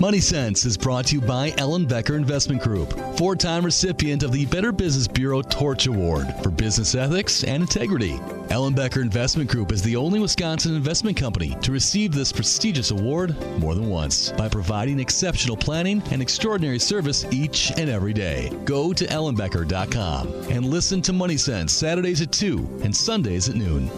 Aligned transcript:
Money 0.00 0.20
Sense 0.20 0.66
is 0.66 0.76
brought 0.76 1.06
to 1.06 1.14
you 1.14 1.22
by 1.22 1.52
Ellenbecker 1.52 2.16
Investment 2.16 2.60
Group, 2.60 2.92
four 3.16 3.34
time 3.34 3.64
recipient 3.64 4.22
of 4.22 4.30
the 4.30 4.44
Better 4.44 4.70
Business 4.70 5.08
Bureau 5.08 5.40
Torch 5.40 5.86
Award 5.86 6.26
for 6.42 6.50
business 6.50 6.94
ethics 6.94 7.44
and 7.44 7.62
integrity. 7.62 8.12
Ellenbecker 8.48 9.00
Investment 9.00 9.50
Group 9.50 9.72
is 9.72 9.80
the 9.80 9.96
only 9.96 10.20
Wisconsin 10.20 10.76
investment 10.76 11.16
company 11.16 11.56
to 11.62 11.72
receive 11.72 12.12
this 12.12 12.30
prestigious 12.30 12.90
award 12.90 13.34
more 13.58 13.74
than 13.74 13.88
once 13.88 14.32
by 14.32 14.50
providing 14.50 15.00
exceptional 15.00 15.56
planning 15.56 16.02
and 16.10 16.20
extraordinary 16.20 16.78
service 16.78 17.24
each 17.32 17.72
and 17.78 17.88
every 17.88 18.12
day. 18.12 18.50
Go 18.66 18.92
to 18.92 19.06
ellenbecker.com 19.06 20.28
and 20.50 20.66
listen 20.66 21.00
to 21.02 21.14
Money 21.14 21.38
Sense 21.38 21.72
Saturdays 21.72 22.20
at 22.20 22.32
2 22.32 22.80
and 22.84 22.94
Sundays 22.94 23.48
at 23.48 23.54
noon. 23.54 23.90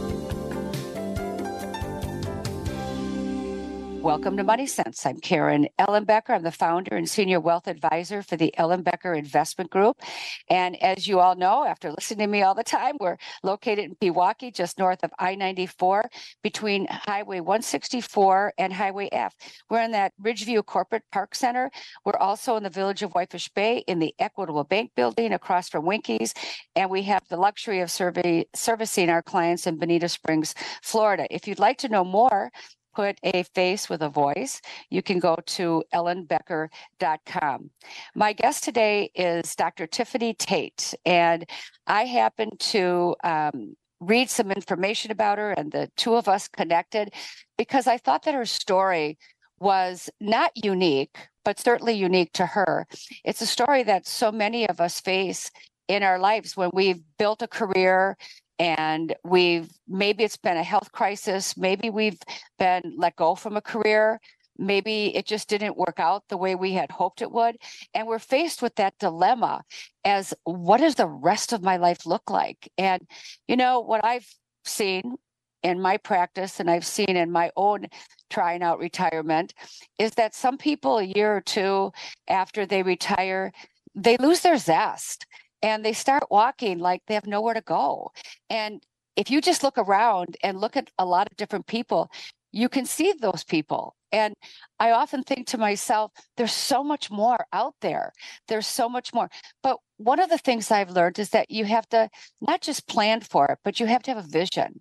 Welcome 4.00 4.36
to 4.36 4.44
Money 4.44 4.68
Sense. 4.68 5.04
I'm 5.04 5.18
Karen 5.18 5.66
Ellenbecker. 5.76 6.30
I'm 6.30 6.44
the 6.44 6.52
founder 6.52 6.94
and 6.94 7.10
senior 7.10 7.40
wealth 7.40 7.66
advisor 7.66 8.22
for 8.22 8.36
the 8.36 8.54
Ellenbecker 8.56 9.18
Investment 9.18 9.70
Group. 9.70 10.00
And 10.48 10.80
as 10.80 11.08
you 11.08 11.18
all 11.18 11.34
know, 11.34 11.64
after 11.66 11.90
listening 11.90 12.20
to 12.20 12.26
me 12.28 12.42
all 12.42 12.54
the 12.54 12.62
time, 12.62 12.94
we're 13.00 13.16
located 13.42 13.86
in 13.86 13.96
Pewaukee, 13.96 14.54
just 14.54 14.78
north 14.78 15.02
of 15.02 15.10
I 15.18 15.34
94, 15.34 16.08
between 16.44 16.86
Highway 16.88 17.40
164 17.40 18.54
and 18.56 18.72
Highway 18.72 19.08
F. 19.10 19.34
We're 19.68 19.82
in 19.82 19.90
that 19.90 20.12
Ridgeview 20.22 20.64
Corporate 20.64 21.02
Park 21.10 21.34
Center. 21.34 21.68
We're 22.04 22.16
also 22.18 22.56
in 22.56 22.62
the 22.62 22.70
village 22.70 23.02
of 23.02 23.12
Whitefish 23.12 23.48
Bay 23.48 23.78
in 23.88 23.98
the 23.98 24.14
Equitable 24.20 24.64
Bank 24.64 24.92
building 24.94 25.32
across 25.32 25.68
from 25.68 25.84
Winkies. 25.84 26.34
And 26.76 26.88
we 26.88 27.02
have 27.02 27.24
the 27.28 27.36
luxury 27.36 27.80
of 27.80 27.90
survey, 27.90 28.46
servicing 28.54 29.10
our 29.10 29.22
clients 29.22 29.66
in 29.66 29.76
Bonita 29.76 30.08
Springs, 30.08 30.54
Florida. 30.82 31.26
If 31.30 31.48
you'd 31.48 31.58
like 31.58 31.78
to 31.78 31.88
know 31.88 32.04
more, 32.04 32.52
put 32.98 33.16
a 33.22 33.44
face 33.54 33.88
with 33.88 34.02
a 34.02 34.08
voice, 34.08 34.60
you 34.90 35.02
can 35.02 35.20
go 35.20 35.36
to 35.46 35.84
ellenbecker.com. 35.94 37.70
My 38.16 38.32
guest 38.32 38.64
today 38.64 39.12
is 39.14 39.54
Dr. 39.54 39.86
Tiffanie 39.86 40.36
Tate, 40.36 40.94
and 41.06 41.48
I 41.86 42.06
happen 42.06 42.50
to 42.58 43.14
um, 43.22 43.76
read 44.00 44.28
some 44.28 44.50
information 44.50 45.12
about 45.12 45.38
her, 45.38 45.52
and 45.52 45.70
the 45.70 45.88
two 45.96 46.16
of 46.16 46.26
us 46.26 46.48
connected 46.48 47.14
because 47.56 47.86
I 47.86 47.98
thought 47.98 48.24
that 48.24 48.34
her 48.34 48.46
story 48.46 49.16
was 49.60 50.10
not 50.20 50.50
unique, 50.56 51.18
but 51.44 51.60
certainly 51.60 51.94
unique 51.94 52.32
to 52.32 52.46
her. 52.46 52.84
It's 53.24 53.42
a 53.42 53.46
story 53.46 53.84
that 53.84 54.08
so 54.08 54.32
many 54.32 54.68
of 54.68 54.80
us 54.80 55.00
face 55.00 55.52
in 55.86 56.02
our 56.02 56.18
lives 56.18 56.56
when 56.56 56.70
we've 56.72 57.02
built 57.16 57.42
a 57.42 57.48
career 57.48 58.16
and 58.58 59.14
we've 59.24 59.70
maybe 59.86 60.24
it's 60.24 60.36
been 60.36 60.56
a 60.56 60.62
health 60.62 60.90
crisis 60.92 61.56
maybe 61.56 61.90
we've 61.90 62.18
been 62.58 62.94
let 62.96 63.16
go 63.16 63.34
from 63.34 63.56
a 63.56 63.62
career 63.62 64.20
maybe 64.58 65.14
it 65.16 65.24
just 65.24 65.48
didn't 65.48 65.76
work 65.76 66.00
out 66.00 66.24
the 66.28 66.36
way 66.36 66.54
we 66.54 66.72
had 66.72 66.90
hoped 66.90 67.22
it 67.22 67.30
would 67.30 67.56
and 67.94 68.06
we're 68.06 68.18
faced 68.18 68.60
with 68.60 68.74
that 68.74 68.98
dilemma 68.98 69.62
as 70.04 70.34
what 70.44 70.78
does 70.78 70.96
the 70.96 71.06
rest 71.06 71.52
of 71.52 71.62
my 71.62 71.76
life 71.76 72.06
look 72.06 72.30
like? 72.30 72.70
And 72.78 73.06
you 73.46 73.56
know 73.56 73.80
what 73.80 74.04
i've 74.04 74.26
seen 74.64 75.16
in 75.62 75.80
my 75.80 75.96
practice 75.96 76.60
and 76.60 76.70
i've 76.70 76.86
seen 76.86 77.16
in 77.16 77.30
my 77.30 77.50
own 77.56 77.86
trying 78.30 78.62
out 78.62 78.78
retirement 78.78 79.54
is 79.98 80.12
that 80.12 80.34
some 80.34 80.58
people 80.58 80.98
a 80.98 81.04
year 81.04 81.36
or 81.36 81.40
two 81.40 81.92
after 82.28 82.66
they 82.66 82.82
retire 82.82 83.52
they 83.94 84.16
lose 84.18 84.40
their 84.40 84.58
zest 84.58 85.26
and 85.62 85.84
they 85.84 85.92
start 85.92 86.24
walking 86.30 86.78
like 86.78 87.02
they 87.06 87.14
have 87.14 87.26
nowhere 87.26 87.54
to 87.54 87.60
go. 87.60 88.12
And 88.50 88.82
if 89.16 89.30
you 89.30 89.40
just 89.40 89.62
look 89.62 89.78
around 89.78 90.36
and 90.42 90.60
look 90.60 90.76
at 90.76 90.90
a 90.98 91.04
lot 91.04 91.28
of 91.30 91.36
different 91.36 91.66
people, 91.66 92.10
you 92.52 92.68
can 92.68 92.86
see 92.86 93.12
those 93.12 93.44
people. 93.44 93.94
And 94.10 94.34
I 94.78 94.92
often 94.92 95.22
think 95.22 95.46
to 95.48 95.58
myself, 95.58 96.12
there's 96.36 96.52
so 96.52 96.82
much 96.82 97.10
more 97.10 97.44
out 97.52 97.74
there. 97.80 98.12
There's 98.46 98.66
so 98.66 98.88
much 98.88 99.12
more. 99.12 99.28
But 99.62 99.78
one 99.98 100.18
of 100.18 100.30
the 100.30 100.38
things 100.38 100.70
I've 100.70 100.90
learned 100.90 101.18
is 101.18 101.30
that 101.30 101.50
you 101.50 101.66
have 101.66 101.88
to 101.90 102.08
not 102.40 102.62
just 102.62 102.86
plan 102.86 103.20
for 103.20 103.46
it, 103.46 103.58
but 103.64 103.80
you 103.80 103.86
have 103.86 104.02
to 104.04 104.14
have 104.14 104.24
a 104.24 104.28
vision 104.28 104.80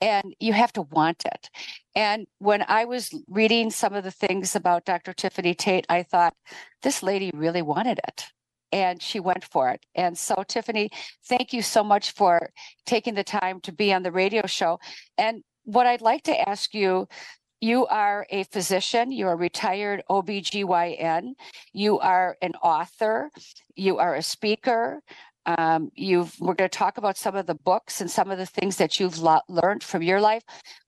and 0.00 0.34
you 0.38 0.52
have 0.52 0.72
to 0.74 0.82
want 0.82 1.24
it. 1.24 1.50
And 1.96 2.26
when 2.38 2.64
I 2.68 2.84
was 2.84 3.12
reading 3.28 3.70
some 3.70 3.94
of 3.94 4.04
the 4.04 4.12
things 4.12 4.54
about 4.54 4.84
Dr. 4.84 5.12
Tiffanie 5.12 5.56
Tate, 5.56 5.86
I 5.88 6.04
thought, 6.04 6.34
this 6.82 7.02
lady 7.02 7.32
really 7.34 7.62
wanted 7.62 7.98
it 8.06 8.26
and 8.72 9.02
she 9.02 9.20
went 9.20 9.44
for 9.44 9.70
it. 9.70 9.84
And 9.94 10.16
so, 10.16 10.34
Tiffanie, 10.36 10.90
thank 11.26 11.52
you 11.52 11.62
so 11.62 11.82
much 11.82 12.12
for 12.12 12.50
taking 12.86 13.14
the 13.14 13.24
time 13.24 13.60
to 13.62 13.72
be 13.72 13.92
on 13.92 14.02
the 14.02 14.12
radio 14.12 14.46
show. 14.46 14.78
And 15.16 15.42
what 15.64 15.86
I'd 15.86 16.00
like 16.00 16.22
to 16.24 16.48
ask 16.48 16.74
you 16.74 17.08
you 17.60 17.86
are 17.86 18.24
a 18.30 18.44
physician, 18.44 19.10
you're 19.10 19.32
a 19.32 19.36
retired 19.36 20.02
OBGYN, 20.08 21.32
you 21.72 21.98
are 21.98 22.36
an 22.40 22.52
author, 22.62 23.30
you 23.74 23.98
are 23.98 24.14
a 24.14 24.22
speaker. 24.22 25.02
Um, 25.46 25.90
you've 25.94 26.34
we're 26.38 26.54
going 26.54 26.68
to 26.68 26.78
talk 26.78 26.98
about 26.98 27.16
some 27.16 27.34
of 27.34 27.46
the 27.46 27.54
books 27.54 28.00
and 28.00 28.10
some 28.10 28.30
of 28.30 28.38
the 28.38 28.46
things 28.46 28.76
that 28.76 29.00
you've 29.00 29.18
lo- 29.18 29.40
learned 29.48 29.82
from 29.82 30.02
your 30.02 30.20
life. 30.20 30.42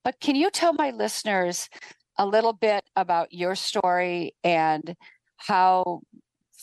But 0.05 0.21
can 0.21 0.37
you 0.37 0.51
tell 0.51 0.75
my 0.75 0.91
listeners 0.91 1.69
a 2.19 2.27
little 2.27 2.53
bit 2.53 2.85
about 2.95 3.33
your 3.33 3.55
story 3.55 4.35
and 4.45 4.95
how 5.39 6.03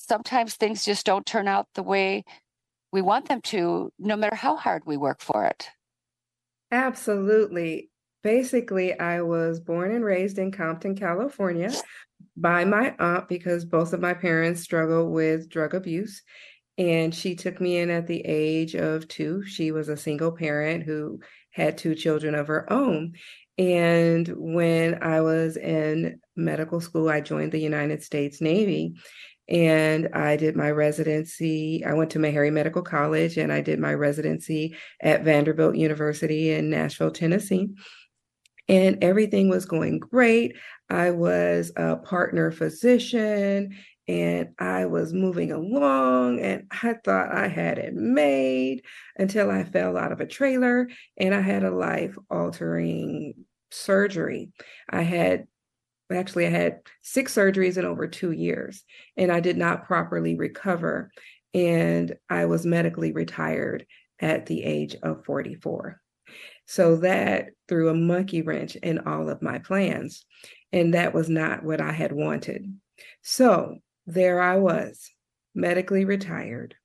sometimes 0.08 0.56
things 0.56 0.86
just 0.86 1.06
don't 1.06 1.26
turn 1.26 1.48
out 1.48 1.68
the 1.76 1.84
way 1.84 2.24
we 2.92 3.02
want 3.02 3.28
them 3.28 3.42
to, 3.42 3.92
no 4.00 4.16
matter 4.16 4.36
how 4.36 4.56
hard 4.56 4.84
we 4.86 4.98
work 4.98 5.22
for 5.22 5.46
it. 5.46 5.68
Absolutely. 6.72 7.90
Basically, 8.24 8.98
I 9.00 9.22
was 9.22 9.60
born 9.60 9.92
and 9.92 10.04
raised 10.04 10.38
in 10.38 10.52
Compton, 10.52 10.96
California 10.96 11.72
by 12.36 12.66
my 12.66 12.96
aunt 13.00 13.28
because 13.28 13.66
both 13.66 13.94
of 13.94 14.00
my 14.00 14.14
parents 14.14 14.62
struggled 14.62 15.12
with 15.12 15.50
drug 15.50 15.74
abuse. 15.74 16.24
And 16.78 17.14
she 17.14 17.36
took 17.36 17.60
me 17.60 17.78
in 17.78 17.90
at 17.90 18.08
the 18.08 18.22
age 18.22 18.76
of 18.76 19.08
two. 19.08 19.44
She 19.44 19.72
was 19.72 19.90
a 19.90 19.98
single 19.98 20.32
parent 20.32 20.84
who 20.84 21.20
had 21.52 21.78
two 21.78 21.96
children 21.96 22.36
of 22.36 22.48
her 22.48 22.72
own. 22.72 23.14
And 23.58 24.28
when 24.28 25.02
I 25.02 25.22
was 25.22 25.58
in 25.58 26.20
medical 26.36 26.80
school, 26.80 27.10
I 27.10 27.22
joined 27.22 27.52
the 27.52 27.60
United 27.60 28.04
States 28.04 28.42
Navy 28.42 28.96
and 29.50 30.10
I 30.14 30.36
did 30.36 30.56
my 30.56 30.72
residency. 30.72 31.84
I 31.86 31.94
went 31.94 32.12
to 32.12 32.20
Meharry 32.20 32.52
Medical 32.52 32.82
College 32.82 33.38
and 33.38 33.52
I 33.52 33.62
did 33.62 33.80
my 33.80 33.94
residency 33.94 34.76
at 35.02 35.24
Vanderbilt 35.24 35.76
University 35.76 36.52
in 36.52 36.70
Nashville, 36.70 37.12
Tennessee. 37.12 37.70
And 38.70 39.02
everything 39.02 39.48
was 39.48 39.66
going 39.66 40.00
great. 40.00 40.58
I 40.90 41.12
was 41.12 41.72
a 41.78 41.96
partner 41.96 42.52
physician 42.52 43.78
and 44.10 44.50
I 44.60 44.86
was 44.86 45.14
moving 45.14 45.52
along 45.54 46.40
and 46.42 46.64
I 46.72 46.96
thought 47.06 47.34
I 47.34 47.48
had 47.48 47.78
it 47.78 47.94
made 47.94 48.84
until 49.18 49.50
I 49.50 49.64
fell 49.64 49.98
out 49.98 50.12
of 50.12 50.20
a 50.20 50.26
trailer 50.26 50.90
and 51.18 51.34
I 51.34 51.42
had 51.42 51.64
a 51.64 51.72
life 51.72 52.18
altering 52.30 53.34
surgery. 53.72 54.52
I 54.90 55.02
had 55.02 55.48
actually 56.12 56.48
I 56.48 56.52
had 56.52 56.80
six 57.02 57.36
surgeries 57.36 57.78
in 57.78 57.86
over 57.86 58.08
two 58.08 58.32
years, 58.32 58.84
and 59.16 59.32
I 59.32 59.40
did 59.40 59.58
not 59.58 59.86
properly 59.86 60.36
recover. 60.36 61.12
And 61.54 62.16
I 62.30 62.46
was 62.46 62.66
medically 62.66 63.12
retired 63.12 63.86
at 64.20 64.46
the 64.46 64.64
age 64.64 64.96
of 65.02 65.26
44. 65.26 66.00
So 66.66 66.98
that 66.98 67.50
threw 67.68 67.90
a 67.90 67.94
monkey 67.94 68.42
wrench 68.42 68.76
in 68.76 69.00
all 69.00 69.30
of 69.30 69.42
my 69.42 69.60
plans. 69.60 70.26
And 70.74 70.94
that 70.94 71.14
was 71.14 71.30
not 71.30 71.64
what 71.64 71.80
I 71.80 71.92
had 71.92 72.12
wanted. 72.12 72.78
So 73.22 73.78
there 74.06 74.42
I 74.42 74.58
was, 74.58 75.10
medically 75.56 76.06
retired, 76.06 76.76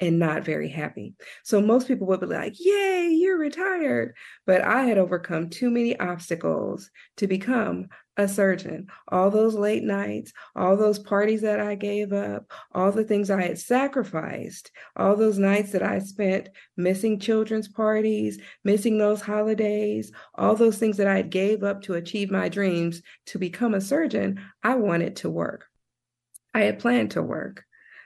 and 0.00 0.18
not 0.18 0.44
very 0.44 0.68
happy. 0.68 1.14
So 1.44 1.60
most 1.60 1.86
people 1.86 2.06
would 2.06 2.20
be 2.20 2.26
like, 2.26 2.54
Yay, 2.58 3.10
you're 3.10 3.38
retired. 3.38 4.14
But 4.46 4.62
I 4.62 4.84
had 4.84 4.98
overcome 4.98 5.50
too 5.50 5.70
many 5.70 5.98
obstacles 5.98 6.90
to 7.18 7.26
become 7.26 7.88
a 8.16 8.28
surgeon. 8.28 8.88
All 9.08 9.30
those 9.30 9.54
late 9.54 9.82
nights, 9.82 10.32
all 10.56 10.76
those 10.76 10.98
parties 10.98 11.42
that 11.42 11.60
I 11.60 11.74
gave 11.74 12.12
up, 12.12 12.50
all 12.72 12.92
the 12.92 13.04
things 13.04 13.30
I 13.30 13.42
had 13.42 13.58
sacrificed, 13.58 14.70
all 14.96 15.16
those 15.16 15.38
nights 15.38 15.72
that 15.72 15.82
I 15.82 15.98
spent 16.00 16.48
missing 16.76 17.18
children's 17.18 17.68
parties, 17.68 18.38
missing 18.64 18.98
those 18.98 19.20
holidays, 19.20 20.12
all 20.34 20.54
those 20.54 20.78
things 20.78 20.96
that 20.98 21.06
I 21.06 21.22
gave 21.22 21.62
up 21.62 21.82
to 21.82 21.94
achieve 21.94 22.30
my 22.30 22.48
dreams 22.48 23.02
to 23.26 23.38
become 23.38 23.74
a 23.74 23.80
surgeon, 23.80 24.40
I 24.62 24.74
wanted 24.76 25.16
to 25.16 25.30
work. 25.30 25.66
I 26.52 26.62
had 26.62 26.78
planned 26.78 27.12
to 27.12 27.22
work. 27.22 27.64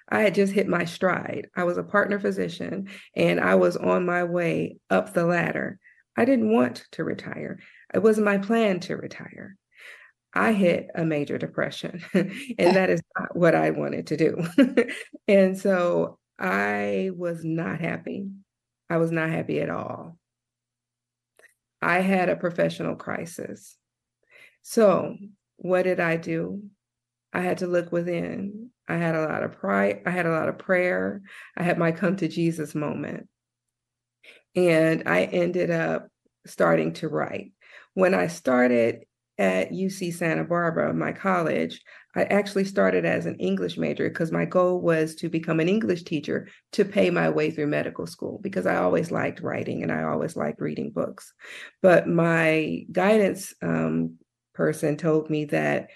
I 0.09 0.21
had 0.21 0.35
just 0.35 0.53
hit 0.53 0.69
my 0.69 0.85
stride. 0.85 1.49
I 1.57 1.65
was 1.65 1.79
a 1.79 1.83
partner 1.83 2.19
physician 2.19 2.89
and 3.17 3.41
I 3.41 3.55
was 3.55 3.77
on 3.77 4.05
my 4.05 4.25
way 4.25 4.77
up 4.91 5.13
the 5.13 5.25
ladder. 5.25 5.79
I 6.17 6.25
didn't 6.25 6.53
want 6.53 6.85
to 6.93 7.05
retire. 7.05 7.59
It 7.93 8.03
wasn't 8.03 8.27
my 8.27 8.39
plan 8.39 8.81
to 8.81 8.97
retire. 8.97 9.57
I 10.35 10.53
hit 10.53 10.89
a 10.95 11.05
major 11.05 11.39
depression, 11.39 12.03
and 12.15 12.31
that 12.59 12.91
is 12.91 13.01
not 13.17 13.37
what 13.37 13.55
I 13.55 13.71
wanted 13.71 14.09
to 14.09 14.17
do. 14.17 14.45
and 15.29 15.57
so 15.57 16.19
I 16.39 17.11
was 17.15 17.45
not 17.45 17.81
happy. 17.81 18.29
I 18.91 18.97
was 18.97 19.13
not 19.13 19.31
happy 19.31 19.61
at 19.61 19.71
all. 19.71 20.19
I 21.81 22.01
had 22.01 22.29
a 22.29 22.37
professional 22.37 22.97
crisis. 22.97 23.77
So, 24.63 25.17
what 25.57 25.83
did 25.83 26.01
I 26.01 26.17
do? 26.17 26.65
I 27.33 27.41
had 27.41 27.59
to 27.59 27.67
look 27.67 27.93
within. 27.93 28.71
I 28.89 28.97
had 28.97 29.15
a 29.15 29.27
lot 29.27 29.43
of 29.43 29.53
pride. 29.53 30.03
I 30.07 30.11
had 30.11 30.27
a 30.27 30.31
lot 30.31 30.49
of 30.49 30.59
prayer. 30.59 31.23
I 31.57 31.63
had 31.63 31.79
my 31.79 31.93
come 31.93 32.17
to 32.17 32.29
Jesus 32.29 32.75
moment. 32.75 33.29
And 34.55 35.05
I 35.07 35.25
ended 35.25 35.71
up 35.71 36.09
starting 36.47 36.93
to 36.95 37.09
write. 37.09 37.53
When 37.95 38.15
I 38.15 38.27
started 38.27 39.05
at 39.39 39.73
UC 39.73 40.15
Santa 40.15 40.45
Barbara, 40.45 40.93
my 40.95 41.13
college, 41.13 41.81
I 42.15 42.25
actually 42.25 42.65
started 42.65 43.05
as 43.05 43.27
an 43.27 43.37
English 43.37 43.77
major 43.77 44.09
because 44.09 44.31
my 44.31 44.45
goal 44.45 44.81
was 44.81 45.17
to 45.17 45.29
become 45.29 45.59
an 45.59 45.69
English 45.69 46.05
teacher 46.05 46.49
to 46.73 46.85
pay 46.85 47.11
my 47.11 47.29
way 47.29 47.51
through 47.51 47.67
medical 47.67 48.07
school 48.07 48.39
because 48.43 48.67
I 48.67 48.77
always 48.77 49.11
liked 49.11 49.41
writing 49.41 49.83
and 49.83 49.91
I 49.91 50.05
always 50.05 50.37
liked 50.37 50.61
reading 50.61 50.91
books. 50.91 51.33
But 51.83 52.07
my 52.07 52.85
guidance 52.93 53.53
um, 53.63 54.19
person 54.55 54.97
told 54.97 55.31
me 55.31 55.47
that, 55.47 55.89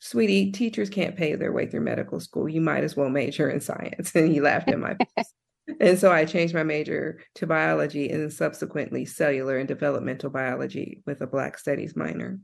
sweetie, 0.00 0.50
teachers 0.50 0.90
can't 0.90 1.16
pay 1.16 1.34
their 1.34 1.52
way 1.52 1.66
through 1.66 1.82
medical 1.82 2.20
school. 2.20 2.48
You 2.48 2.60
might 2.60 2.84
as 2.84 2.96
well 2.96 3.08
major 3.08 3.48
in 3.48 3.60
science. 3.60 4.12
And 4.14 4.32
he 4.32 4.40
laughed 4.40 4.70
in 4.70 4.80
my 4.80 4.96
face. 5.16 5.32
And 5.78 5.98
so 5.98 6.10
I 6.10 6.24
changed 6.24 6.54
my 6.54 6.64
major 6.64 7.20
to 7.36 7.46
biology 7.46 8.10
and 8.10 8.32
subsequently 8.32 9.04
cellular 9.04 9.56
and 9.56 9.68
developmental 9.68 10.30
biology 10.30 11.02
with 11.06 11.20
a 11.20 11.26
Black 11.26 11.58
Studies 11.58 11.94
minor. 11.94 12.40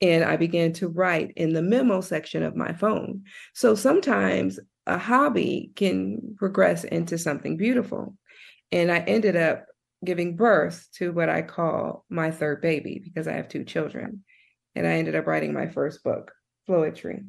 And 0.00 0.24
I 0.24 0.36
began 0.36 0.72
to 0.74 0.88
write 0.88 1.32
in 1.36 1.52
the 1.52 1.62
memo 1.62 2.00
section 2.00 2.42
of 2.42 2.56
my 2.56 2.72
phone. 2.72 3.24
So 3.54 3.74
sometimes 3.74 4.58
a 4.86 4.98
hobby 4.98 5.72
can 5.76 6.36
progress 6.38 6.84
into 6.84 7.18
something 7.18 7.56
beautiful. 7.56 8.16
And 8.72 8.90
I 8.90 8.98
ended 8.98 9.36
up 9.36 9.66
giving 10.04 10.36
birth 10.36 10.86
to 10.94 11.12
what 11.12 11.28
I 11.28 11.42
call 11.42 12.04
my 12.08 12.30
third 12.30 12.60
baby 12.60 13.00
because 13.02 13.26
I 13.26 13.32
have 13.32 13.48
two 13.48 13.64
children. 13.64 14.24
And 14.74 14.86
I 14.86 14.92
ended 14.92 15.14
up 15.14 15.26
writing 15.26 15.52
my 15.52 15.68
first 15.68 16.02
book, 16.02 16.32
Floetry, 16.68 17.24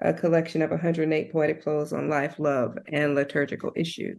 a 0.00 0.12
collection 0.12 0.62
of 0.62 0.70
108 0.70 1.32
poetic 1.32 1.62
flows 1.62 1.92
on 1.92 2.08
life, 2.08 2.38
love, 2.38 2.76
and 2.88 3.14
liturgical 3.14 3.72
issues. 3.76 4.18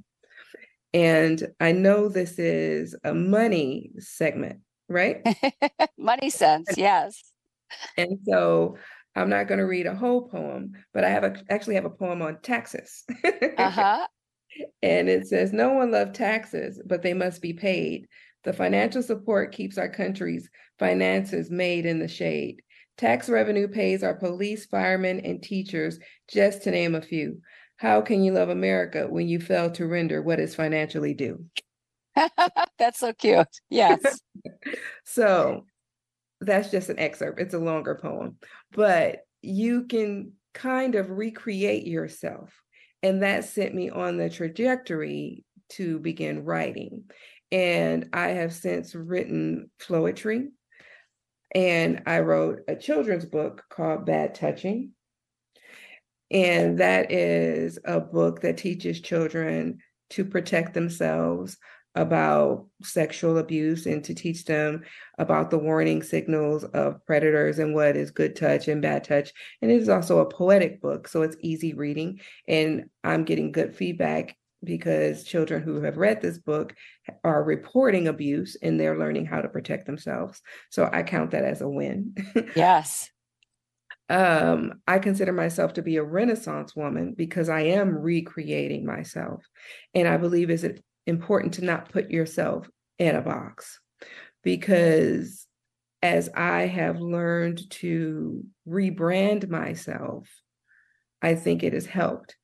And 0.94 1.48
I 1.60 1.72
know 1.72 2.10
this 2.10 2.38
is 2.38 2.96
a 3.04 3.14
money 3.14 3.92
segment, 3.98 4.60
right? 4.90 5.26
money 5.98 6.30
sense, 6.30 6.68
yes. 6.76 7.24
And 7.98 8.20
so 8.28 8.78
I'm 9.16 9.30
not 9.30 9.48
going 9.48 9.60
to 9.60 9.66
read 9.66 9.88
a 9.88 9.96
whole 9.96 10.28
poem, 10.28 10.74
but 10.94 11.04
I 11.04 11.10
have 11.10 11.24
a, 11.24 11.36
actually 11.50 11.76
have 11.76 11.86
a 11.86 11.90
poem 11.90 12.22
on 12.22 12.42
taxes. 12.42 13.04
uh-huh. 13.58 14.08
And 14.82 15.10
it 15.10 15.28
says, 15.28 15.54
No 15.54 15.74
one 15.74 15.92
loves 15.92 16.18
taxes, 16.18 16.82
but 16.86 17.02
they 17.02 17.14
must 17.14 17.42
be 17.42 17.54
paid. 17.54 18.08
The 18.44 18.54
financial 18.54 19.04
support 19.04 19.54
keeps 19.54 19.78
our 19.78 19.90
country's 19.90 20.50
finances 20.80 21.50
made 21.50 21.86
in 21.86 22.00
the 22.00 22.08
shade. 22.08 22.62
Tax 22.98 23.30
revenue 23.30 23.68
pays 23.68 24.04
our 24.04 24.14
police, 24.14 24.66
firemen, 24.66 25.22
and 25.22 25.42
teachers, 25.42 26.00
just 26.32 26.64
to 26.64 26.72
name 26.72 26.96
a 26.96 27.02
few. 27.02 27.42
How 27.78 28.02
can 28.02 28.24
you 28.24 28.34
love 28.34 28.50
America 28.50 29.08
when 29.10 29.28
you 29.28 29.40
fail 29.40 29.72
to 29.72 29.88
render 29.88 30.22
what 30.22 30.40
is 30.40 30.54
financially 30.54 31.14
due? 31.14 31.46
that's 32.78 33.00
so 33.00 33.14
cute. 33.14 33.48
Yes. 33.70 34.22
so 35.06 35.66
that's 36.42 36.70
just 36.70 36.90
an 36.90 37.00
excerpt. 37.00 37.40
It's 37.40 37.54
a 37.54 37.60
longer 37.60 37.96
poem, 37.96 38.38
but 38.72 39.22
you 39.42 39.86
can 39.86 40.34
kind 40.54 40.96
of 40.96 41.10
recreate 41.10 41.88
yourself. 41.88 42.54
And 43.04 43.24
that 43.24 43.46
sent 43.46 43.74
me 43.74 43.90
on 43.90 44.18
the 44.18 44.30
trajectory 44.30 45.44
to 45.70 46.00
begin 46.00 46.44
writing. 46.44 47.06
And 47.52 48.10
I 48.14 48.30
have 48.30 48.54
since 48.54 48.94
written 48.96 49.70
Floetry. 49.80 50.48
And 51.54 52.04
I 52.06 52.20
wrote 52.20 52.62
a 52.68 52.76
children's 52.76 53.26
book 53.26 53.64
called 53.70 54.06
Bad 54.06 54.36
Touching. 54.36 54.92
And 56.30 56.80
that 56.80 57.12
is 57.12 57.78
a 57.84 58.00
book 58.00 58.42
that 58.42 58.58
teaches 58.58 59.02
children 59.02 59.80
to 60.12 60.24
protect 60.24 60.74
themselves 60.74 61.58
about 61.96 62.68
sexual 62.82 63.38
abuse 63.38 63.86
and 63.86 64.02
to 64.06 64.14
teach 64.14 64.46
them 64.46 64.82
about 65.18 65.50
the 65.50 65.58
warning 65.58 66.02
signals 66.02 66.64
of 66.64 67.06
predators 67.06 67.60
and 67.60 67.76
what 67.76 67.98
is 67.98 68.12
good 68.12 68.36
touch 68.36 68.70
and 68.70 68.82
bad 68.82 69.04
touch. 69.04 69.34
And 69.62 69.70
it 69.70 69.82
is 69.82 69.90
also 69.90 70.20
a 70.20 70.30
poetic 70.30 70.82
book, 70.82 71.08
so 71.08 71.22
it's 71.22 71.36
easy 71.42 71.74
reading. 71.74 72.22
And 72.48 72.86
I'm 73.04 73.26
getting 73.26 73.52
good 73.52 73.76
feedback 73.76 74.38
because 74.64 75.24
children 75.24 75.64
who 75.64 75.82
have 75.82 75.98
read 75.98 76.22
this 76.22 76.38
book 76.38 76.76
are 77.24 77.44
reporting 77.44 78.08
abuse 78.08 78.56
and 78.62 78.80
they're 78.80 78.98
learning 78.98 79.26
how 79.26 79.42
to 79.42 79.50
protect 79.50 79.86
themselves. 79.86 80.42
So 80.70 80.90
I 80.92 81.04
count 81.04 81.32
that 81.32 81.44
as 81.44 81.62
a 81.62 81.70
win. 81.70 82.16
yes. 82.56 83.10
Um, 84.10 84.82
I 84.86 85.00
consider 85.00 85.32
myself 85.32 85.76
to 85.76 85.82
be 85.82 85.96
a 85.96 86.04
Renaissance 86.04 86.76
woman 86.76 87.14
because 87.16 87.48
I 87.48 87.62
am 87.62 87.98
recreating 87.98 88.86
myself. 88.86 89.42
And 89.96 90.06
I 90.06 90.18
believe 90.18 90.50
it's 90.50 90.66
important 91.08 91.54
to 91.54 91.64
not 91.64 91.94
put 91.94 92.12
yourself 92.12 92.70
in 93.00 93.16
a 93.16 93.22
box 93.22 93.80
because 94.44 95.48
as 96.02 96.30
I 96.36 96.64
have 96.64 97.00
learned 97.00 97.70
to 97.72 98.44
rebrand 98.68 99.50
myself, 99.50 100.28
I 101.22 101.36
think 101.36 101.64
it 101.64 101.74
has 101.74 101.86
helped. 101.86 102.36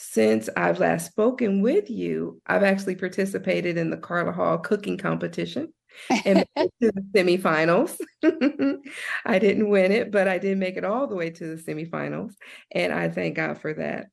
Since 0.00 0.48
I've 0.56 0.78
last 0.78 1.06
spoken 1.06 1.60
with 1.60 1.90
you, 1.90 2.40
I've 2.46 2.62
actually 2.62 2.94
participated 2.94 3.76
in 3.76 3.90
the 3.90 3.96
Carla 3.96 4.30
Hall 4.30 4.56
cooking 4.56 4.96
competition 4.96 5.72
and 6.24 6.46
to 6.56 6.70
the 6.80 7.02
semifinals. 7.12 7.98
I 9.26 9.40
didn't 9.40 9.68
win 9.68 9.90
it, 9.90 10.12
but 10.12 10.28
I 10.28 10.38
did 10.38 10.56
make 10.56 10.76
it 10.76 10.84
all 10.84 11.08
the 11.08 11.16
way 11.16 11.30
to 11.30 11.56
the 11.56 11.60
semifinals. 11.60 12.30
And 12.70 12.92
I 12.92 13.08
thank 13.08 13.34
God 13.34 13.58
for 13.58 13.74
that. 13.74 14.06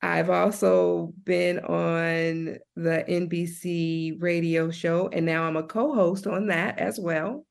I've 0.00 0.30
also 0.30 1.12
been 1.24 1.58
on 1.58 2.58
the 2.76 3.04
NBC 3.08 4.22
radio 4.22 4.70
show, 4.70 5.08
and 5.08 5.26
now 5.26 5.42
I'm 5.42 5.56
a 5.56 5.64
co 5.64 5.92
host 5.92 6.28
on 6.28 6.46
that 6.46 6.78
as 6.78 7.00
well. 7.00 7.44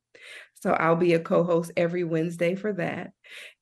So 0.66 0.72
I'll 0.72 0.96
be 0.96 1.14
a 1.14 1.20
co 1.20 1.44
host 1.44 1.72
every 1.78 2.04
Wednesday 2.04 2.56
for 2.56 2.74
that. 2.74 3.12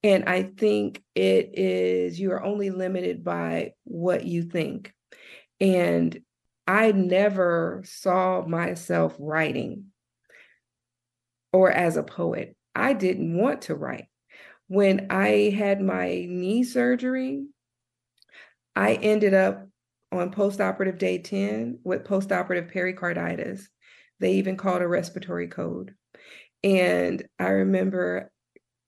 And 0.04 0.24
I 0.24 0.44
think 0.44 1.04
it 1.14 1.60
is, 1.60 2.18
you 2.18 2.32
are 2.32 2.42
only 2.42 2.70
limited 2.70 3.26
by 3.26 3.74
what 3.84 4.24
you 4.24 4.44
think. 4.44 4.94
And 5.60 6.18
I 6.66 6.94
never 6.94 7.84
saw 7.86 8.46
myself 8.46 9.18
writing 9.20 9.88
or 11.52 11.70
as 11.70 11.98
a 11.98 12.04
poet. 12.04 12.56
I 12.74 12.94
didn't 12.94 13.38
want 13.38 13.64
to 13.64 13.76
write. 13.76 14.06
When 14.68 15.08
I 15.10 15.54
had 15.54 15.82
my 15.82 16.08
knee 16.08 16.64
surgery, 16.64 17.44
I 18.78 18.94
ended 18.94 19.34
up 19.34 19.68
on 20.10 20.32
postoperative 20.32 21.00
day 21.00 21.18
10 21.18 21.80
with 21.84 22.06
postoperative 22.06 22.72
pericarditis. 22.72 23.68
They 24.22 24.36
even 24.36 24.56
called 24.56 24.82
a 24.82 24.88
respiratory 24.88 25.50
code. 25.50 25.96
And 26.64 27.24
I 27.40 27.50
remember 27.50 28.32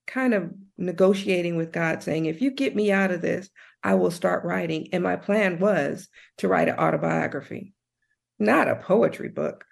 kind 0.07 0.33
of 0.33 0.51
negotiating 0.77 1.57
with 1.57 1.71
God, 1.71 2.03
saying, 2.03 2.25
if 2.25 2.41
you 2.41 2.51
get 2.51 2.75
me 2.75 2.91
out 2.91 3.11
of 3.11 3.21
this, 3.21 3.49
I 3.83 3.95
will 3.95 4.11
start 4.11 4.45
writing. 4.45 4.89
And 4.93 5.03
my 5.03 5.15
plan 5.15 5.59
was 5.59 6.07
to 6.37 6.47
write 6.47 6.69
an 6.69 6.77
autobiography, 6.77 7.73
not 8.39 8.67
a 8.67 8.75
poetry 8.75 9.29
book. 9.29 9.65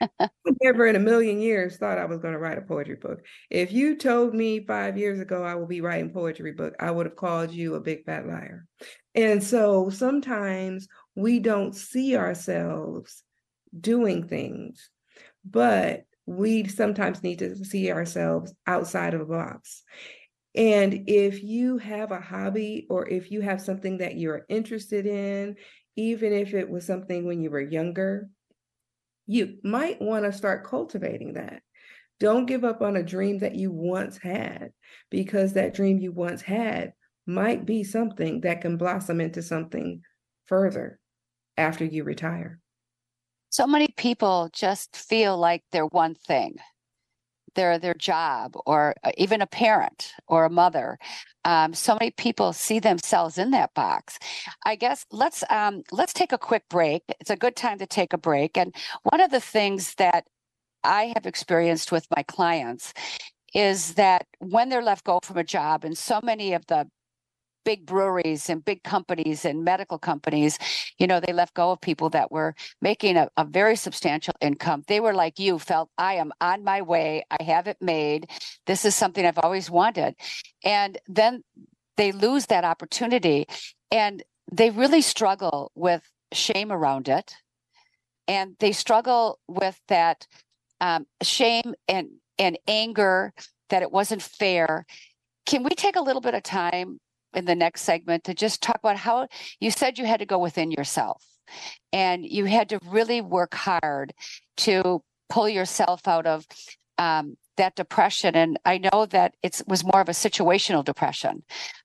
never 0.62 0.86
in 0.86 0.96
a 0.96 1.00
million 1.00 1.40
years 1.40 1.76
thought 1.76 1.98
I 1.98 2.04
was 2.04 2.18
going 2.18 2.32
to 2.32 2.38
write 2.38 2.58
a 2.58 2.62
poetry 2.62 2.96
book. 2.96 3.20
If 3.50 3.72
you 3.72 3.96
told 3.96 4.34
me 4.34 4.64
five 4.64 4.96
years 4.96 5.20
ago 5.20 5.42
I 5.42 5.56
will 5.56 5.66
be 5.66 5.80
writing 5.80 6.10
poetry 6.10 6.52
book, 6.52 6.74
I 6.78 6.90
would 6.90 7.06
have 7.06 7.16
called 7.16 7.50
you 7.50 7.74
a 7.74 7.80
big 7.80 8.04
fat 8.04 8.26
liar. 8.26 8.66
And 9.14 9.42
so 9.42 9.90
sometimes 9.90 10.86
we 11.14 11.40
don't 11.40 11.74
see 11.74 12.16
ourselves 12.16 13.22
doing 13.78 14.28
things, 14.28 14.88
but 15.44 16.04
we 16.28 16.68
sometimes 16.68 17.22
need 17.22 17.38
to 17.38 17.64
see 17.64 17.90
ourselves 17.90 18.52
outside 18.66 19.14
of 19.14 19.22
a 19.22 19.24
box. 19.24 19.82
And 20.54 21.04
if 21.06 21.42
you 21.42 21.78
have 21.78 22.12
a 22.12 22.20
hobby 22.20 22.86
or 22.90 23.08
if 23.08 23.30
you 23.30 23.40
have 23.40 23.62
something 23.62 23.98
that 23.98 24.16
you're 24.16 24.44
interested 24.50 25.06
in, 25.06 25.56
even 25.96 26.34
if 26.34 26.52
it 26.52 26.68
was 26.68 26.84
something 26.84 27.24
when 27.24 27.40
you 27.40 27.48
were 27.48 27.62
younger, 27.62 28.28
you 29.26 29.56
might 29.64 30.02
want 30.02 30.26
to 30.26 30.32
start 30.32 30.66
cultivating 30.66 31.32
that. 31.32 31.62
Don't 32.20 32.44
give 32.44 32.62
up 32.62 32.82
on 32.82 32.96
a 32.96 33.02
dream 33.02 33.38
that 33.38 33.54
you 33.54 33.70
once 33.70 34.18
had 34.18 34.72
because 35.10 35.54
that 35.54 35.72
dream 35.72 35.98
you 35.98 36.12
once 36.12 36.42
had 36.42 36.92
might 37.26 37.64
be 37.64 37.84
something 37.84 38.42
that 38.42 38.60
can 38.60 38.76
blossom 38.76 39.22
into 39.22 39.40
something 39.40 40.02
further 40.46 40.98
after 41.56 41.86
you 41.86 42.04
retire. 42.04 42.60
So 43.50 43.66
many 43.66 43.88
people 43.96 44.50
just 44.52 44.96
feel 44.96 45.36
like 45.38 45.62
they're 45.72 45.86
one 45.86 46.14
thing. 46.14 46.56
Their 47.54 47.78
their 47.78 47.94
job 47.94 48.54
or 48.66 48.94
uh, 49.02 49.10
even 49.16 49.40
a 49.42 49.46
parent 49.46 50.12
or 50.28 50.44
a 50.44 50.50
mother. 50.50 50.98
Um, 51.44 51.74
so 51.74 51.94
many 51.98 52.10
people 52.12 52.52
see 52.52 52.78
themselves 52.78 53.38
in 53.38 53.50
that 53.52 53.74
box. 53.74 54.18
I 54.64 54.76
guess 54.76 55.06
let's 55.10 55.42
um, 55.50 55.82
let's 55.90 56.12
take 56.12 56.32
a 56.32 56.38
quick 56.38 56.64
break. 56.68 57.02
It's 57.20 57.30
a 57.30 57.36
good 57.36 57.56
time 57.56 57.78
to 57.78 57.86
take 57.86 58.12
a 58.12 58.18
break. 58.18 58.56
And 58.56 58.74
one 59.02 59.20
of 59.20 59.30
the 59.30 59.40
things 59.40 59.94
that 59.94 60.24
i 60.84 61.12
have 61.14 61.26
experienced 61.26 61.90
with 61.90 62.06
my 62.14 62.22
clients 62.22 62.92
is 63.54 63.94
that 63.94 64.26
when 64.38 64.68
they're 64.68 64.82
left 64.82 65.04
go 65.04 65.18
from 65.22 65.36
a 65.36 65.44
job 65.44 65.84
and 65.84 65.96
so 65.98 66.20
many 66.22 66.52
of 66.54 66.66
the 66.66 66.86
big 67.68 67.84
breweries 67.84 68.48
and 68.48 68.64
big 68.64 68.82
companies 68.82 69.44
and 69.44 69.62
medical 69.62 69.98
companies, 69.98 70.58
you 70.96 71.06
know, 71.06 71.20
they 71.20 71.34
left 71.34 71.52
go 71.52 71.70
of 71.70 71.78
people 71.82 72.08
that 72.08 72.32
were 72.32 72.54
making 72.80 73.18
a, 73.18 73.28
a 73.36 73.44
very 73.44 73.76
substantial 73.76 74.32
income. 74.40 74.82
They 74.86 75.00
were 75.00 75.12
like 75.12 75.38
you, 75.38 75.58
felt, 75.58 75.90
I 75.98 76.14
am 76.14 76.32
on 76.40 76.64
my 76.64 76.80
way. 76.80 77.26
I 77.30 77.42
have 77.42 77.66
it 77.66 77.76
made. 77.82 78.30
This 78.66 78.86
is 78.86 78.94
something 78.94 79.26
I've 79.26 79.38
always 79.42 79.70
wanted. 79.70 80.14
And 80.64 80.96
then 81.06 81.44
they 81.98 82.10
lose 82.10 82.46
that 82.46 82.64
opportunity 82.64 83.46
and 83.90 84.22
they 84.50 84.70
really 84.70 85.02
struggle 85.02 85.70
with 85.74 86.10
shame 86.32 86.72
around 86.72 87.06
it. 87.06 87.34
And 88.26 88.56
they 88.60 88.72
struggle 88.72 89.40
with 89.46 89.78
that 89.88 90.26
um, 90.80 91.06
shame 91.20 91.74
and, 91.86 92.08
and 92.38 92.58
anger 92.66 93.34
that 93.68 93.82
it 93.82 93.92
wasn't 93.92 94.22
fair. 94.22 94.86
Can 95.44 95.64
we 95.64 95.70
take 95.70 95.96
a 95.96 96.02
little 96.02 96.22
bit 96.22 96.32
of 96.32 96.42
time 96.42 96.98
in 97.38 97.44
the 97.44 97.54
next 97.54 97.82
segment 97.82 98.24
to 98.24 98.34
just 98.34 98.62
talk 98.62 98.78
about 98.78 98.96
how 98.96 99.28
you 99.60 99.70
said 99.70 99.98
you 99.98 100.04
had 100.04 100.20
to 100.20 100.26
go 100.26 100.38
within 100.38 100.70
yourself. 100.70 101.24
And 101.92 102.26
you 102.26 102.44
had 102.44 102.68
to 102.70 102.80
really 102.84 103.20
work 103.20 103.54
hard 103.54 104.12
to 104.58 105.02
pull 105.30 105.48
yourself 105.48 106.06
out 106.06 106.26
of 106.26 106.46
um, 106.98 107.36
that 107.56 107.76
depression. 107.76 108.34
And 108.34 108.58
i 108.64 108.78
know 108.78 109.06
that 109.06 109.34
it 109.42 109.62
was 109.66 109.84
more 109.84 110.00
of 110.00 110.08
a 110.08 110.12
situational 110.12 110.84
depression 110.84 111.44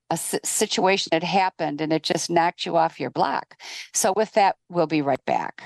a 0.10 0.18
situation 0.18 1.10
had 1.12 1.24
happened 1.24 1.82
and 1.82 1.92
it 1.92 2.04
just 2.04 2.30
knocked 2.30 2.68
you 2.68 2.78
off 2.78 3.00
your 3.00 3.10
block. 3.10 3.56
So 3.94 4.14
with 4.16 4.32
that 4.34 4.58
we'll 4.70 4.86
be 4.86 5.02
right 5.02 5.26
back 5.26 5.64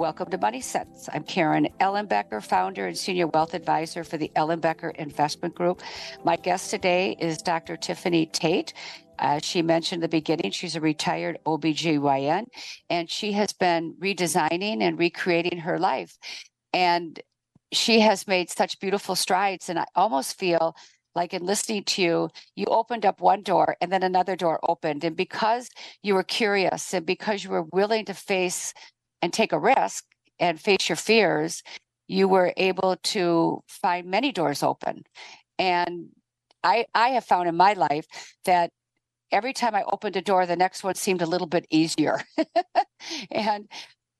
Welcome 0.00 0.30
to 0.30 0.38
Money 0.38 0.62
Sense. 0.62 1.10
I'm 1.12 1.24
Karen 1.24 1.68
Ellenbecker, 1.78 2.42
founder 2.42 2.86
and 2.86 2.96
senior 2.96 3.26
wealth 3.26 3.52
advisor 3.52 4.02
for 4.02 4.16
the 4.16 4.32
Ellenbecker 4.34 4.96
Investment 4.96 5.54
Group. 5.54 5.82
My 6.24 6.36
guest 6.36 6.70
today 6.70 7.18
is 7.20 7.36
Dr. 7.42 7.76
Tiffanie 7.76 8.32
Tate. 8.32 8.72
Uh, 9.18 9.40
she 9.42 9.60
mentioned 9.60 9.98
in 9.98 10.00
the 10.00 10.08
beginning 10.08 10.52
she's 10.52 10.74
a 10.74 10.80
retired 10.80 11.38
OBGYN 11.44 12.46
and 12.88 13.10
she 13.10 13.32
has 13.32 13.52
been 13.52 13.94
redesigning 14.00 14.80
and 14.80 14.98
recreating 14.98 15.58
her 15.58 15.78
life. 15.78 16.16
And 16.72 17.20
she 17.70 18.00
has 18.00 18.26
made 18.26 18.48
such 18.48 18.80
beautiful 18.80 19.14
strides. 19.14 19.68
And 19.68 19.78
I 19.78 19.84
almost 19.94 20.38
feel 20.38 20.74
like 21.14 21.34
in 21.34 21.44
listening 21.44 21.84
to 21.84 22.00
you, 22.00 22.30
you 22.56 22.64
opened 22.68 23.04
up 23.04 23.20
one 23.20 23.42
door 23.42 23.76
and 23.82 23.92
then 23.92 24.02
another 24.02 24.34
door 24.34 24.60
opened. 24.66 25.04
And 25.04 25.14
because 25.14 25.68
you 26.02 26.14
were 26.14 26.22
curious 26.22 26.94
and 26.94 27.04
because 27.04 27.44
you 27.44 27.50
were 27.50 27.66
willing 27.70 28.06
to 28.06 28.14
face 28.14 28.72
and 29.22 29.32
take 29.32 29.52
a 29.52 29.58
risk 29.58 30.04
and 30.38 30.60
face 30.60 30.88
your 30.88 30.96
fears, 30.96 31.62
you 32.08 32.28
were 32.28 32.52
able 32.56 32.96
to 33.02 33.62
find 33.68 34.06
many 34.06 34.32
doors 34.32 34.62
open. 34.62 35.04
And 35.58 36.08
I 36.64 36.86
I 36.94 37.10
have 37.10 37.24
found 37.24 37.48
in 37.48 37.56
my 37.56 37.74
life 37.74 38.06
that 38.44 38.72
every 39.32 39.52
time 39.52 39.74
I 39.74 39.84
opened 39.84 40.16
a 40.16 40.22
door, 40.22 40.46
the 40.46 40.56
next 40.56 40.82
one 40.84 40.94
seemed 40.94 41.22
a 41.22 41.26
little 41.26 41.46
bit 41.46 41.66
easier. 41.70 42.20
and 43.30 43.68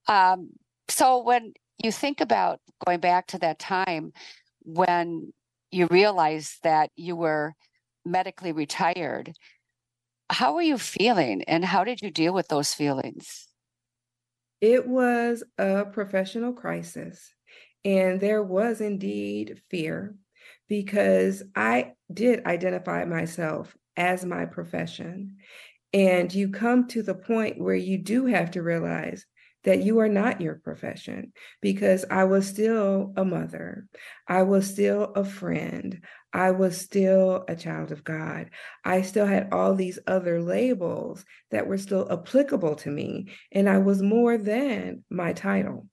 um, 0.08 0.50
so 0.88 1.22
when 1.22 1.54
you 1.82 1.92
think 1.92 2.20
about 2.20 2.60
going 2.86 3.00
back 3.00 3.26
to 3.28 3.38
that 3.38 3.58
time 3.58 4.12
when 4.62 5.32
you 5.70 5.86
realized 5.90 6.62
that 6.62 6.90
you 6.96 7.16
were 7.16 7.54
medically 8.04 8.52
retired, 8.52 9.34
how 10.30 10.54
were 10.54 10.62
you 10.62 10.78
feeling 10.78 11.42
and 11.44 11.64
how 11.64 11.84
did 11.84 12.02
you 12.02 12.10
deal 12.10 12.32
with 12.32 12.48
those 12.48 12.74
feelings? 12.74 13.49
It 14.60 14.86
was 14.86 15.42
a 15.58 15.86
professional 15.86 16.52
crisis, 16.52 17.34
and 17.84 18.20
there 18.20 18.42
was 18.42 18.80
indeed 18.80 19.60
fear 19.70 20.16
because 20.68 21.42
I 21.56 21.92
did 22.12 22.44
identify 22.46 23.04
myself 23.04 23.76
as 23.96 24.24
my 24.24 24.44
profession. 24.46 25.36
And 25.92 26.32
you 26.32 26.50
come 26.50 26.86
to 26.88 27.02
the 27.02 27.14
point 27.14 27.58
where 27.58 27.74
you 27.74 27.98
do 27.98 28.26
have 28.26 28.52
to 28.52 28.62
realize 28.62 29.26
that 29.64 29.82
you 29.82 29.98
are 30.00 30.08
not 30.08 30.40
your 30.40 30.54
profession 30.54 31.32
because 31.60 32.04
I 32.10 32.24
was 32.24 32.48
still 32.48 33.12
a 33.16 33.24
mother. 33.24 33.86
I 34.26 34.42
was 34.42 34.68
still 34.68 35.12
a 35.14 35.24
friend. 35.24 36.02
I 36.32 36.52
was 36.52 36.80
still 36.80 37.44
a 37.48 37.56
child 37.56 37.92
of 37.92 38.04
God. 38.04 38.50
I 38.84 39.02
still 39.02 39.26
had 39.26 39.48
all 39.52 39.74
these 39.74 39.98
other 40.06 40.40
labels 40.40 41.24
that 41.50 41.66
were 41.66 41.78
still 41.78 42.10
applicable 42.10 42.76
to 42.76 42.90
me. 42.90 43.28
And 43.52 43.68
I 43.68 43.78
was 43.78 44.00
more 44.00 44.38
than 44.38 45.04
my 45.10 45.32
title. 45.32 45.88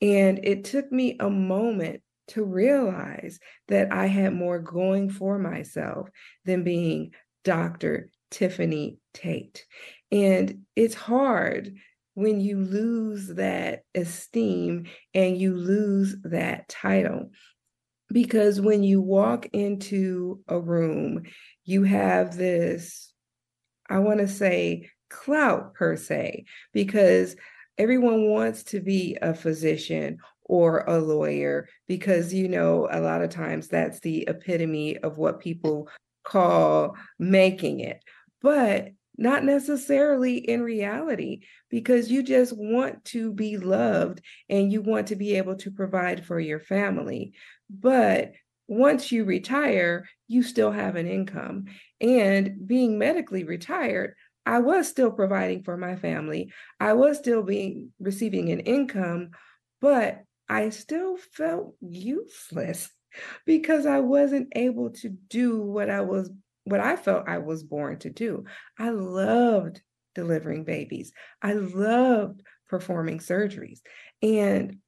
And 0.00 0.40
it 0.42 0.64
took 0.64 0.90
me 0.90 1.16
a 1.20 1.28
moment 1.28 2.02
to 2.28 2.44
realize 2.44 3.38
that 3.68 3.92
I 3.92 4.06
had 4.06 4.32
more 4.32 4.60
going 4.60 5.10
for 5.10 5.38
myself 5.38 6.08
than 6.44 6.62
being 6.62 7.12
Dr. 7.44 8.08
Tiffanie 8.30 8.98
Tate. 9.12 9.66
And 10.12 10.60
it's 10.76 10.94
hard 10.94 11.74
when 12.20 12.40
you 12.40 12.58
lose 12.58 13.28
that 13.28 13.82
esteem 13.94 14.86
and 15.14 15.38
you 15.38 15.56
lose 15.56 16.16
that 16.24 16.68
title. 16.68 17.30
Because 18.12 18.60
when 18.60 18.82
you 18.82 19.00
walk 19.00 19.46
into 19.52 20.40
a 20.48 20.58
room, 20.60 21.22
you 21.64 21.84
have 21.84 22.36
this, 22.36 23.12
I 23.88 24.00
want 24.00 24.20
to 24.20 24.28
say, 24.28 24.90
clout 25.08 25.74
per 25.74 25.96
se, 25.96 26.44
because 26.72 27.36
everyone 27.78 28.28
wants 28.28 28.64
to 28.64 28.80
be 28.80 29.16
a 29.22 29.32
physician 29.32 30.18
or 30.44 30.80
a 30.88 30.98
lawyer 30.98 31.68
because 31.86 32.34
you 32.34 32.48
know 32.48 32.88
a 32.90 33.00
lot 33.00 33.22
of 33.22 33.30
times 33.30 33.68
that's 33.68 34.00
the 34.00 34.24
epitome 34.26 34.98
of 34.98 35.16
what 35.16 35.38
people 35.38 35.88
call 36.24 36.96
making 37.18 37.78
it 37.78 38.02
but 38.42 38.88
not 39.20 39.44
necessarily 39.44 40.38
in 40.38 40.62
reality, 40.62 41.42
because 41.68 42.10
you 42.10 42.22
just 42.22 42.56
want 42.56 43.04
to 43.04 43.32
be 43.32 43.58
loved 43.58 44.22
and 44.48 44.72
you 44.72 44.80
want 44.80 45.08
to 45.08 45.16
be 45.16 45.36
able 45.36 45.56
to 45.56 45.70
provide 45.70 46.24
for 46.24 46.40
your 46.40 46.58
family. 46.58 47.34
But 47.68 48.32
once 48.66 49.12
you 49.12 49.24
retire, 49.24 50.08
you 50.26 50.42
still 50.42 50.72
have 50.72 50.96
an 50.96 51.06
income. 51.06 51.66
And 52.00 52.66
being 52.66 52.98
medically 52.98 53.44
retired, 53.44 54.14
I 54.46 54.60
was 54.60 54.88
still 54.88 55.10
providing 55.10 55.64
for 55.64 55.76
my 55.76 55.96
family. 55.96 56.50
I 56.80 56.94
was 56.94 57.18
still 57.18 57.42
being 57.42 57.92
receiving 58.00 58.50
an 58.50 58.60
income, 58.60 59.32
but 59.82 60.24
I 60.48 60.70
still 60.70 61.18
felt 61.18 61.74
useless 61.82 62.88
because 63.44 63.84
I 63.84 64.00
wasn't 64.00 64.48
able 64.56 64.90
to 64.90 65.10
do 65.10 65.60
what 65.60 65.90
I 65.90 66.00
was 66.00 66.30
what 66.70 66.80
I 66.80 66.96
felt 66.96 67.28
I 67.28 67.38
was 67.38 67.62
born 67.62 67.98
to 68.00 68.10
do. 68.10 68.44
I 68.78 68.90
loved 68.90 69.80
delivering 70.14 70.64
babies. 70.64 71.12
I 71.42 71.52
loved 71.52 72.42
performing 72.68 73.18
surgeries. 73.18 73.80
And 74.22 74.78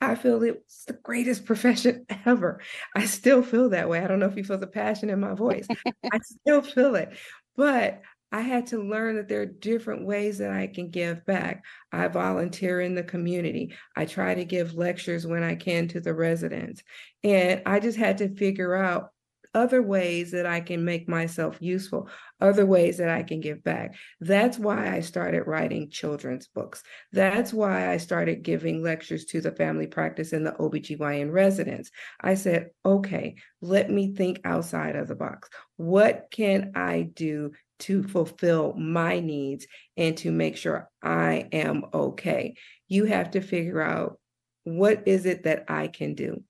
I 0.00 0.14
feel 0.16 0.42
it's 0.42 0.84
the 0.84 0.92
greatest 0.92 1.44
profession 1.46 2.06
ever. 2.26 2.60
I 2.94 3.06
still 3.06 3.42
feel 3.42 3.70
that 3.70 3.88
way. 3.88 4.00
I 4.00 4.06
don't 4.06 4.20
know 4.20 4.26
if 4.26 4.36
you 4.36 4.44
feel 4.44 4.58
the 4.58 4.66
passion 4.66 5.10
in 5.10 5.20
my 5.20 5.34
voice. 5.34 5.66
I 6.12 6.18
still 6.22 6.62
feel 6.62 6.94
it. 6.96 7.16
But 7.56 8.02
I 8.32 8.40
had 8.40 8.66
to 8.68 8.82
learn 8.82 9.14
that 9.14 9.28
there 9.28 9.42
are 9.42 9.46
different 9.46 10.04
ways 10.04 10.38
that 10.38 10.50
I 10.50 10.66
can 10.66 10.90
give 10.90 11.24
back. 11.24 11.64
I 11.92 12.08
volunteer 12.08 12.80
in 12.80 12.96
the 12.96 13.04
community. 13.04 13.76
I 13.94 14.06
try 14.06 14.34
to 14.34 14.44
give 14.44 14.74
lectures 14.74 15.24
when 15.24 15.44
I 15.44 15.54
can 15.54 15.86
to 15.88 16.00
the 16.00 16.12
residents. 16.12 16.82
And 17.22 17.62
I 17.64 17.78
just 17.78 17.96
had 17.96 18.18
to 18.18 18.34
figure 18.34 18.74
out 18.74 19.10
other 19.54 19.80
ways 19.82 20.32
that 20.32 20.46
I 20.46 20.60
can 20.60 20.84
make 20.84 21.08
myself 21.08 21.56
useful, 21.60 22.08
other 22.40 22.66
ways 22.66 22.98
that 22.98 23.08
I 23.08 23.22
can 23.22 23.40
give 23.40 23.62
back. 23.62 23.94
That's 24.20 24.58
why 24.58 24.92
I 24.92 25.00
started 25.00 25.44
writing 25.46 25.90
children's 25.90 26.48
books. 26.48 26.82
That's 27.12 27.52
why 27.52 27.90
I 27.90 27.98
started 27.98 28.42
giving 28.42 28.82
lectures 28.82 29.24
to 29.26 29.40
the 29.40 29.52
family 29.52 29.86
practice 29.86 30.32
and 30.32 30.44
the 30.44 30.52
OBGYN 30.52 31.32
residents. 31.32 31.90
I 32.20 32.34
said, 32.34 32.70
okay, 32.84 33.36
let 33.60 33.90
me 33.90 34.14
think 34.14 34.40
outside 34.44 34.96
of 34.96 35.08
the 35.08 35.14
box. 35.14 35.48
What 35.76 36.26
can 36.30 36.72
I 36.74 37.02
do 37.14 37.52
to 37.80 38.02
fulfill 38.02 38.74
my 38.74 39.20
needs 39.20 39.66
and 39.96 40.16
to 40.18 40.32
make 40.32 40.56
sure 40.56 40.90
I 41.02 41.48
am 41.52 41.84
okay? 41.94 42.56
You 42.88 43.04
have 43.04 43.32
to 43.32 43.40
figure 43.40 43.80
out 43.80 44.18
what 44.64 45.06
is 45.06 45.26
it 45.26 45.44
that 45.44 45.66
I 45.68 45.88
can 45.88 46.14
do? 46.14 46.42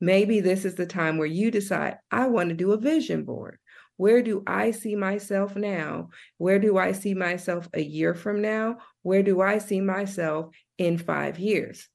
Maybe 0.00 0.40
this 0.40 0.64
is 0.64 0.74
the 0.74 0.86
time 0.86 1.18
where 1.18 1.26
you 1.26 1.50
decide, 1.50 1.98
I 2.10 2.28
want 2.28 2.48
to 2.48 2.54
do 2.54 2.72
a 2.72 2.78
vision 2.78 3.24
board. 3.24 3.58
Where 3.96 4.22
do 4.22 4.42
I 4.46 4.70
see 4.70 4.96
myself 4.96 5.56
now? 5.56 6.08
Where 6.38 6.58
do 6.58 6.78
I 6.78 6.92
see 6.92 7.12
myself 7.12 7.68
a 7.74 7.82
year 7.82 8.14
from 8.14 8.40
now? 8.40 8.78
Where 9.02 9.22
do 9.22 9.42
I 9.42 9.58
see 9.58 9.82
myself 9.82 10.54
in 10.78 10.96
five 10.96 11.38
years? 11.38 11.86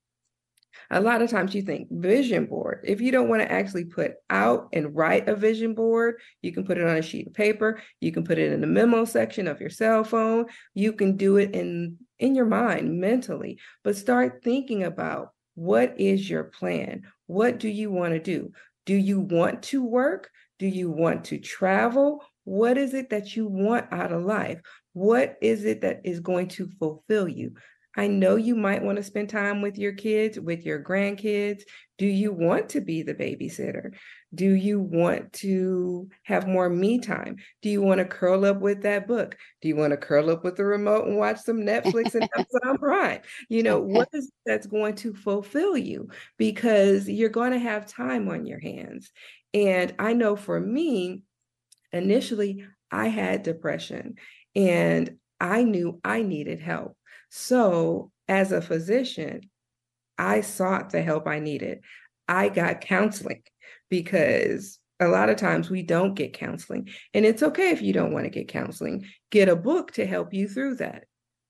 A 0.91 1.01
lot 1.01 1.21
of 1.21 1.31
times 1.31 1.55
you 1.55 1.61
think 1.61 1.87
vision 1.89 2.45
board. 2.45 2.81
If 2.83 3.01
you 3.01 3.11
don't 3.11 3.29
want 3.29 3.41
to 3.41 3.51
actually 3.51 3.85
put 3.85 4.13
out 4.29 4.69
and 4.73 4.95
write 4.95 5.27
a 5.27 5.35
vision 5.35 5.73
board, 5.73 6.15
you 6.41 6.51
can 6.51 6.63
put 6.63 6.77
it 6.77 6.85
on 6.85 6.97
a 6.97 7.01
sheet 7.01 7.27
of 7.27 7.33
paper. 7.33 7.81
You 8.01 8.11
can 8.11 8.23
put 8.23 8.37
it 8.37 8.51
in 8.51 8.61
the 8.61 8.67
memo 8.67 9.05
section 9.05 9.47
of 9.47 9.59
your 9.59 9.69
cell 9.69 10.03
phone. 10.03 10.45
You 10.73 10.93
can 10.93 11.17
do 11.17 11.37
it 11.37 11.55
in 11.55 11.97
in 12.19 12.35
your 12.35 12.45
mind 12.45 12.99
mentally, 12.99 13.57
but 13.83 13.97
start 13.97 14.41
thinking 14.43 14.83
about 14.83 15.29
What 15.55 15.99
is 15.99 16.29
your 16.29 16.43
plan? 16.43 17.03
What 17.27 17.59
do 17.59 17.67
you 17.67 17.89
want 17.89 18.13
to 18.13 18.19
do? 18.19 18.51
Do 18.85 18.95
you 18.95 19.19
want 19.19 19.63
to 19.63 19.83
work? 19.83 20.29
Do 20.59 20.67
you 20.67 20.91
want 20.91 21.25
to 21.25 21.39
travel? 21.39 22.23
What 22.43 22.77
is 22.77 22.93
it 22.93 23.09
that 23.09 23.35
you 23.35 23.47
want 23.47 23.91
out 23.91 24.11
of 24.11 24.23
life? 24.23 24.61
What 24.93 25.37
is 25.41 25.65
it 25.65 25.81
that 25.81 26.01
is 26.03 26.19
going 26.19 26.49
to 26.49 26.69
fulfill 26.79 27.27
you? 27.27 27.53
I 27.97 28.07
know 28.07 28.35
you 28.35 28.55
might 28.55 28.83
want 28.83 28.97
to 28.97 29.03
spend 29.03 29.29
time 29.29 29.61
with 29.61 29.77
your 29.77 29.93
kids, 29.93 30.39
with 30.39 30.65
your 30.65 30.83
grandkids. 30.83 31.61
Do 31.97 32.05
you 32.05 32.33
want 32.33 32.69
to 32.69 32.81
be 32.81 33.03
the 33.03 33.15
babysitter? 33.15 33.91
Do 34.35 34.51
you 34.51 34.79
want 34.81 35.31
to 35.33 36.09
have 36.23 36.47
more 36.47 36.69
me 36.69 36.99
time? 36.99 37.37
Do 37.61 37.69
you 37.69 37.81
want 37.81 37.99
to 37.99 38.05
curl 38.05 38.45
up 38.45 38.59
with 38.59 38.81
that 38.81 39.07
book? 39.07 39.37
Do 39.61 39.67
you 39.69 39.75
want 39.75 39.91
to 39.91 39.97
curl 39.97 40.29
up 40.29 40.43
with 40.43 40.57
the 40.57 40.65
remote 40.65 41.07
and 41.07 41.17
watch 41.17 41.39
some 41.39 41.59
Netflix 41.59 42.15
and 42.15 42.29
Amazon 42.35 42.77
Prime? 42.79 43.21
You 43.49 43.63
know, 43.63 43.79
what 43.79 44.09
is 44.13 44.31
that's 44.45 44.67
going 44.67 44.95
to 44.95 45.13
fulfill 45.13 45.77
you? 45.77 46.09
Because 46.37 47.07
you're 47.07 47.29
going 47.29 47.53
to 47.53 47.59
have 47.59 47.87
time 47.87 48.27
on 48.27 48.45
your 48.45 48.59
hands. 48.59 49.11
And 49.53 49.95
I 49.97 50.13
know 50.13 50.35
for 50.35 50.59
me, 50.59 51.23
initially, 51.93 52.65
I 52.91 53.07
had 53.07 53.43
depression 53.43 54.15
and 54.55 55.17
I 55.39 55.63
knew 55.63 55.99
I 56.03 56.21
needed 56.21 56.59
help. 56.59 56.97
So, 57.29 58.11
as 58.27 58.51
a 58.51 58.61
physician, 58.61 59.41
I 60.17 60.41
sought 60.41 60.89
the 60.89 61.01
help 61.01 61.27
I 61.27 61.39
needed. 61.39 61.81
I 62.27 62.49
got 62.49 62.81
counseling 62.81 63.43
because 63.89 64.79
a 64.99 65.07
lot 65.07 65.29
of 65.29 65.37
times 65.37 65.69
we 65.69 65.83
don't 65.83 66.15
get 66.15 66.33
counseling. 66.33 66.89
And 67.13 67.25
it's 67.25 67.43
okay 67.43 67.71
if 67.71 67.81
you 67.81 67.93
don't 67.93 68.13
want 68.13 68.25
to 68.25 68.29
get 68.29 68.47
counseling. 68.47 69.05
Get 69.29 69.49
a 69.49 69.55
book 69.55 69.91
to 69.93 70.05
help 70.05 70.33
you 70.33 70.47
through 70.47 70.75
that, 70.75 71.05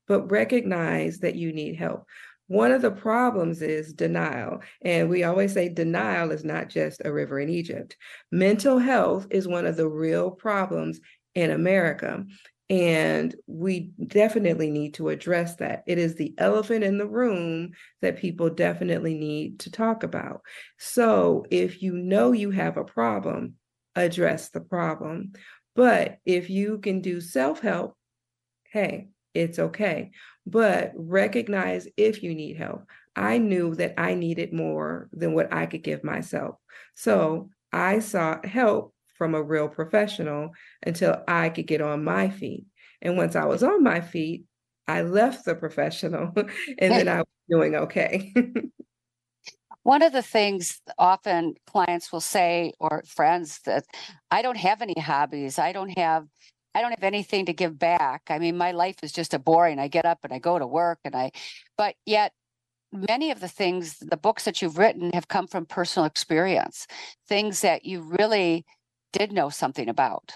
but 0.07 0.31
recognize 0.31 1.19
that 1.19 1.35
you 1.35 1.53
need 1.53 1.75
help. 1.75 2.05
One 2.47 2.71
of 2.71 2.81
the 2.81 2.91
problems 2.91 3.61
is 3.61 3.93
denial. 3.93 4.61
And 4.83 5.09
we 5.09 5.23
always 5.23 5.53
say 5.53 5.69
denial 5.69 6.31
is 6.31 6.43
not 6.43 6.69
just 6.69 7.01
a 7.03 7.11
river 7.11 7.39
in 7.39 7.49
Egypt. 7.49 7.97
Mental 8.31 8.77
health 8.77 9.27
is 9.31 9.47
one 9.47 9.65
of 9.65 9.77
the 9.77 9.87
real 9.87 10.29
problems 10.31 10.99
in 11.33 11.51
America. 11.51 12.25
And 12.69 13.35
we 13.45 13.91
definitely 14.07 14.71
need 14.71 14.95
to 14.95 15.09
address 15.09 15.57
that. 15.57 15.83
It 15.85 15.99
is 15.99 16.15
the 16.15 16.33
elephant 16.39 16.83
in 16.83 16.97
the 16.97 17.07
room 17.07 17.71
that 18.01 18.17
people 18.17 18.49
definitely 18.49 19.13
need 19.13 19.59
to 19.59 19.71
talk 19.71 20.01
about. 20.01 20.41
So 20.79 21.45
if 21.51 21.83
you 21.83 21.93
know 21.93 22.31
you 22.31 22.49
have 22.51 22.77
a 22.77 22.83
problem, 22.83 23.55
address 23.95 24.49
the 24.49 24.61
problem. 24.61 25.33
But 25.75 26.17
if 26.25 26.49
you 26.49 26.79
can 26.79 27.01
do 27.01 27.21
self 27.21 27.59
help, 27.59 27.95
hey, 28.71 29.09
it's 29.35 29.59
okay. 29.59 30.11
But 30.47 30.93
recognize 30.95 31.87
if 31.97 32.23
you 32.23 32.33
need 32.33 32.57
help. 32.57 32.89
I 33.15 33.37
knew 33.37 33.75
that 33.75 33.93
I 33.97 34.15
needed 34.15 34.53
more 34.53 35.07
than 35.13 35.33
what 35.33 35.53
I 35.53 35.67
could 35.67 35.83
give 35.83 36.03
myself. 36.03 36.55
So 36.95 37.49
I 37.71 37.99
sought 37.99 38.45
help 38.45 38.94
from 39.17 39.35
a 39.35 39.41
real 39.41 39.67
professional 39.67 40.51
until 40.85 41.23
I 41.27 41.49
could 41.49 41.67
get 41.67 41.81
on 41.81 42.03
my 42.03 42.29
feet. 42.29 42.65
And 43.01 43.17
once 43.17 43.35
I 43.35 43.45
was 43.45 43.63
on 43.63 43.83
my 43.83 44.01
feet, 44.01 44.45
I 44.87 45.01
left 45.01 45.45
the 45.45 45.55
professional 45.55 46.33
and 46.35 46.91
then 46.91 47.07
I 47.07 47.17
was 47.17 47.25
doing 47.49 47.75
okay. 47.75 48.33
One 49.83 50.01
of 50.01 50.13
the 50.13 50.23
things 50.23 50.81
often 50.97 51.53
clients 51.67 52.11
will 52.11 52.21
say, 52.21 52.73
or 52.79 53.03
friends, 53.05 53.59
that 53.65 53.85
I 54.31 54.41
don't 54.41 54.57
have 54.57 54.81
any 54.81 54.99
hobbies. 54.99 55.59
I 55.59 55.73
don't 55.73 55.95
have 55.97 56.25
I 56.73 56.81
don't 56.81 56.91
have 56.91 57.03
anything 57.03 57.45
to 57.45 57.53
give 57.53 57.79
back. 57.79 58.23
I 58.29 58.37
mean, 58.37 58.57
my 58.57 58.71
life 58.71 58.97
is 59.01 59.13
just 59.13 59.33
a 59.33 59.39
boring. 59.39 59.79
I 59.79 59.87
get 59.87 60.05
up 60.05 60.19
and 60.23 60.33
I 60.33 60.39
go 60.39 60.59
to 60.59 60.67
work 60.67 60.99
and 61.05 61.15
I, 61.15 61.31
but 61.77 61.95
yet 62.05 62.33
many 62.91 63.31
of 63.31 63.39
the 63.39 63.47
things, 63.47 63.97
the 63.99 64.17
books 64.17 64.43
that 64.45 64.61
you've 64.61 64.77
written 64.77 65.11
have 65.13 65.27
come 65.27 65.47
from 65.47 65.65
personal 65.65 66.05
experience, 66.05 66.87
things 67.27 67.61
that 67.61 67.85
you 67.85 68.01
really 68.01 68.65
did 69.15 69.31
know 69.31 69.49
something 69.49 69.87
about? 69.87 70.33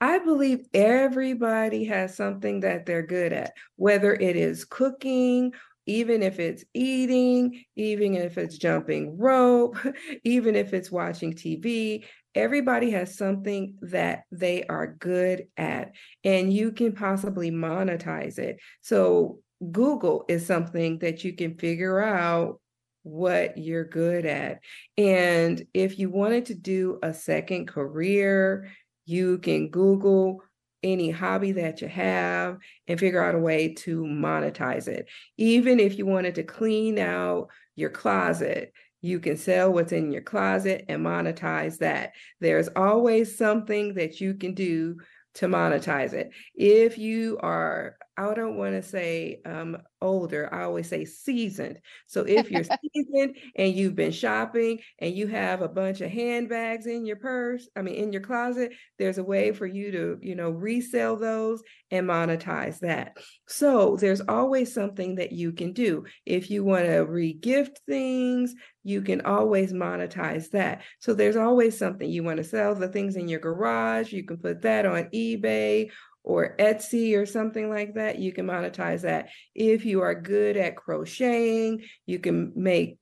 I 0.00 0.18
believe 0.18 0.66
everybody 0.72 1.84
has 1.84 2.16
something 2.16 2.60
that 2.60 2.86
they're 2.86 3.06
good 3.06 3.34
at, 3.34 3.52
whether 3.76 4.14
it 4.14 4.34
is 4.34 4.64
cooking, 4.64 5.52
even 5.84 6.22
if 6.22 6.38
it's 6.38 6.64
eating, 6.72 7.62
even 7.76 8.14
if 8.14 8.38
it's 8.38 8.56
jumping 8.56 9.18
rope, 9.18 9.76
even 10.24 10.56
if 10.56 10.72
it's 10.72 10.90
watching 10.90 11.34
TV. 11.34 12.04
Everybody 12.34 12.92
has 12.92 13.14
something 13.18 13.76
that 13.82 14.22
they 14.32 14.64
are 14.64 14.94
good 14.98 15.48
at, 15.58 15.92
and 16.24 16.50
you 16.50 16.72
can 16.72 16.92
possibly 16.92 17.50
monetize 17.50 18.38
it. 18.38 18.58
So, 18.80 19.40
Google 19.70 20.24
is 20.28 20.46
something 20.46 21.00
that 21.00 21.24
you 21.24 21.34
can 21.34 21.58
figure 21.58 22.00
out 22.00 22.60
what 23.02 23.56
you're 23.58 23.84
good 23.84 24.26
at. 24.26 24.60
And 24.96 25.64
if 25.72 25.98
you 25.98 26.10
wanted 26.10 26.46
to 26.46 26.54
do 26.54 26.98
a 27.02 27.14
second 27.14 27.66
career, 27.68 28.70
you 29.06 29.38
can 29.38 29.70
Google 29.70 30.42
any 30.82 31.10
hobby 31.10 31.52
that 31.52 31.80
you 31.80 31.88
have 31.88 32.56
and 32.86 32.98
figure 32.98 33.22
out 33.22 33.34
a 33.34 33.38
way 33.38 33.74
to 33.74 34.02
monetize 34.02 34.88
it. 34.88 35.08
Even 35.36 35.78
if 35.78 35.98
you 35.98 36.06
wanted 36.06 36.34
to 36.36 36.42
clean 36.42 36.98
out 36.98 37.48
your 37.76 37.90
closet, 37.90 38.72
you 39.02 39.18
can 39.20 39.36
sell 39.36 39.72
what's 39.72 39.92
in 39.92 40.10
your 40.10 40.22
closet 40.22 40.84
and 40.88 41.04
monetize 41.04 41.78
that. 41.78 42.12
There's 42.40 42.68
always 42.76 43.36
something 43.36 43.94
that 43.94 44.20
you 44.20 44.34
can 44.34 44.54
do 44.54 44.96
to 45.34 45.46
monetize 45.46 46.12
it. 46.12 46.30
If 46.54 46.98
you 46.98 47.38
are, 47.42 47.96
I 48.20 48.34
don't 48.34 48.56
want 48.56 48.72
to 48.72 48.82
say 48.82 49.40
um, 49.46 49.78
older, 50.02 50.52
I 50.52 50.64
always 50.64 50.90
say 50.90 51.06
seasoned. 51.06 51.78
So 52.06 52.24
if 52.24 52.50
you're 52.50 52.64
seasoned 52.94 53.36
and 53.56 53.74
you've 53.74 53.94
been 53.94 54.12
shopping 54.12 54.80
and 54.98 55.14
you 55.14 55.26
have 55.28 55.62
a 55.62 55.68
bunch 55.68 56.02
of 56.02 56.10
handbags 56.10 56.84
in 56.84 57.06
your 57.06 57.16
purse, 57.16 57.66
I 57.74 57.80
mean, 57.80 57.94
in 57.94 58.12
your 58.12 58.20
closet, 58.20 58.72
there's 58.98 59.16
a 59.16 59.24
way 59.24 59.52
for 59.52 59.66
you 59.66 59.90
to, 59.92 60.18
you 60.20 60.34
know, 60.34 60.50
resell 60.50 61.16
those 61.16 61.62
and 61.90 62.06
monetize 62.06 62.80
that. 62.80 63.16
So 63.48 63.96
there's 63.96 64.20
always 64.20 64.74
something 64.74 65.14
that 65.14 65.32
you 65.32 65.52
can 65.52 65.72
do. 65.72 66.04
If 66.26 66.50
you 66.50 66.62
want 66.62 66.84
to 66.84 67.06
regift 67.06 67.78
things, 67.88 68.54
you 68.82 69.00
can 69.00 69.22
always 69.22 69.72
monetize 69.72 70.50
that. 70.50 70.82
So 70.98 71.14
there's 71.14 71.36
always 71.36 71.78
something 71.78 72.08
you 72.08 72.22
want 72.22 72.36
to 72.38 72.44
sell 72.44 72.74
the 72.74 72.88
things 72.88 73.16
in 73.16 73.28
your 73.28 73.40
garage, 73.40 74.12
you 74.12 74.24
can 74.24 74.36
put 74.38 74.62
that 74.62 74.84
on 74.84 75.04
eBay 75.14 75.90
or 76.22 76.56
Etsy 76.58 77.16
or 77.16 77.26
something 77.26 77.70
like 77.70 77.94
that, 77.94 78.18
you 78.18 78.32
can 78.32 78.46
monetize 78.46 79.02
that. 79.02 79.28
If 79.54 79.84
you 79.84 80.02
are 80.02 80.14
good 80.14 80.56
at 80.56 80.76
crocheting, 80.76 81.82
you 82.06 82.18
can 82.18 82.52
make 82.54 82.98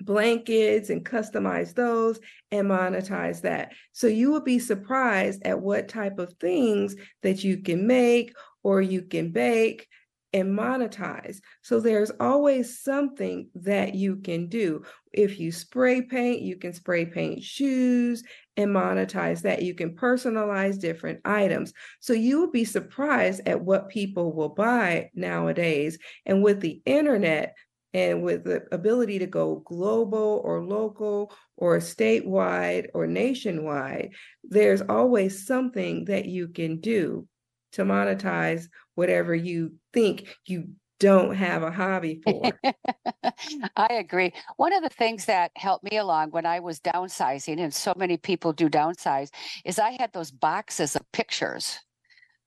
blankets 0.00 0.90
and 0.90 1.04
customize 1.04 1.74
those 1.74 2.20
and 2.50 2.68
monetize 2.68 3.42
that. 3.42 3.72
So 3.92 4.06
you 4.06 4.30
will 4.30 4.42
be 4.42 4.58
surprised 4.58 5.42
at 5.44 5.60
what 5.60 5.88
type 5.88 6.18
of 6.18 6.34
things 6.34 6.96
that 7.22 7.44
you 7.44 7.58
can 7.58 7.86
make 7.86 8.34
or 8.62 8.82
you 8.82 9.02
can 9.02 9.30
bake 9.30 9.86
and 10.32 10.56
monetize. 10.58 11.38
So 11.62 11.80
there's 11.80 12.12
always 12.20 12.82
something 12.82 13.48
that 13.54 13.94
you 13.94 14.16
can 14.16 14.48
do. 14.48 14.82
If 15.12 15.40
you 15.40 15.50
spray 15.50 16.02
paint, 16.02 16.42
you 16.42 16.56
can 16.56 16.74
spray 16.74 17.06
paint 17.06 17.42
shoes 17.42 18.22
and 18.56 18.70
monetize 18.70 19.42
that. 19.42 19.62
You 19.62 19.74
can 19.74 19.94
personalize 19.94 20.78
different 20.78 21.20
items. 21.24 21.72
So 22.00 22.12
you 22.12 22.40
will 22.40 22.50
be 22.50 22.64
surprised 22.64 23.42
at 23.46 23.60
what 23.60 23.88
people 23.88 24.32
will 24.32 24.50
buy 24.50 25.10
nowadays. 25.14 25.98
And 26.24 26.42
with 26.42 26.60
the 26.60 26.80
internet, 26.84 27.54
and 27.94 28.22
with 28.22 28.44
the 28.44 28.66
ability 28.72 29.20
to 29.20 29.26
go 29.26 29.62
global 29.64 30.42
or 30.44 30.62
local 30.62 31.32
or 31.56 31.78
statewide 31.78 32.88
or 32.92 33.06
nationwide, 33.06 34.10
there's 34.44 34.82
always 34.82 35.46
something 35.46 36.04
that 36.04 36.26
you 36.26 36.48
can 36.48 36.78
do 36.80 37.26
to 37.72 37.84
monetize 37.84 38.68
whatever 38.96 39.34
you 39.34 39.76
think 39.94 40.36
you 40.44 40.68
don't 40.98 41.34
have 41.34 41.62
a 41.62 41.70
hobby 41.70 42.20
for. 42.22 42.52
I 43.76 43.88
agree. 43.90 44.32
One 44.56 44.72
of 44.72 44.82
the 44.82 44.88
things 44.88 45.26
that 45.26 45.50
helped 45.56 45.90
me 45.90 45.98
along 45.98 46.30
when 46.30 46.46
I 46.46 46.60
was 46.60 46.80
downsizing, 46.80 47.60
and 47.60 47.72
so 47.72 47.92
many 47.96 48.16
people 48.16 48.52
do 48.52 48.68
downsize, 48.68 49.30
is 49.64 49.78
I 49.78 49.96
had 49.98 50.12
those 50.12 50.30
boxes 50.30 50.96
of 50.96 51.10
pictures 51.12 51.78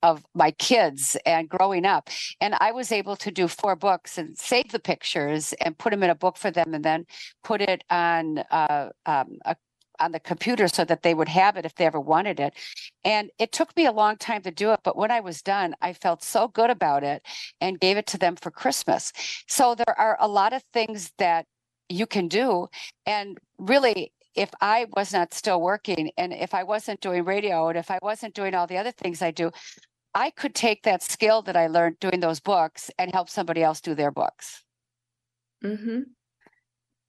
of 0.02 0.24
my 0.34 0.50
kids 0.52 1.16
and 1.26 1.48
growing 1.48 1.84
up. 1.84 2.08
And 2.40 2.54
I 2.58 2.72
was 2.72 2.90
able 2.90 3.16
to 3.16 3.30
do 3.30 3.48
four 3.48 3.76
books 3.76 4.18
and 4.18 4.36
save 4.36 4.72
the 4.72 4.78
pictures 4.78 5.52
and 5.60 5.76
put 5.76 5.90
them 5.90 6.02
in 6.02 6.10
a 6.10 6.14
book 6.14 6.36
for 6.36 6.50
them 6.50 6.74
and 6.74 6.84
then 6.84 7.04
put 7.44 7.60
it 7.60 7.84
on 7.90 8.38
uh, 8.50 8.88
um, 9.06 9.38
a 9.44 9.56
on 10.00 10.12
the 10.12 10.20
computer 10.20 10.66
so 10.66 10.84
that 10.84 11.02
they 11.02 11.14
would 11.14 11.28
have 11.28 11.56
it 11.56 11.64
if 11.64 11.74
they 11.74 11.86
ever 11.86 12.00
wanted 12.00 12.40
it. 12.40 12.54
And 13.04 13.30
it 13.38 13.52
took 13.52 13.76
me 13.76 13.86
a 13.86 13.92
long 13.92 14.16
time 14.16 14.42
to 14.42 14.50
do 14.50 14.72
it, 14.72 14.80
but 14.82 14.96
when 14.96 15.10
I 15.10 15.20
was 15.20 15.42
done, 15.42 15.74
I 15.80 15.92
felt 15.92 16.22
so 16.22 16.48
good 16.48 16.70
about 16.70 17.04
it 17.04 17.22
and 17.60 17.78
gave 17.78 17.96
it 17.96 18.06
to 18.08 18.18
them 18.18 18.36
for 18.36 18.50
Christmas. 18.50 19.12
So 19.46 19.74
there 19.74 19.98
are 19.98 20.16
a 20.20 20.28
lot 20.28 20.52
of 20.52 20.62
things 20.72 21.12
that 21.18 21.46
you 21.88 22.06
can 22.06 22.28
do. 22.28 22.68
And 23.06 23.38
really, 23.58 24.12
if 24.34 24.50
I 24.60 24.86
was 24.96 25.12
not 25.12 25.34
still 25.34 25.60
working 25.60 26.10
and 26.16 26.32
if 26.32 26.54
I 26.54 26.62
wasn't 26.62 27.00
doing 27.00 27.24
radio 27.24 27.68
and 27.68 27.78
if 27.78 27.90
I 27.90 27.98
wasn't 28.00 28.34
doing 28.34 28.54
all 28.54 28.66
the 28.66 28.78
other 28.78 28.92
things 28.92 29.22
I 29.22 29.32
do, 29.32 29.50
I 30.14 30.30
could 30.30 30.54
take 30.54 30.82
that 30.84 31.02
skill 31.02 31.42
that 31.42 31.56
I 31.56 31.66
learned 31.66 32.00
doing 32.00 32.20
those 32.20 32.40
books 32.40 32.90
and 32.98 33.12
help 33.12 33.28
somebody 33.28 33.62
else 33.62 33.80
do 33.80 33.94
their 33.94 34.10
books. 34.10 34.64
Mm-hmm 35.64 36.00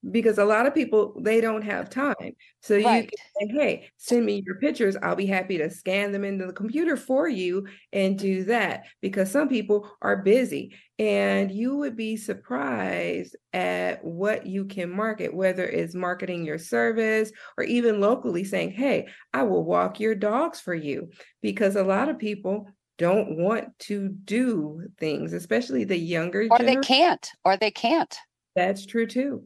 because 0.10 0.40
a 0.40 0.46
lot 0.46 0.66
of 0.66 0.74
people 0.74 1.16
they 1.22 1.40
don't 1.40 1.62
have 1.62 1.90
time 1.90 2.32
so 2.62 2.76
right. 2.76 3.04
you 3.04 3.10
can 3.10 3.50
say 3.50 3.54
hey 3.56 3.90
send 3.98 4.26
me 4.26 4.42
your 4.44 4.56
pictures 4.56 4.98
i'll 5.04 5.16
be 5.16 5.28
happy 5.28 5.60
to 5.60 5.70
scan 5.70 6.12
them 6.12 6.24
into 6.24 6.48
the 6.48 6.54
computer 6.54 6.98
for 6.98 7.28
you 7.28 7.68
and 7.94 8.18
do 8.18 8.44
that 8.44 8.86
because 9.02 9.30
some 9.30 9.48
people 9.48 9.88
are 10.02 10.18
busy 10.18 10.76
and 10.98 11.52
you 11.52 11.76
would 11.76 11.96
be 11.96 12.18
surprised 12.18 13.36
at 13.54 14.04
what 14.04 14.48
you 14.48 14.66
can 14.66 14.90
market 14.90 15.34
whether 15.34 15.66
it's 15.66 15.94
marketing 15.94 16.44
your 16.44 16.58
service 16.58 17.32
or 17.58 17.64
even 17.64 18.02
locally 18.02 18.44
saying 18.44 18.72
hey 18.72 19.08
i 19.34 19.44
will 19.44 19.64
walk 19.64 20.00
your 20.00 20.16
dogs 20.16 20.60
for 20.60 20.74
you 20.74 21.10
because 21.44 21.76
a 21.76 21.84
lot 21.84 22.10
of 22.10 22.18
people 22.18 22.68
don't 22.98 23.38
want 23.38 23.68
to 23.78 24.10
do 24.10 24.82
things 24.98 25.34
especially 25.34 25.84
the 25.84 25.98
younger 25.98 26.48
or 26.50 26.58
generation. 26.58 26.82
they 26.82 26.88
can't 26.88 27.32
or 27.46 27.56
they 27.58 27.72
can't 27.72 28.18
that's 28.56 28.86
true 28.86 29.06
too 29.06 29.44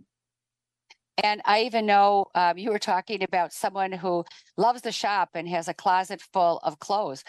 and 1.24 1.42
I 1.46 1.62
even 1.64 1.86
know 1.86 2.28
um, 2.36 2.58
you 2.58 2.72
were 2.72 2.80
talking 2.80 3.24
about 3.24 3.54
someone 3.54 3.92
who 3.92 4.26
loves 4.58 4.82
the 4.82 4.92
shop 4.92 5.30
and 5.34 5.48
has 5.48 5.68
a 5.68 5.74
closet 5.74 6.22
full 6.34 6.60
of 6.64 6.80
clothes. 6.80 7.24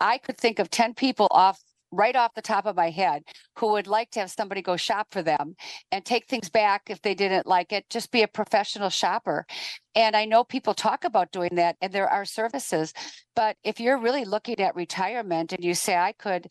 I 0.00 0.18
could 0.18 0.36
think 0.36 0.58
of 0.58 0.70
10 0.70 0.94
people 0.94 1.28
off 1.30 1.60
right 1.92 2.16
off 2.16 2.34
the 2.34 2.42
top 2.42 2.66
of 2.66 2.76
my 2.76 2.90
head 2.90 3.22
who 3.58 3.72
would 3.72 3.86
like 3.86 4.10
to 4.10 4.20
have 4.20 4.30
somebody 4.30 4.60
go 4.60 4.76
shop 4.76 5.06
for 5.10 5.22
them 5.22 5.54
and 5.92 6.04
take 6.04 6.26
things 6.26 6.48
back 6.48 6.82
if 6.88 7.00
they 7.02 7.14
didn't 7.14 7.46
like 7.46 7.72
it 7.72 7.88
just 7.88 8.10
be 8.10 8.22
a 8.22 8.28
professional 8.28 8.90
shopper 8.90 9.46
and 9.94 10.16
i 10.16 10.24
know 10.24 10.42
people 10.42 10.74
talk 10.74 11.04
about 11.04 11.30
doing 11.30 11.54
that 11.54 11.76
and 11.80 11.92
there 11.92 12.08
are 12.08 12.24
services 12.24 12.92
but 13.36 13.56
if 13.62 13.78
you're 13.78 13.98
really 13.98 14.24
looking 14.24 14.58
at 14.58 14.74
retirement 14.74 15.52
and 15.52 15.64
you 15.64 15.74
say 15.74 15.96
i 15.96 16.10
could 16.12 16.48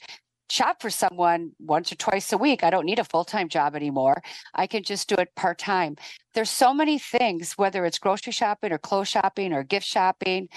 shop 0.50 0.82
for 0.82 0.90
someone 0.90 1.52
once 1.60 1.92
or 1.92 1.96
twice 1.96 2.32
a 2.32 2.38
week. 2.38 2.64
I 2.64 2.70
don't 2.70 2.86
need 2.86 3.00
a 3.00 3.04
full 3.04 3.24
time 3.24 3.50
job 3.50 3.76
anymore. 3.76 4.22
I 4.54 4.68
can 4.68 4.84
just 4.84 5.10
do 5.10 5.16
it 5.16 5.36
part 5.36 5.58
time. 5.58 5.96
There's 6.34 6.50
so 6.50 6.74
many 6.74 7.00
things, 7.00 7.54
whether 7.54 7.86
it's 7.86 8.00
grocery 8.00 8.34
shopping 8.34 8.72
or 8.72 8.78
clothes 8.78 9.08
shopping 9.08 9.54
or 9.54 9.64
gift 9.64 9.86
shopping. 9.86 10.50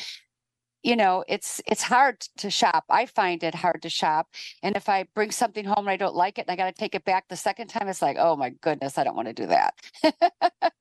You 0.83 0.97
know, 0.97 1.25
it's 1.29 1.61
it's 1.67 1.83
hard 1.83 2.21
to 2.39 2.51
shop. 2.51 2.85
I 2.89 3.07
find 3.07 3.43
it 3.43 3.55
hard 3.55 3.83
to 3.83 3.89
shop. 3.89 4.29
And 4.63 4.77
if 4.77 4.89
I 4.89 5.07
bring 5.15 5.31
something 5.31 5.65
home 5.65 5.87
and 5.87 5.91
I 5.91 5.97
don't 5.97 6.15
like 6.15 6.39
it 6.39 6.43
and 6.49 6.51
I 6.51 6.57
got 6.57 6.67
to 6.67 6.81
take 6.81 6.95
it 6.95 7.05
back 7.05 7.29
the 7.29 7.37
second 7.37 7.69
time, 7.69 7.89
it's 7.89 8.03
like, 8.03 8.17
oh 8.19 8.37
my 8.37 8.51
goodness, 8.51 8.99
I 8.99 9.05
don't 9.05 9.17
want 9.17 9.29
to 9.29 9.35
do 9.35 9.47
that. 9.47 9.75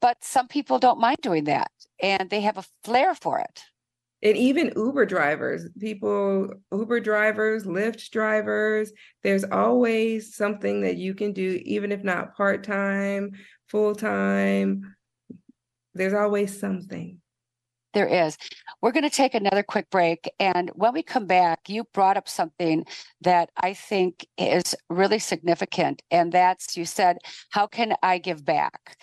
but 0.00 0.22
some 0.22 0.48
people 0.48 0.78
don't 0.78 1.00
mind 1.00 1.18
doing 1.22 1.44
that 1.44 1.70
and 2.02 2.28
they 2.28 2.42
have 2.42 2.58
a 2.58 2.64
flair 2.84 3.14
for 3.14 3.38
it 3.38 3.62
and 4.22 4.36
even 4.36 4.72
Uber 4.74 5.06
drivers, 5.06 5.68
people, 5.78 6.50
Uber 6.72 7.00
drivers, 7.00 7.64
Lyft 7.64 8.10
drivers, 8.10 8.92
there's 9.22 9.44
always 9.44 10.34
something 10.34 10.80
that 10.82 10.96
you 10.96 11.14
can 11.14 11.32
do, 11.32 11.60
even 11.64 11.92
if 11.92 12.02
not 12.02 12.36
part 12.36 12.64
time, 12.64 13.30
full 13.68 13.94
time. 13.94 14.96
There's 15.94 16.14
always 16.14 16.58
something. 16.58 17.20
There 17.94 18.06
is. 18.06 18.36
We're 18.82 18.92
going 18.92 19.08
to 19.08 19.10
take 19.10 19.34
another 19.34 19.62
quick 19.62 19.88
break. 19.90 20.30
And 20.38 20.70
when 20.74 20.92
we 20.92 21.02
come 21.02 21.26
back, 21.26 21.68
you 21.68 21.84
brought 21.94 22.16
up 22.16 22.28
something 22.28 22.84
that 23.22 23.50
I 23.56 23.72
think 23.72 24.26
is 24.36 24.74
really 24.90 25.18
significant. 25.18 26.02
And 26.10 26.30
that's 26.30 26.76
you 26.76 26.84
said, 26.84 27.18
How 27.50 27.66
can 27.66 27.94
I 28.02 28.18
give 28.18 28.44
back? 28.44 28.96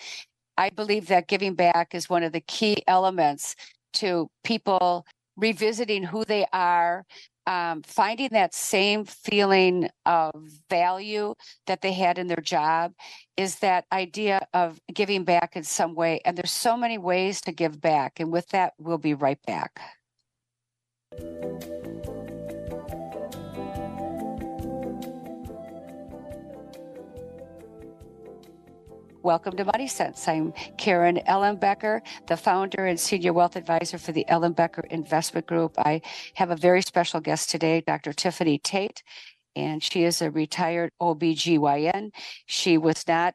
I 0.56 0.70
believe 0.70 1.08
that 1.08 1.28
giving 1.28 1.54
back 1.54 1.94
is 1.94 2.08
one 2.08 2.22
of 2.22 2.32
the 2.32 2.40
key 2.40 2.82
elements 2.86 3.56
to 3.96 4.28
people 4.44 5.06
revisiting 5.36 6.02
who 6.02 6.24
they 6.24 6.46
are, 6.52 7.04
um, 7.46 7.82
finding 7.82 8.30
that 8.32 8.54
same 8.54 9.04
feeling 9.04 9.88
of 10.04 10.32
value 10.68 11.34
that 11.66 11.80
they 11.80 11.92
had 11.92 12.18
in 12.18 12.26
their 12.26 12.36
job 12.42 12.92
is 13.36 13.60
that 13.60 13.84
idea 13.92 14.46
of 14.52 14.80
giving 14.92 15.24
back 15.24 15.54
in 15.54 15.62
some 15.62 15.94
way. 15.94 16.20
And 16.24 16.36
there's 16.36 16.52
so 16.52 16.76
many 16.76 16.98
ways 16.98 17.40
to 17.42 17.52
give 17.52 17.80
back. 17.80 18.18
And 18.18 18.32
with 18.32 18.48
that, 18.48 18.72
we'll 18.78 18.98
be 18.98 19.14
right 19.14 19.38
back. 19.46 19.80
Welcome 29.26 29.56
to 29.56 29.64
Money 29.64 29.88
Sense. 29.88 30.28
I'm 30.28 30.52
Karen 30.78 31.16
Ellenbecker, 31.28 32.00
the 32.28 32.36
founder 32.36 32.86
and 32.86 32.98
senior 32.98 33.32
wealth 33.32 33.56
advisor 33.56 33.98
for 33.98 34.12
the 34.12 34.24
Ellenbecker 34.28 34.86
Investment 34.88 35.48
Group. 35.48 35.74
I 35.78 36.02
have 36.34 36.52
a 36.52 36.56
very 36.56 36.80
special 36.80 37.18
guest 37.18 37.50
today, 37.50 37.82
Dr. 37.84 38.12
Tiffanie 38.12 38.62
Tate, 38.62 39.02
and 39.56 39.82
she 39.82 40.04
is 40.04 40.22
a 40.22 40.30
retired 40.30 40.92
OBGYN. 41.02 42.12
She 42.46 42.78
was 42.78 43.02
not 43.08 43.34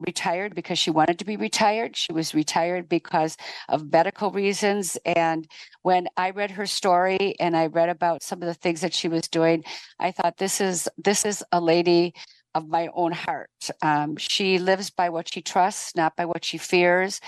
retired 0.00 0.54
because 0.54 0.78
she 0.78 0.90
wanted 0.90 1.18
to 1.18 1.26
be 1.26 1.36
retired. 1.36 1.96
She 1.96 2.14
was 2.14 2.34
retired 2.34 2.88
because 2.88 3.36
of 3.68 3.92
medical 3.92 4.30
reasons. 4.30 4.96
And 5.04 5.46
when 5.82 6.08
I 6.16 6.30
read 6.30 6.52
her 6.52 6.64
story 6.64 7.36
and 7.38 7.54
I 7.54 7.66
read 7.66 7.90
about 7.90 8.22
some 8.22 8.40
of 8.40 8.48
the 8.48 8.54
things 8.54 8.80
that 8.80 8.94
she 8.94 9.08
was 9.08 9.28
doing, 9.28 9.64
I 9.98 10.12
thought 10.12 10.38
this 10.38 10.62
is 10.62 10.88
this 10.96 11.26
is 11.26 11.44
a 11.52 11.60
lady 11.60 12.14
of 12.56 12.68
my 12.68 12.88
own 12.94 13.12
heart. 13.12 13.50
Um, 13.82 14.16
she 14.16 14.58
lives 14.58 14.88
by 14.88 15.10
what 15.10 15.32
she 15.32 15.42
trusts, 15.42 15.94
not 15.94 16.16
by 16.16 16.24
what 16.24 16.42
she 16.42 16.56
fears. 16.56 17.20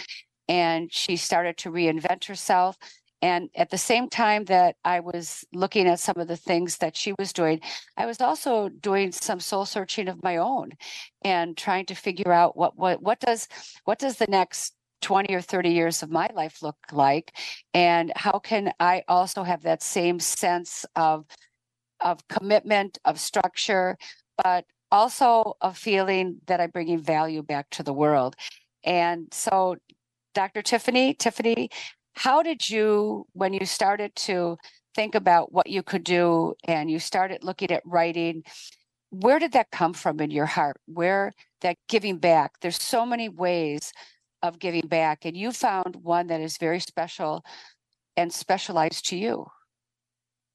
And 0.49 0.91
she 0.91 1.17
started 1.17 1.59
to 1.59 1.71
reinvent 1.71 2.25
herself. 2.25 2.79
And 3.21 3.51
at 3.55 3.69
the 3.69 3.77
same 3.77 4.09
time 4.09 4.47
that 4.47 4.77
I 4.85 5.01
was 5.01 5.45
looking 5.53 5.87
at 5.87 6.01
some 6.01 6.19
of 6.19 6.29
the 6.29 6.37
things 6.37 6.79
that 6.79 6.97
she 6.97 7.12
was 7.19 7.35
doing, 7.35 7.61
I 7.97 8.07
was 8.07 8.23
also 8.23 8.71
doing 8.71 9.12
some 9.12 9.38
soul 9.38 9.67
searching 9.67 10.09
of 10.09 10.23
my 10.23 10.38
own 10.38 10.71
and 11.23 11.57
trying 11.57 11.85
to 11.87 11.95
figure 11.95 12.33
out 12.33 12.57
what 12.57 12.79
what 12.79 13.03
what 13.03 13.21
does 13.21 13.49
what 13.85 13.99
does 13.99 14.17
the 14.17 14.29
next 14.29 14.75
20 15.03 15.35
or 15.35 15.41
30 15.41 15.71
years 15.71 16.03
of 16.03 16.11
my 16.11 16.29
life 16.35 16.62
look 16.62 16.77
like 16.93 17.33
and 17.75 18.12
how 18.17 18.38
can 18.38 18.73
I 18.81 19.03
also 19.09 19.43
have 19.43 19.62
that 19.62 19.83
same 19.83 20.21
sense 20.21 20.87
of 20.97 21.27
of 22.01 22.27
commitment, 22.29 22.99
of 23.05 23.19
structure, 23.19 23.99
but 24.43 24.64
also 24.90 25.57
a 25.61 25.72
feeling 25.74 26.38
that 26.46 26.61
I'm 26.61 26.70
bringing 26.70 27.01
value 27.01 27.42
back 27.42 27.70
to 27.70 27.83
the 27.83 27.92
world. 27.92 28.37
And 28.85 29.29
so, 29.33 29.77
Dr. 30.35 30.62
Tiffanie, 30.62 31.16
Tiffanie, 31.16 31.68
how 32.14 32.42
did 32.42 32.68
you, 32.68 33.27
when 33.33 33.53
you 33.53 33.66
started 33.66 34.14
to 34.16 34.57
think 34.94 35.14
about 35.14 35.53
what 35.53 35.68
you 35.68 35.83
could 35.83 36.05
do 36.05 36.55
and 36.64 36.90
you 36.90 36.98
started 36.98 37.44
looking 37.44 37.70
at 37.70 37.83
writing, 37.85 38.42
where 39.11 39.38
did 39.38 39.53
that 39.53 39.70
come 39.70 39.94
from 39.94 40.20
in 40.20 40.31
your 40.31 40.46
heart? 40.46 40.81
Where 40.87 41.33
that 41.61 41.77
giving 41.88 42.18
back? 42.18 42.53
There's 42.61 42.83
so 42.83 43.07
many 43.07 43.29
ways 43.29 43.92
of 44.42 44.59
giving 44.59 44.87
back, 44.87 45.24
and 45.24 45.37
you 45.37 45.53
found 45.53 45.96
one 45.96 46.29
that 46.29 46.40
is 46.40 46.59
very 46.59 46.81
special 46.81 47.44
and 48.16 48.33
specialized 48.33 49.09
to 49.09 49.16
you. 49.16 49.46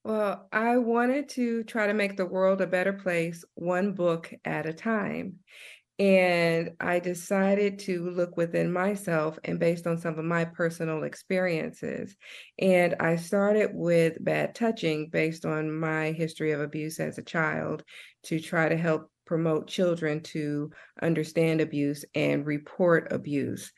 Well, 0.04 0.50
I 0.52 0.78
wanted 0.78 1.30
to 1.30 1.64
try 1.64 1.88
to 1.88 1.94
make 1.94 2.18
the 2.18 2.26
world 2.26 2.60
a 2.62 2.68
better 2.68 2.94
place, 2.94 3.44
one 3.56 3.94
book 3.94 4.34
at 4.44 4.66
a 4.66 4.74
time. 4.74 5.40
And 6.00 6.72
I 6.80 7.00
decided 7.00 7.80
to 7.82 8.10
look 8.12 8.38
within 8.38 8.72
myself 8.74 9.40
and 9.44 9.60
based 9.60 9.88
on 9.88 9.98
some 10.00 10.20
of 10.20 10.26
my 10.26 10.46
personal 10.46 11.04
experiences. 11.04 12.16
And 12.60 12.96
I 13.00 13.18
started 13.18 13.72
with 13.74 14.24
bad 14.24 14.56
touching 14.56 15.10
based 15.10 15.46
on 15.46 15.72
my 15.72 16.12
history 16.14 16.52
of 16.52 16.62
abuse 16.62 17.00
as 17.00 17.18
a 17.18 17.24
child 17.24 17.84
to 18.26 18.40
try 18.40 18.70
to 18.70 18.78
help 18.78 19.12
promote 19.26 19.68
children 19.68 20.22
to 20.22 20.72
understand 21.02 21.62
abuse 21.62 22.06
and 22.16 22.46
report 22.46 23.12
abuse. 23.14 23.72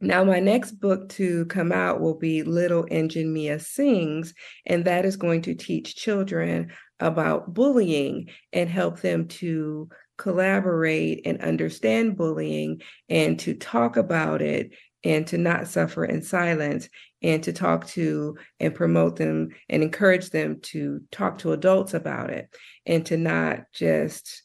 Now, 0.00 0.24
my 0.24 0.40
next 0.40 0.72
book 0.72 1.10
to 1.10 1.44
come 1.46 1.72
out 1.72 2.00
will 2.00 2.16
be 2.16 2.42
Little 2.42 2.86
Engine 2.90 3.32
Mia 3.34 3.58
Sings, 3.58 4.32
and 4.64 4.86
that 4.86 5.04
is 5.04 5.16
going 5.16 5.42
to 5.42 5.54
teach 5.54 5.94
children 5.94 6.72
about 7.00 7.52
bullying 7.52 8.30
and 8.52 8.70
help 8.70 9.00
them 9.00 9.28
to 9.28 9.90
collaborate 10.16 11.22
and 11.26 11.40
understand 11.42 12.16
bullying 12.16 12.80
and 13.10 13.38
to 13.40 13.54
talk 13.54 13.98
about 13.98 14.40
it 14.40 14.70
and 15.04 15.26
to 15.26 15.38
not 15.38 15.66
suffer 15.66 16.04
in 16.04 16.22
silence 16.22 16.88
and 17.22 17.42
to 17.42 17.52
talk 17.52 17.86
to 17.86 18.36
and 18.58 18.74
promote 18.74 19.16
them 19.16 19.48
and 19.68 19.82
encourage 19.82 20.30
them 20.30 20.60
to 20.60 21.00
talk 21.10 21.38
to 21.38 21.52
adults 21.52 21.92
about 21.92 22.30
it 22.30 22.54
and 22.86 23.04
to 23.06 23.16
not 23.16 23.64
just 23.72 24.42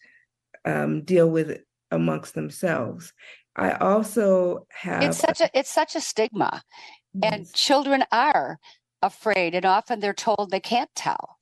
um, 0.66 1.04
deal 1.04 1.30
with 1.30 1.50
it 1.50 1.66
amongst 1.92 2.34
themselves 2.34 3.14
I 3.56 3.72
also 3.74 4.68
have 4.70 5.04
It's 5.04 5.18
such 5.18 5.42
a 5.42 5.50
it's 5.54 5.72
such 5.72 5.96
a 5.96 6.02
stigma. 6.02 6.62
Yes. 7.14 7.34
And 7.34 7.54
children 7.54 8.04
are 8.12 8.60
afraid 9.02 9.56
and 9.56 9.66
often 9.66 10.00
they're 10.00 10.14
told 10.14 10.50
they 10.52 10.60
can't 10.60 10.90
tell. 10.96 11.38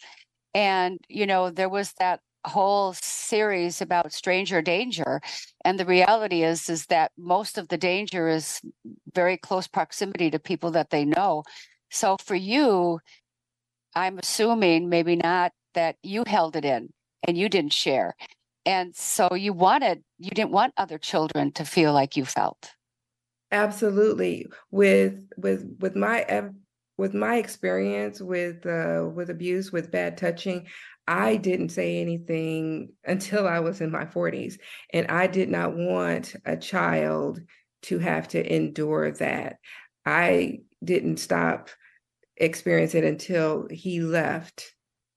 And 0.54 1.00
you 1.08 1.26
know, 1.26 1.50
there 1.50 1.70
was 1.70 1.94
that 1.94 2.20
whole 2.46 2.94
series 3.02 3.82
about 3.82 4.12
stranger 4.12 4.62
danger 4.62 5.22
and 5.64 5.80
the 5.80 5.86
reality 5.86 6.44
is 6.44 6.70
is 6.70 6.86
that 6.88 7.12
most 7.18 7.58
of 7.58 7.70
the 7.70 7.78
danger 7.78 8.28
is 8.28 8.60
very 9.14 9.38
close 9.38 9.66
proximity 9.66 10.30
to 10.30 10.40
people 10.40 10.72
that 10.72 10.90
they 10.90 11.06
know. 11.06 11.44
So 11.90 12.18
for 12.24 12.36
you, 12.36 13.00
I'm 13.96 14.20
assuming 14.20 14.90
maybe 14.90 15.16
not 15.16 15.54
that 15.74 15.96
you 16.04 16.24
held 16.28 16.56
it 16.56 16.66
in 16.66 16.90
and 17.26 17.38
you 17.38 17.48
didn't 17.50 17.74
share 17.74 18.16
And 18.66 18.96
so 18.96 19.34
you 19.34 19.54
wanted, 19.54 20.04
you 20.20 20.32
didn't 20.32 20.52
want 20.52 20.74
other 20.78 20.98
children 20.98 21.52
to 21.54 21.66
feel 21.66 21.94
like 21.94 22.16
you 22.16 22.26
felt. 22.26 22.72
Absolutely. 23.52 24.48
With 24.72 25.30
with 25.38 25.78
with 25.80 25.96
my 25.96 26.50
with 26.98 27.14
my 27.14 27.36
experience 27.36 28.22
with 28.22 28.66
uh, 28.66 29.08
with 29.14 29.30
abuse, 29.30 29.72
with 29.72 29.92
bad 29.92 30.18
touching, 30.18 30.68
I 31.08 31.36
didn't 31.36 31.70
say 31.70 32.00
anything 32.00 32.94
until 33.06 33.48
I 33.48 33.60
was 33.60 33.82
in 33.82 33.92
my 33.92 34.06
40s, 34.06 34.58
and 34.92 35.08
I 35.08 35.28
did 35.28 35.50
not 35.50 35.76
want 35.76 36.36
a 36.46 36.58
child 36.58 37.42
to 37.84 38.00
have 38.00 38.28
to 38.30 38.56
endure 38.56 39.12
that. 39.12 39.58
I 40.06 40.60
didn't 40.84 41.18
stop 41.18 41.70
experiencing 42.38 43.04
it 43.04 43.08
until 43.08 43.68
he 43.70 44.02
left 44.02 44.74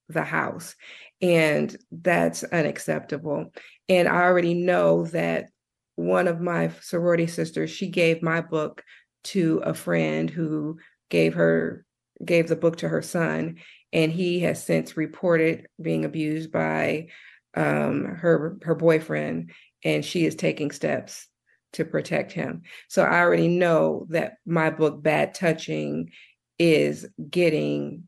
the 0.08 0.24
house. 0.24 0.74
And 1.22 1.76
that's 1.90 2.44
unacceptable. 2.44 3.52
And 3.88 4.08
I 4.08 4.22
already 4.22 4.54
know 4.54 5.04
that 5.06 5.48
one 5.96 6.28
of 6.28 6.40
my 6.40 6.70
sorority 6.82 7.26
sisters, 7.26 7.70
she 7.70 7.88
gave 7.88 8.22
my 8.22 8.40
book 8.40 8.84
to 9.24 9.58
a 9.64 9.74
friend 9.74 10.30
who 10.30 10.78
gave 11.10 11.34
her 11.34 11.84
gave 12.24 12.48
the 12.48 12.56
book 12.56 12.76
to 12.76 12.88
her 12.88 13.02
son 13.02 13.56
and 13.92 14.10
he 14.10 14.40
has 14.40 14.64
since 14.64 14.96
reported 14.96 15.66
being 15.80 16.04
abused 16.04 16.50
by 16.50 17.08
um, 17.54 18.04
her 18.04 18.56
her 18.62 18.74
boyfriend 18.74 19.50
and 19.84 20.04
she 20.04 20.24
is 20.24 20.34
taking 20.34 20.70
steps 20.70 21.28
to 21.72 21.84
protect 21.84 22.32
him 22.32 22.62
so 22.88 23.02
i 23.02 23.18
already 23.18 23.48
know 23.48 24.06
that 24.10 24.34
my 24.46 24.70
book 24.70 25.02
bad 25.02 25.34
touching 25.34 26.10
is 26.58 27.06
getting 27.28 28.04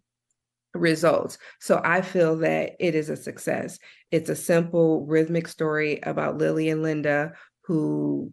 results. 0.78 1.38
So 1.60 1.80
I 1.84 2.02
feel 2.02 2.36
that 2.38 2.72
it 2.80 2.94
is 2.94 3.10
a 3.10 3.16
success. 3.16 3.78
It's 4.10 4.30
a 4.30 4.36
simple 4.36 5.06
rhythmic 5.06 5.48
story 5.48 6.00
about 6.02 6.38
Lily 6.38 6.68
and 6.70 6.82
Linda 6.82 7.32
who 7.62 8.32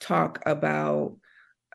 talk 0.00 0.42
about 0.46 1.16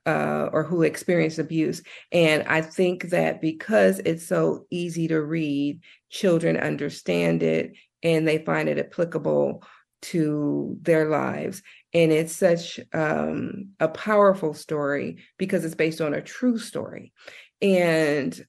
uh, 0.05 0.49
or 0.51 0.63
who 0.63 0.83
experience 0.83 1.37
abuse. 1.37 1.83
And 2.11 2.43
I 2.43 2.61
think 2.61 3.09
that 3.09 3.41
because 3.41 3.99
it's 3.99 4.25
so 4.25 4.65
easy 4.69 5.07
to 5.09 5.21
read, 5.21 5.81
children 6.09 6.57
understand 6.57 7.43
it 7.43 7.73
and 8.01 8.27
they 8.27 8.39
find 8.39 8.69
it 8.69 8.79
applicable 8.79 9.63
to 10.01 10.77
their 10.81 11.09
lives. 11.09 11.61
And 11.93 12.11
it's 12.11 12.35
such 12.35 12.79
um, 12.93 13.69
a 13.79 13.87
powerful 13.87 14.53
story 14.53 15.17
because 15.37 15.65
it's 15.65 15.75
based 15.75 16.01
on 16.01 16.13
a 16.13 16.21
true 16.21 16.57
story. 16.57 17.11
And 17.61 18.39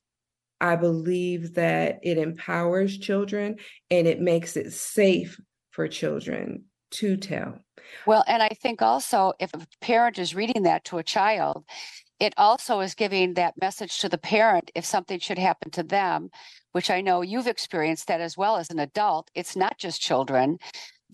I 0.61 0.77
believe 0.77 1.55
that 1.55 2.01
it 2.03 2.19
empowers 2.19 2.99
children 2.99 3.57
and 3.91 4.07
it 4.07 4.21
makes 4.21 4.57
it 4.57 4.73
safe 4.73 5.41
for 5.71 5.89
children 5.89 6.65
to 6.91 7.17
tell. 7.17 7.59
Well, 8.07 8.25
and 8.27 8.43
I 8.43 8.49
think 8.49 8.83
also 8.83 9.33
if 9.39 9.53
a 9.55 9.67
parent 9.81 10.19
is 10.19 10.35
reading 10.35 10.63
that 10.65 10.85
to 10.87 10.99
a 10.99 11.03
child, 11.03 11.65
it 12.19 12.35
also 12.37 12.81
is 12.81 12.95
giving 12.95 13.35
that 13.35 13.61
message 13.61 13.99
to 13.99 14.09
the 14.09 14.19
parent 14.19 14.71
if 14.75 14.85
something 14.85 15.19
should 15.19 15.39
happen 15.39 15.71
to 15.73 15.83
them, 15.83 16.29
which 16.73 16.91
I 16.91 17.01
know 17.01 17.23
you've 17.23 17.47
experienced 17.47 18.09
that 18.09 18.21
as 18.21 18.37
well 18.37 18.57
as 18.57 18.71
an 18.71 18.79
adult. 18.79 19.31
It's 19.35 19.57
not 19.57 19.79
just 19.79 20.03
children, 20.03 20.59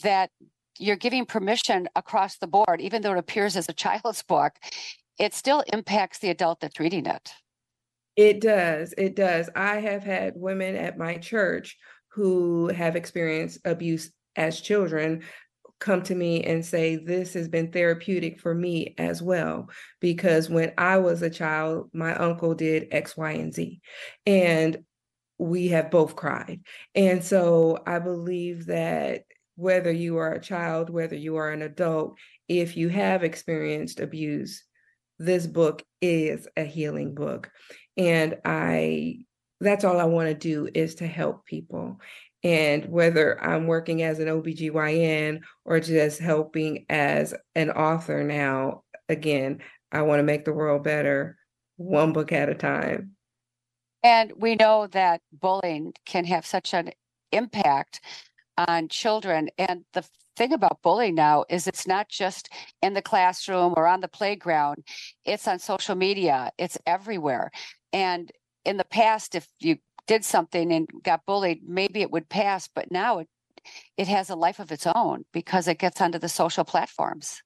that 0.02 0.30
you're 0.78 0.96
giving 0.96 1.24
permission 1.24 1.88
across 1.94 2.36
the 2.36 2.48
board, 2.48 2.80
even 2.80 3.02
though 3.02 3.12
it 3.12 3.18
appears 3.18 3.56
as 3.56 3.68
a 3.68 3.72
child's 3.84 4.22
book, 4.22 4.54
it 5.18 5.32
still 5.32 5.62
impacts 5.72 6.18
the 6.18 6.30
adult 6.30 6.60
that's 6.60 6.80
reading 6.80 7.06
it. 7.06 7.32
It 8.16 8.40
does. 8.40 8.94
It 8.96 9.14
does. 9.14 9.50
I 9.54 9.76
have 9.76 10.02
had 10.02 10.32
women 10.36 10.74
at 10.74 10.98
my 10.98 11.18
church 11.18 11.76
who 12.12 12.68
have 12.68 12.96
experienced 12.96 13.58
abuse 13.64 14.10
as 14.36 14.60
children 14.60 15.22
come 15.78 16.02
to 16.02 16.14
me 16.14 16.42
and 16.42 16.64
say, 16.64 16.96
This 16.96 17.34
has 17.34 17.48
been 17.48 17.70
therapeutic 17.70 18.40
for 18.40 18.54
me 18.54 18.94
as 18.96 19.20
well. 19.20 19.68
Because 20.00 20.48
when 20.48 20.72
I 20.78 20.98
was 20.98 21.20
a 21.22 21.30
child, 21.30 21.90
my 21.92 22.14
uncle 22.14 22.54
did 22.54 22.88
X, 22.90 23.16
Y, 23.16 23.32
and 23.32 23.52
Z. 23.52 23.80
And 24.24 24.78
we 25.38 25.68
have 25.68 25.90
both 25.90 26.16
cried. 26.16 26.60
And 26.94 27.22
so 27.22 27.78
I 27.86 27.98
believe 27.98 28.66
that 28.66 29.24
whether 29.56 29.92
you 29.92 30.16
are 30.16 30.32
a 30.32 30.40
child, 30.40 30.88
whether 30.88 31.16
you 31.16 31.36
are 31.36 31.50
an 31.50 31.62
adult, 31.62 32.18
if 32.48 32.76
you 32.76 32.88
have 32.88 33.22
experienced 33.22 34.00
abuse, 34.00 34.64
this 35.18 35.46
book 35.46 35.82
is 36.00 36.46
a 36.56 36.64
healing 36.64 37.14
book. 37.14 37.50
And 37.96 38.38
I, 38.44 39.18
that's 39.60 39.84
all 39.84 39.98
I 39.98 40.04
want 40.04 40.28
to 40.28 40.34
do 40.34 40.68
is 40.74 40.96
to 40.96 41.06
help 41.06 41.46
people. 41.46 42.00
And 42.44 42.86
whether 42.86 43.42
I'm 43.42 43.66
working 43.66 44.02
as 44.02 44.18
an 44.18 44.28
OBGYN 44.28 45.40
or 45.64 45.80
just 45.80 46.20
helping 46.20 46.86
as 46.88 47.34
an 47.54 47.70
author 47.70 48.22
now, 48.22 48.82
again, 49.08 49.60
I 49.90 50.02
want 50.02 50.20
to 50.20 50.24
make 50.24 50.44
the 50.44 50.52
world 50.52 50.84
better 50.84 51.38
one 51.76 52.12
book 52.12 52.32
at 52.32 52.48
a 52.48 52.54
time. 52.54 53.12
And 54.02 54.32
we 54.36 54.54
know 54.54 54.86
that 54.88 55.22
bullying 55.32 55.94
can 56.04 56.24
have 56.26 56.46
such 56.46 56.74
an 56.74 56.92
impact 57.32 58.00
on 58.56 58.88
children. 58.88 59.48
And 59.58 59.84
the 59.92 60.06
thing 60.36 60.52
about 60.52 60.82
bullying 60.82 61.14
now 61.14 61.44
is 61.48 61.66
it's 61.66 61.86
not 61.86 62.08
just 62.08 62.48
in 62.82 62.94
the 62.94 63.02
classroom 63.02 63.74
or 63.76 63.86
on 63.86 64.00
the 64.00 64.08
playground, 64.08 64.84
it's 65.24 65.48
on 65.48 65.58
social 65.58 65.94
media, 65.94 66.52
it's 66.58 66.78
everywhere. 66.86 67.50
And 67.96 68.30
in 68.66 68.76
the 68.76 68.84
past, 68.84 69.34
if 69.34 69.48
you 69.58 69.78
did 70.06 70.22
something 70.22 70.70
and 70.70 70.86
got 71.02 71.24
bullied, 71.24 71.62
maybe 71.66 72.02
it 72.02 72.10
would 72.10 72.28
pass, 72.28 72.68
but 72.68 72.92
now 72.92 73.20
it 73.20 73.28
it 73.96 74.06
has 74.06 74.28
a 74.30 74.36
life 74.36 74.60
of 74.60 74.70
its 74.70 74.86
own 74.86 75.24
because 75.32 75.66
it 75.66 75.78
gets 75.78 76.00
onto 76.00 76.18
the 76.18 76.28
social 76.28 76.62
platforms. 76.62 77.42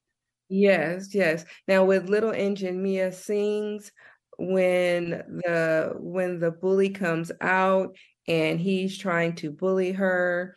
Yes, 0.49 1.15
yes. 1.15 1.45
Now 1.69 1.85
with 1.85 2.09
Little 2.09 2.31
Engine 2.31 2.83
Mia 2.83 3.13
sings 3.13 3.91
when 4.37 5.09
the 5.45 5.93
when 5.97 6.39
the 6.39 6.51
bully 6.51 6.89
comes 6.89 7.31
out 7.39 7.95
and 8.27 8.59
he's 8.59 8.97
trying 8.97 9.35
to 9.35 9.51
bully 9.51 9.93
her 9.93 10.55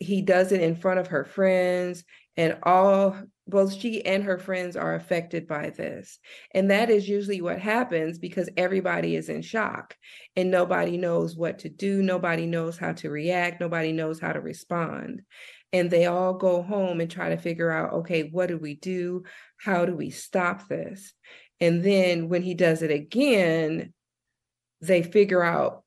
he 0.00 0.20
does 0.20 0.50
it 0.50 0.60
in 0.60 0.74
front 0.74 0.98
of 0.98 1.06
her 1.06 1.24
friends 1.24 2.02
and 2.36 2.58
all 2.64 3.16
both 3.46 3.74
she 3.74 4.04
and 4.04 4.22
her 4.24 4.38
friends 4.38 4.76
are 4.76 4.94
affected 4.94 5.48
by 5.48 5.70
this. 5.70 6.18
And 6.52 6.70
that 6.70 6.90
is 6.90 7.08
usually 7.08 7.40
what 7.40 7.58
happens 7.58 8.18
because 8.18 8.48
everybody 8.56 9.16
is 9.16 9.28
in 9.28 9.42
shock 9.42 9.96
and 10.36 10.50
nobody 10.50 10.96
knows 10.96 11.36
what 11.36 11.60
to 11.60 11.68
do 11.68 12.02
nobody 12.02 12.46
knows 12.46 12.78
how 12.78 12.92
to 12.92 13.10
react 13.10 13.60
nobody 13.60 13.92
knows 13.92 14.20
how 14.20 14.32
to 14.32 14.40
respond. 14.40 15.22
And 15.72 15.90
they 15.90 16.06
all 16.06 16.34
go 16.34 16.62
home 16.62 17.00
and 17.00 17.10
try 17.10 17.30
to 17.30 17.36
figure 17.36 17.70
out 17.70 17.92
okay 17.94 18.28
what 18.30 18.48
do 18.48 18.58
we 18.58 18.74
do? 18.74 19.24
How 19.58 19.86
do 19.86 19.96
we 19.96 20.10
stop 20.10 20.68
this? 20.68 21.12
And 21.60 21.82
then 21.82 22.28
when 22.28 22.42
he 22.42 22.54
does 22.54 22.82
it 22.82 22.90
again 22.90 23.92
they 24.80 25.02
figure 25.02 25.42
out 25.42 25.84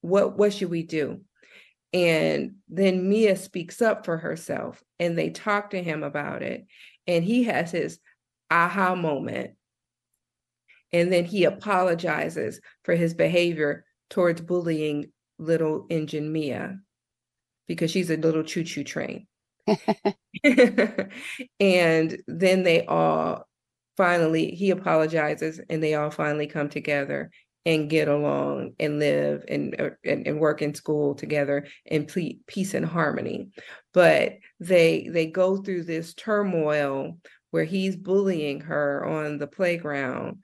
what 0.00 0.36
what 0.36 0.52
should 0.52 0.70
we 0.70 0.82
do 0.82 1.20
and 1.92 2.56
then 2.68 3.08
Mia 3.08 3.36
speaks 3.36 3.80
up 3.80 4.04
for 4.04 4.18
herself 4.18 4.82
and 4.98 5.16
they 5.16 5.30
talk 5.30 5.70
to 5.70 5.82
him 5.82 6.02
about 6.02 6.42
it. 6.42 6.66
And 7.06 7.24
he 7.24 7.44
has 7.44 7.70
his 7.70 7.98
aha 8.50 8.94
moment. 8.94 9.52
And 10.92 11.12
then 11.12 11.24
he 11.24 11.44
apologizes 11.44 12.60
for 12.84 12.94
his 12.94 13.14
behavior 13.14 13.84
towards 14.10 14.40
bullying 14.40 15.12
little 15.38 15.86
engine 15.88 16.32
Mia 16.32 16.78
because 17.66 17.90
she's 17.90 18.10
a 18.10 18.16
little 18.16 18.42
choo 18.42 18.64
choo 18.64 18.84
train. 18.84 19.26
and 20.44 22.22
then 22.26 22.62
they 22.62 22.84
all 22.86 23.46
finally, 23.96 24.50
he 24.50 24.70
apologizes 24.70 25.60
and 25.70 25.82
they 25.82 25.94
all 25.94 26.10
finally 26.10 26.46
come 26.46 26.68
together 26.68 27.30
and 27.68 27.90
get 27.90 28.08
along 28.08 28.72
and 28.80 28.98
live 28.98 29.44
and, 29.46 29.78
uh, 29.78 29.90
and, 30.02 30.26
and 30.26 30.40
work 30.40 30.62
in 30.62 30.74
school 30.74 31.14
together 31.14 31.66
in 31.84 32.06
peace 32.46 32.72
and 32.72 32.86
harmony. 32.86 33.50
But 33.92 34.38
they 34.58 35.06
they 35.12 35.26
go 35.26 35.58
through 35.58 35.84
this 35.84 36.14
turmoil 36.14 37.18
where 37.50 37.64
he's 37.64 37.94
bullying 37.94 38.60
her 38.60 39.04
on 39.04 39.36
the 39.36 39.46
playground, 39.46 40.38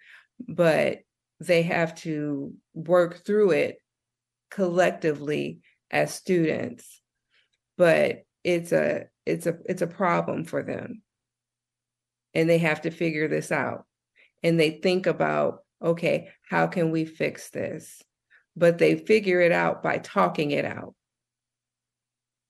but 0.47 0.99
they 1.41 1.63
have 1.63 1.95
to 2.03 2.53
work 2.75 3.25
through 3.25 3.53
it 3.53 3.79
collectively 4.51 5.61
as 5.91 6.13
students. 6.13 7.01
But 7.79 8.25
it's 8.45 8.73
a 8.73 9.07
it's 9.25 9.47
a 9.47 9.57
it's 9.65 9.83
a 9.83 9.87
problem 9.87 10.45
for 10.45 10.63
them. 10.63 11.01
And 12.35 12.51
they 12.51 12.59
have 12.59 12.83
to 12.83 12.91
figure 12.91 13.29
this 13.29 13.51
out. 13.51 13.87
And 14.43 14.61
they 14.61 14.73
think 14.73 15.07
about 15.07 15.64
okay, 15.85 16.29
how 16.49 16.67
can 16.67 16.91
we 16.91 17.05
fix 17.05 17.51
this? 17.51 18.03
But 18.57 18.79
they 18.79 18.97
figure 18.97 19.41
it 19.41 19.53
out 19.53 19.83
by 19.83 19.99
talking 19.99 20.51
it 20.53 20.65
out. 20.65 20.95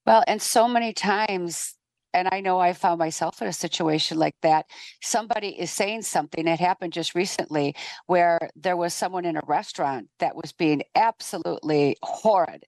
Well, 0.06 0.22
and 0.26 0.40
so 0.40 0.68
many 0.68 0.92
times, 0.92 1.74
and 2.12 2.28
I 2.30 2.40
know 2.40 2.60
I 2.60 2.74
found 2.74 2.98
myself 2.98 3.42
in 3.42 3.48
a 3.48 3.52
situation 3.52 4.18
like 4.18 4.36
that. 4.42 4.66
Somebody 5.02 5.48
is 5.58 5.70
saying 5.72 6.02
something. 6.02 6.46
It 6.46 6.60
happened 6.60 6.92
just 6.92 7.14
recently 7.14 7.74
where 8.06 8.38
there 8.54 8.76
was 8.76 8.94
someone 8.94 9.24
in 9.24 9.36
a 9.36 9.42
restaurant 9.46 10.08
that 10.20 10.36
was 10.36 10.52
being 10.52 10.82
absolutely 10.94 11.96
horrid. 12.02 12.64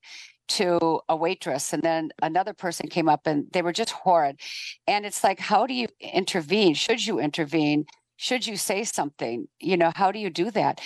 to 0.48 1.00
a 1.09 1.16
waitress 1.16 1.72
and 1.72 1.83
then 1.83 2.11
another 2.22 2.55
person 2.55 2.88
came 2.88 3.09
up 3.09 3.26
and 3.26 3.46
they 3.52 3.62
were 3.62 3.72
just 3.72 3.90
horrid 3.90 4.38
and 4.87 5.05
it's 5.05 5.24
like 5.24 5.40
how 5.40 5.66
do 5.66 5.74
you 5.74 5.88
intervene 6.00 6.72
should 6.74 7.05
you 7.05 7.18
intervene 7.18 7.85
should 8.16 8.46
you 8.46 8.57
say 8.57 8.85
something 8.85 9.48
you 9.61 9.76
know 9.76 9.92
how 9.94 10.11
do 10.12 10.18
you 10.18 10.31
do 10.31 10.50
that? 10.52 10.81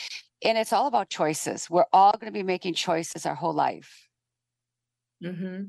And 0.44 0.56
it's 0.56 0.72
all 0.72 0.86
about 0.86 1.10
choices. 1.10 1.68
We're 1.68 1.84
all 1.92 2.12
going 2.12 2.32
to 2.32 2.38
be 2.38 2.42
making 2.42 2.74
choices 2.74 3.26
our 3.26 3.34
whole 3.34 3.52
life. 3.52 4.08
Mm-hmm. 5.22 5.64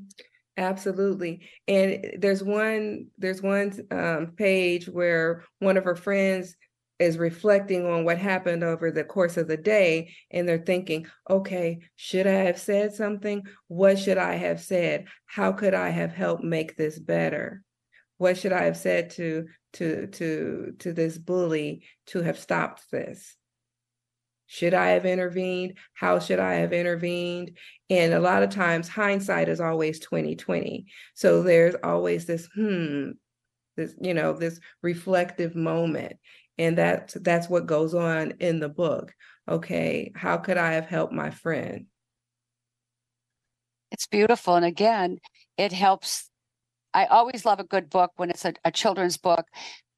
absolutely. 0.56 1.48
And 1.68 2.14
there's 2.18 2.42
one 2.42 3.08
there's 3.18 3.42
one 3.42 3.72
um, 3.90 4.32
page 4.36 4.88
where 4.88 5.44
one 5.58 5.76
of 5.76 5.84
her 5.84 5.96
friends 5.96 6.56
is 6.98 7.18
reflecting 7.18 7.84
on 7.86 8.04
what 8.04 8.16
happened 8.18 8.62
over 8.62 8.90
the 8.90 9.04
course 9.04 9.36
of 9.36 9.48
the 9.48 9.56
day 9.56 10.14
and 10.30 10.48
they're 10.48 10.64
thinking 10.64 11.04
okay 11.28 11.80
should 11.96 12.26
i 12.26 12.30
have 12.30 12.58
said 12.58 12.94
something? 12.94 13.42
What 13.68 13.98
should 13.98 14.18
i 14.18 14.34
have 14.36 14.60
said? 14.62 15.06
How 15.26 15.52
could 15.52 15.74
i 15.74 15.90
have 15.90 16.12
helped 16.12 16.44
make 16.44 16.76
this 16.76 16.98
better 16.98 17.62
what 18.18 18.36
should 18.38 18.52
i 18.52 18.64
have 18.64 18.76
said 18.76 19.10
to 19.10 19.46
to 19.74 20.06
to 20.08 20.74
to 20.78 20.92
this 20.92 21.18
bully 21.18 21.84
to 22.06 22.22
have 22.22 22.38
stopped 22.38 22.90
this? 22.90 23.36
Should 24.46 24.74
i 24.74 24.90
have 24.90 25.06
intervened? 25.06 25.78
How 25.94 26.18
should 26.18 26.38
i 26.38 26.54
have 26.54 26.72
intervened? 26.72 27.56
And 27.90 28.12
a 28.12 28.20
lot 28.20 28.42
of 28.42 28.50
times 28.50 28.88
hindsight 28.88 29.48
is 29.48 29.60
always 29.60 29.98
2020 30.00 30.86
so 31.14 31.42
there's 31.42 31.74
always 31.82 32.26
this 32.26 32.46
hmm 32.54 33.12
this 33.76 33.94
you 34.00 34.14
know 34.14 34.32
this 34.34 34.60
reflective 34.82 35.54
moment. 35.56 36.16
And 36.58 36.76
that's 36.76 37.14
that's 37.14 37.48
what 37.48 37.66
goes 37.66 37.94
on 37.94 38.32
in 38.40 38.60
the 38.60 38.68
book. 38.68 39.12
Okay 39.48 40.12
how 40.14 40.36
could 40.36 40.58
i 40.58 40.72
have 40.72 40.86
helped 40.86 41.12
my 41.14 41.30
friend? 41.30 41.86
It's 43.90 44.06
beautiful. 44.06 44.56
And 44.56 44.64
again 44.64 45.18
it 45.56 45.72
helps 45.72 46.30
i 46.94 47.06
always 47.06 47.44
love 47.44 47.60
a 47.60 47.64
good 47.64 47.90
book 47.90 48.12
when 48.16 48.30
it's 48.30 48.44
a, 48.44 48.54
a 48.64 48.70
children's 48.70 49.16
book 49.16 49.46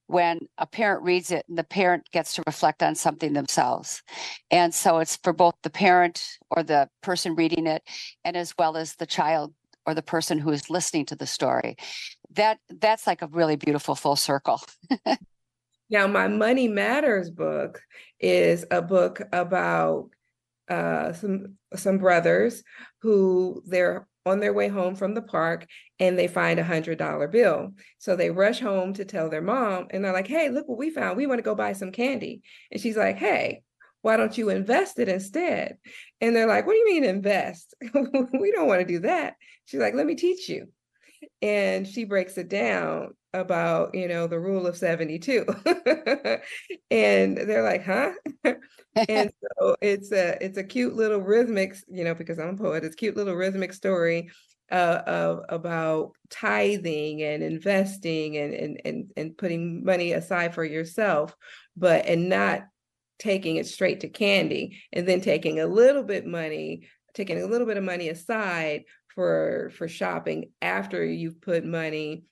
when 0.06 0.40
a 0.58 0.66
parent 0.66 1.02
reads 1.02 1.30
it 1.30 1.44
and 1.48 1.56
the 1.56 1.64
parent 1.64 2.10
gets 2.12 2.34
to 2.34 2.42
reflect 2.46 2.82
on 2.82 2.94
something 2.94 3.32
themselves. 3.32 4.02
And 4.50 4.74
so 4.74 4.98
it's 4.98 5.16
for 5.16 5.32
both 5.32 5.54
the 5.62 5.70
parent 5.70 6.22
or 6.50 6.62
the 6.62 6.88
person 7.02 7.34
reading 7.34 7.66
it 7.66 7.82
and 8.22 8.36
as 8.36 8.54
well 8.58 8.76
as 8.76 8.96
the 8.96 9.06
child 9.06 9.54
or 9.86 9.94
the 9.94 10.02
person 10.02 10.38
who 10.38 10.50
is 10.50 10.70
listening 10.70 11.06
to 11.06 11.16
the 11.16 11.26
story. 11.26 11.76
That 12.32 12.58
that's 12.68 13.06
like 13.06 13.22
a 13.22 13.28
really 13.28 13.56
beautiful 13.56 13.94
full 13.94 14.16
circle. 14.16 14.60
Now, 15.90 16.06
my 16.06 16.28
Money 16.28 16.66
Matters 16.66 17.30
book 17.30 17.82
is 18.18 18.64
a 18.70 18.80
book 18.80 19.20
about 19.32 20.08
uh, 20.68 21.12
some 21.12 21.58
some 21.74 21.98
brothers 21.98 22.62
who 23.02 23.62
they're 23.66 24.08
on 24.26 24.40
their 24.40 24.52
way 24.52 24.68
home 24.68 24.94
from 24.94 25.14
the 25.14 25.22
park 25.22 25.66
and 25.98 26.18
they 26.18 26.26
find 26.26 26.58
a 26.58 26.64
hundred 26.64 26.98
dollar 26.98 27.28
bill. 27.28 27.72
So 27.98 28.16
they 28.16 28.30
rush 28.30 28.60
home 28.60 28.94
to 28.94 29.04
tell 29.04 29.28
their 29.28 29.42
mom, 29.42 29.86
and 29.90 30.04
they're 30.04 30.12
like, 30.12 30.26
"Hey, 30.26 30.48
look 30.50 30.68
what 30.68 30.78
we 30.78 30.90
found! 30.90 31.16
We 31.16 31.26
want 31.26 31.38
to 31.38 31.42
go 31.42 31.54
buy 31.54 31.72
some 31.72 31.92
candy." 31.92 32.42
And 32.70 32.80
she's 32.80 32.96
like, 32.96 33.16
"Hey." 33.16 33.62
Why 34.02 34.18
don't 34.18 34.36
you 34.36 34.50
invest 34.50 34.98
it 34.98 35.08
instead? 35.08 35.78
And 36.20 36.36
they're 36.36 36.46
like, 36.46 36.66
What 36.66 36.74
do 36.74 36.78
you 36.78 36.84
mean 36.84 37.04
invest? 37.04 37.74
we 37.80 38.52
don't 38.52 38.66
want 38.68 38.80
to 38.82 38.86
do 38.86 38.98
that. 38.98 39.36
She's 39.64 39.80
like, 39.80 39.94
Let 39.94 40.04
me 40.04 40.14
teach 40.14 40.46
you 40.46 40.68
and 41.42 41.86
she 41.86 42.04
breaks 42.04 42.38
it 42.38 42.48
down 42.48 43.14
about 43.34 43.94
you 43.94 44.08
know 44.08 44.26
the 44.26 44.38
rule 44.38 44.66
of 44.66 44.76
72 44.76 45.44
and 46.90 47.36
they're 47.36 47.62
like 47.62 47.84
huh? 47.84 48.12
And 49.08 49.32
so 49.58 49.76
it's 49.80 50.12
a 50.12 50.42
it's 50.42 50.56
a 50.56 50.64
cute 50.64 50.94
little 50.94 51.20
rhythmic 51.20 51.76
you 51.88 52.04
know 52.04 52.14
because 52.14 52.38
i'm 52.38 52.54
a 52.54 52.56
poet 52.56 52.84
it's 52.84 52.94
cute 52.94 53.16
little 53.16 53.34
rhythmic 53.34 53.72
story 53.72 54.30
uh, 54.72 55.02
of 55.06 55.40
about 55.50 56.12
tithing 56.30 57.22
and 57.22 57.42
investing 57.42 58.36
and, 58.36 58.54
and 58.54 58.80
and 58.84 59.10
and 59.16 59.36
putting 59.36 59.84
money 59.84 60.12
aside 60.12 60.54
for 60.54 60.64
yourself 60.64 61.36
but 61.76 62.06
and 62.06 62.28
not 62.28 62.62
taking 63.18 63.56
it 63.56 63.66
straight 63.66 64.00
to 64.00 64.08
candy 64.08 64.80
and 64.92 65.06
then 65.06 65.20
taking 65.20 65.60
a 65.60 65.66
little 65.66 66.02
bit 66.02 66.26
money 66.26 66.88
taking 67.14 67.40
a 67.40 67.46
little 67.46 67.66
bit 67.66 67.76
of 67.76 67.84
money 67.84 68.08
aside 68.08 68.84
for 69.08 69.70
for 69.76 69.86
shopping 69.86 70.50
after 70.62 71.04
you've 71.04 71.40
put 71.40 71.64
money 71.64 72.24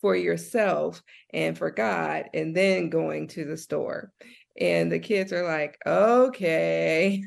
for 0.00 0.14
yourself 0.14 1.02
and 1.32 1.56
for 1.56 1.70
God 1.70 2.26
and 2.34 2.54
then 2.56 2.90
going 2.90 3.28
to 3.28 3.44
the 3.44 3.56
store. 3.56 4.12
And 4.58 4.90
the 4.90 4.98
kids 4.98 5.32
are 5.32 5.44
like, 5.44 5.78
okay. 5.86 7.22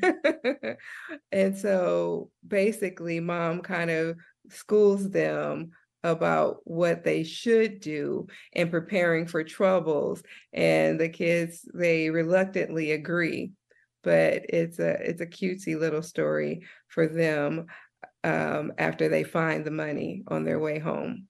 and 1.32 1.56
so 1.56 2.30
basically, 2.46 3.20
mom 3.20 3.60
kind 3.60 3.90
of 3.90 4.16
schools 4.48 5.08
them 5.10 5.70
about 6.02 6.58
what 6.64 7.04
they 7.04 7.22
should 7.22 7.80
do 7.80 8.26
in 8.52 8.70
preparing 8.70 9.26
for 9.26 9.44
troubles. 9.44 10.22
And 10.52 10.98
the 10.98 11.08
kids, 11.08 11.68
they 11.72 12.10
reluctantly 12.10 12.92
agree. 12.92 13.52
But 14.02 14.46
it's 14.48 14.78
a 14.78 14.92
it's 14.92 15.20
a 15.20 15.26
cutesy 15.26 15.78
little 15.78 16.02
story 16.02 16.62
for 16.88 17.06
them 17.06 17.66
um, 18.24 18.72
after 18.78 19.08
they 19.08 19.24
find 19.24 19.64
the 19.64 19.70
money 19.70 20.22
on 20.28 20.44
their 20.44 20.58
way 20.58 20.78
home. 20.78 21.28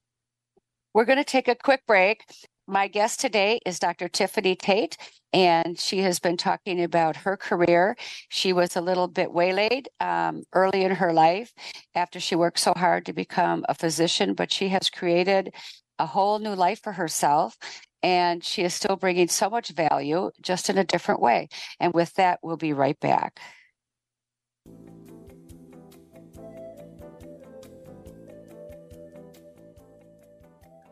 We're 0.93 1.05
going 1.05 1.19
to 1.19 1.23
take 1.23 1.47
a 1.47 1.55
quick 1.55 1.85
break. 1.87 2.25
My 2.67 2.89
guest 2.89 3.21
today 3.21 3.59
is 3.65 3.79
Dr. 3.79 4.09
Tiffanie 4.09 4.59
Tate, 4.59 4.97
and 5.31 5.79
she 5.79 5.99
has 5.99 6.19
been 6.19 6.35
talking 6.35 6.83
about 6.83 7.15
her 7.15 7.37
career. 7.37 7.95
She 8.27 8.51
was 8.51 8.75
a 8.75 8.81
little 8.81 9.07
bit 9.07 9.31
waylaid 9.31 9.87
um, 10.01 10.43
early 10.51 10.83
in 10.83 10.91
her 10.91 11.13
life 11.13 11.53
after 11.95 12.19
she 12.19 12.35
worked 12.35 12.59
so 12.59 12.73
hard 12.75 13.05
to 13.05 13.13
become 13.13 13.63
a 13.69 13.73
physician, 13.73 14.33
but 14.33 14.51
she 14.51 14.67
has 14.69 14.89
created 14.89 15.53
a 15.97 16.05
whole 16.05 16.39
new 16.39 16.55
life 16.55 16.81
for 16.81 16.91
herself. 16.91 17.57
And 18.03 18.43
she 18.43 18.63
is 18.63 18.73
still 18.73 18.97
bringing 18.97 19.29
so 19.29 19.49
much 19.49 19.69
value, 19.69 20.29
just 20.41 20.69
in 20.69 20.77
a 20.77 20.83
different 20.83 21.21
way. 21.21 21.47
And 21.79 21.93
with 21.93 22.13
that, 22.15 22.39
we'll 22.43 22.57
be 22.57 22.73
right 22.73 22.99
back. 22.99 23.39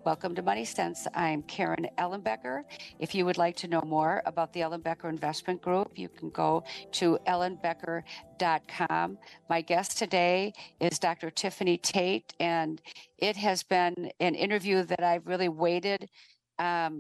Welcome 0.10 0.34
to 0.34 0.42
Money 0.42 0.66
Sense. 0.66 1.06
I'm 1.14 1.44
Karen 1.44 1.86
Ellenbecker. 2.00 2.64
If 2.98 3.14
you 3.14 3.28
would 3.28 3.38
like 3.38 3.56
to 3.58 3.68
know 3.68 3.84
more 3.86 4.24
about 4.26 4.52
the 4.54 4.62
Ellenbecker 4.62 5.08
Investment 5.08 5.62
Group, 5.62 5.92
you 6.00 6.10
can 6.10 6.32
go 6.32 6.64
to 6.94 7.20
ellenbecker.com. 7.28 9.20
My 9.52 9.62
guest 9.62 10.00
today 10.00 10.54
is 10.80 10.98
Dr. 10.98 11.30
Tiffanie 11.30 11.80
Tate, 11.80 12.34
and 12.40 12.82
it 13.20 13.38
has 13.38 13.62
been 13.62 14.10
an 14.20 14.34
interview 14.34 14.82
that 14.82 15.04
I've 15.04 15.28
really 15.28 15.48
waited 15.48 16.10
um, 16.58 17.00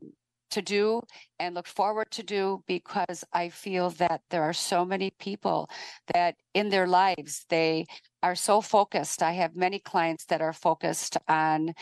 to 0.52 0.62
do 0.62 1.02
and 1.40 1.56
look 1.56 1.66
forward 1.66 2.12
to 2.12 2.22
do 2.22 2.64
because 2.68 3.24
I 3.34 3.50
feel 3.50 3.90
that 3.92 4.22
there 4.30 4.44
are 4.44 4.54
so 4.54 4.86
many 4.86 5.10
people 5.20 5.68
that 6.14 6.36
in 6.54 6.70
their 6.70 6.86
lives 6.86 7.48
they 7.50 7.88
are 8.22 8.36
so 8.36 8.62
focused. 8.62 9.24
I 9.24 9.32
have 9.32 9.56
many 9.56 9.80
clients 9.80 10.26
that 10.26 10.42
are 10.42 10.54
focused 10.54 11.18
on 11.28 11.74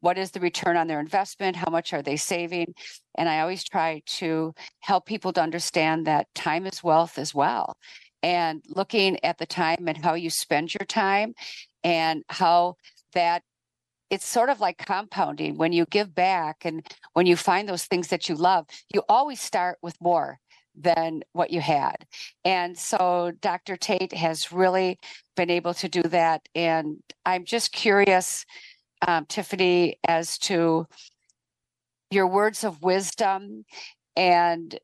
what 0.00 0.18
is 0.18 0.30
the 0.30 0.40
return 0.40 0.76
on 0.76 0.86
their 0.86 1.00
investment 1.00 1.56
how 1.56 1.70
much 1.70 1.92
are 1.92 2.02
they 2.02 2.16
saving 2.16 2.74
and 3.16 3.28
i 3.28 3.40
always 3.40 3.64
try 3.64 4.02
to 4.06 4.54
help 4.80 5.06
people 5.06 5.32
to 5.32 5.42
understand 5.42 6.06
that 6.06 6.26
time 6.34 6.66
is 6.66 6.84
wealth 6.84 7.18
as 7.18 7.34
well 7.34 7.76
and 8.22 8.62
looking 8.68 9.22
at 9.24 9.38
the 9.38 9.46
time 9.46 9.88
and 9.88 10.04
how 10.04 10.14
you 10.14 10.30
spend 10.30 10.74
your 10.74 10.86
time 10.86 11.34
and 11.82 12.22
how 12.28 12.74
that 13.14 13.42
it's 14.10 14.26
sort 14.26 14.50
of 14.50 14.60
like 14.60 14.78
compounding 14.78 15.56
when 15.56 15.72
you 15.72 15.86
give 15.86 16.14
back 16.14 16.64
and 16.64 16.84
when 17.12 17.26
you 17.26 17.36
find 17.36 17.68
those 17.68 17.84
things 17.84 18.08
that 18.08 18.28
you 18.28 18.34
love 18.34 18.66
you 18.92 19.02
always 19.08 19.40
start 19.40 19.78
with 19.82 19.96
more 20.00 20.38
than 20.74 21.22
what 21.32 21.50
you 21.50 21.60
had. 21.60 22.06
And 22.44 22.76
so 22.76 23.32
Dr. 23.40 23.76
Tate 23.76 24.12
has 24.12 24.52
really 24.52 24.98
been 25.36 25.50
able 25.50 25.74
to 25.74 25.88
do 25.88 26.02
that. 26.02 26.48
And 26.54 27.02
I'm 27.24 27.44
just 27.44 27.72
curious 27.72 28.44
um, 29.06 29.26
Tiffanie, 29.26 29.94
as 30.06 30.38
to 30.38 30.86
your 32.10 32.26
words 32.26 32.64
of 32.64 32.82
wisdom 32.82 33.64
and 34.16 34.78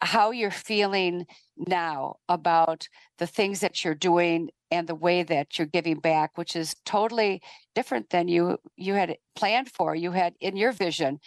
how 0.00 0.30
you're 0.30 0.50
feeling 0.50 1.26
now 1.56 2.16
about 2.28 2.88
the 3.18 3.26
things 3.26 3.60
that 3.60 3.84
you're 3.84 3.94
doing 3.94 4.50
and 4.70 4.86
the 4.86 4.94
way 4.94 5.22
that 5.22 5.58
you're 5.58 5.66
giving 5.66 5.98
back 5.98 6.36
which 6.36 6.54
is 6.54 6.76
totally 6.84 7.42
different 7.74 8.10
than 8.10 8.28
you 8.28 8.58
you 8.76 8.94
had 8.94 9.16
planned 9.34 9.68
for 9.68 9.94
you 9.94 10.12
had 10.12 10.34
in 10.40 10.56
your 10.56 10.72
vision. 10.72 11.18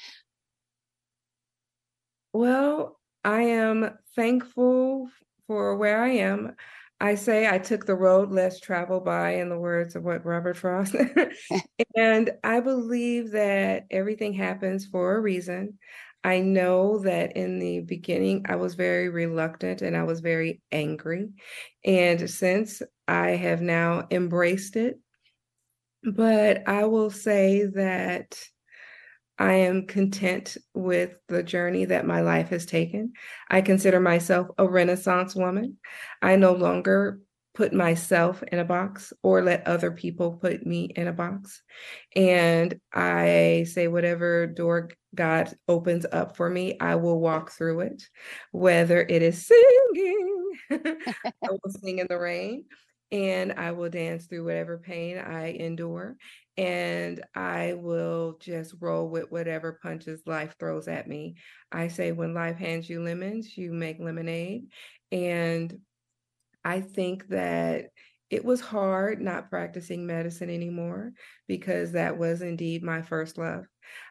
Well 2.34 3.00
i 3.24 3.42
am 3.42 3.98
thankful 4.16 5.10
for 5.48 5.76
where 5.76 6.02
i 6.02 6.10
am 6.10 6.56
I 7.02 7.16
say 7.16 7.50
I 7.50 7.58
took 7.58 7.86
the 7.86 7.96
road 7.96 8.32
less 8.32 8.60
traveled 8.60 9.04
by, 9.04 9.32
in 9.36 9.50
the 9.50 9.58
words 9.58 9.96
of 9.96 10.04
what 10.04 10.24
Robert 10.24 10.56
Frost. 10.56 10.96
and 11.98 12.32
I 12.44 12.60
believe 12.60 13.32
that 13.32 13.86
everything 13.90 14.34
happens 14.34 14.86
for 14.86 15.16
a 15.16 15.20
reason. 15.20 15.80
I 16.24 16.42
know 16.42 17.00
that 17.00 17.36
in 17.36 17.58
the 17.58 17.80
beginning, 17.80 18.46
I 18.48 18.56
was 18.58 18.76
very 18.76 19.10
reluctant 19.10 19.82
and 19.82 19.98
I 19.98 20.04
was 20.04 20.20
very 20.20 20.62
angry. 20.72 21.30
And 21.84 22.30
since 22.30 22.84
I 23.08 23.30
have 23.30 23.62
now 23.62 24.08
embraced 24.12 24.76
it. 24.76 25.00
But 26.04 26.68
I 26.68 26.86
will 26.86 27.10
say 27.10 27.66
that 27.66 28.40
I 29.42 29.54
am 29.54 29.88
content 29.88 30.56
with 30.76 31.16
the 31.28 31.42
journey 31.42 31.86
that 31.86 32.06
my 32.06 32.22
life 32.22 32.50
has 32.50 32.68
taken. 32.68 33.14
I 33.50 33.62
consider 33.62 34.00
myself 34.00 34.50
a 34.60 34.70
Renaissance 34.70 35.36
woman. 35.36 35.78
I 36.22 36.36
no 36.36 36.54
longer 36.54 37.22
put 37.56 37.74
myself 37.74 38.44
in 38.44 38.60
a 38.60 38.64
box 38.64 39.14
or 39.24 39.42
let 39.42 39.66
other 39.66 39.90
people 39.90 40.34
put 40.34 40.64
me 40.64 40.92
in 40.96 41.08
a 41.08 41.12
box. 41.12 41.64
And 42.16 42.80
I 42.94 43.66
say, 43.68 43.88
whatever 43.88 44.46
door 44.46 44.92
God 45.16 45.52
opens 45.68 46.06
up 46.12 46.38
for 46.38 46.48
me, 46.48 46.78
I 46.80 46.98
will 46.98 47.20
walk 47.20 47.52
through 47.52 47.80
it, 47.80 48.04
whether 48.52 49.02
it 49.02 49.24
is 49.24 49.48
singing, 49.48 50.52
I 50.72 51.50
will 51.50 51.72
sing 51.82 51.98
in 51.98 52.06
the 52.08 52.20
rain. 52.20 52.66
And 53.12 53.54
I 53.54 53.72
will 53.72 53.90
dance 53.90 54.26
through 54.26 54.46
whatever 54.46 54.78
pain 54.78 55.18
I 55.18 55.52
endure. 55.52 56.16
And 56.58 57.24
I 57.36 57.74
will 57.74 58.38
just 58.40 58.76
roll 58.80 59.10
with 59.10 59.32
whatever 59.32 59.80
punches 59.82 60.22
life 60.26 60.56
throws 60.60 60.88
at 60.88 61.08
me. 61.08 61.36
I 61.72 61.88
say, 61.90 62.12
when 62.12 62.34
life 62.34 62.58
hands 62.58 62.90
you 62.90 63.04
lemons, 63.04 63.58
you 63.58 63.74
make 63.74 64.00
lemonade. 64.00 64.68
And 65.12 65.80
I 66.64 66.82
think 66.82 67.28
that 67.30 67.88
it 68.32 68.46
was 68.46 68.62
hard 68.62 69.22
not 69.22 69.50
practicing 69.50 70.08
medicine 70.08 70.50
anymore 70.50 71.12
because 71.48 71.92
that 71.92 72.18
was 72.18 72.42
indeed 72.42 72.82
my 72.82 73.02
first 73.02 73.38
love. 73.38 73.66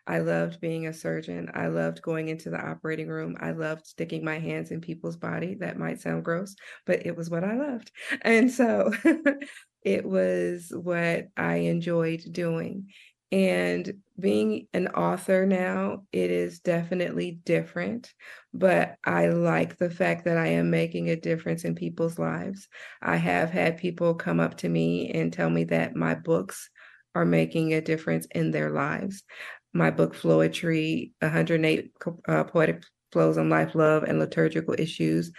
I 0.06 0.18
loved 0.18 0.60
being 0.60 0.86
a 0.86 0.92
surgeon. 0.92 1.50
I 1.54 1.68
loved 1.68 2.02
going 2.02 2.28
into 2.28 2.50
the 2.50 2.60
operating 2.60 3.08
room. 3.08 3.36
I 3.40 3.52
loved 3.52 3.86
sticking 3.86 4.22
my 4.24 4.38
hands 4.38 4.70
in 4.70 4.82
people's 4.82 5.16
body. 5.16 5.56
That 5.60 5.78
might 5.78 6.00
sound 6.00 6.24
gross, 6.24 6.54
but 6.84 7.06
it 7.06 7.16
was 7.16 7.30
what 7.30 7.44
I 7.44 7.56
loved. 7.56 7.90
And 8.22 8.50
so 8.52 8.92
it 9.82 10.04
was 10.04 10.70
what 10.74 11.28
I 11.36 11.56
enjoyed 11.56 12.22
doing. 12.30 12.88
And 13.32 14.02
being 14.20 14.68
an 14.72 14.88
author 14.88 15.46
now, 15.46 16.04
it 16.12 16.30
is 16.30 16.60
definitely 16.60 17.40
different, 17.44 18.12
but 18.52 18.96
I 19.04 19.28
like 19.28 19.76
the 19.76 19.90
fact 19.90 20.24
that 20.26 20.36
I 20.36 20.48
am 20.48 20.70
making 20.70 21.10
a 21.10 21.16
difference 21.16 21.64
in 21.64 21.74
people's 21.74 22.18
lives. 22.18 22.68
I 23.02 23.16
have 23.16 23.50
had 23.50 23.78
people 23.78 24.14
come 24.14 24.40
up 24.40 24.56
to 24.58 24.68
me 24.68 25.10
and 25.10 25.32
tell 25.32 25.50
me 25.50 25.64
that 25.64 25.96
my 25.96 26.14
books 26.14 26.70
are 27.14 27.24
making 27.24 27.74
a 27.74 27.80
difference 27.80 28.26
in 28.32 28.50
their 28.50 28.70
lives. 28.70 29.24
My 29.72 29.90
book, 29.90 30.14
Floetry 30.14 31.12
108 31.20 31.92
uh, 32.28 32.44
Poetic 32.44 32.82
Flows 33.12 33.38
on 33.38 33.48
Life, 33.48 33.74
Love, 33.74 34.04
and 34.04 34.18
Liturgical 34.18 34.74
Issues, 34.78 35.32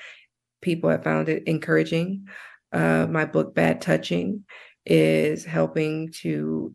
people 0.61 0.89
have 0.89 1.03
found 1.03 1.29
it 1.29 1.43
encouraging. 1.47 2.27
Uh, 2.71 3.07
my 3.09 3.25
book, 3.25 3.53
Bad 3.53 3.81
Touching, 3.81 4.45
is 4.85 5.45
helping 5.45 6.11
to 6.21 6.73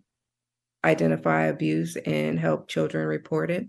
identify 0.87 1.45
abuse 1.45 1.97
and 1.97 2.39
help 2.39 2.69
children 2.69 3.07
report 3.07 3.51
it. 3.51 3.67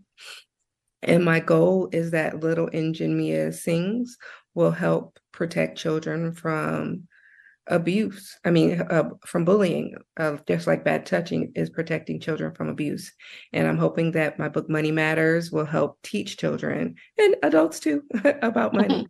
And 1.02 1.24
my 1.26 1.40
goal 1.40 1.90
is 1.92 2.12
that 2.12 2.40
Little 2.40 2.70
Engine 2.72 3.18
Mia 3.18 3.52
Sings 3.52 4.18
will 4.54 4.72
help 4.72 5.20
protect 5.32 5.78
children 5.78 6.32
from 6.34 7.08
abuse. 7.68 8.38
I 8.46 8.52
mean, 8.52 8.82
uh, 8.82 9.10
from 9.26 9.46
bullying, 9.46 9.96
uh, 10.18 10.38
just 10.48 10.68
like 10.68 10.84
bad 10.84 11.06
touching 11.06 11.52
is 11.56 11.70
protecting 11.70 12.20
children 12.20 12.54
from 12.54 12.70
abuse. 12.70 13.12
And 13.54 13.68
I'm 13.68 13.78
hoping 13.78 14.12
that 14.12 14.40
my 14.40 14.50
book, 14.50 14.70
Money 14.70 14.92
Matters, 14.92 15.52
will 15.52 15.66
help 15.66 16.02
teach 16.02 16.38
children 16.38 16.96
and 17.18 17.36
adults 17.44 17.80
too 17.80 18.04
about 18.42 18.74
money. 18.74 19.08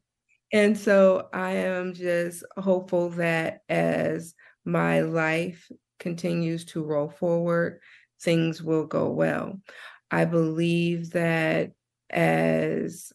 and 0.51 0.77
so 0.77 1.29
I 1.33 1.51
am 1.51 1.93
just 1.93 2.43
hopeful 2.57 3.09
that 3.11 3.61
as 3.69 4.33
my 4.65 5.01
life 5.01 5.69
continues 5.99 6.65
to 6.65 6.83
roll 6.83 7.09
forward, 7.09 7.79
things 8.21 8.61
will 8.61 8.85
go 8.85 9.09
well. 9.09 9.61
I 10.09 10.25
believe 10.25 11.11
that 11.11 11.71
as 12.09 13.11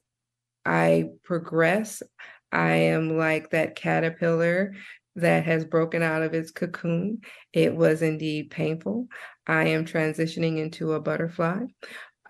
I 0.64 1.10
progress, 1.24 2.02
I 2.50 2.72
am 2.72 3.16
like 3.16 3.50
that 3.50 3.76
caterpillar 3.76 4.74
that 5.16 5.44
has 5.44 5.64
broken 5.64 6.02
out 6.02 6.22
of 6.22 6.34
its 6.34 6.50
cocoon. 6.50 7.20
It 7.52 7.74
was 7.74 8.02
indeed 8.02 8.50
painful. 8.50 9.08
I 9.46 9.68
am 9.68 9.84
transitioning 9.84 10.58
into 10.58 10.92
a 10.92 11.00
butterfly. 11.00 11.64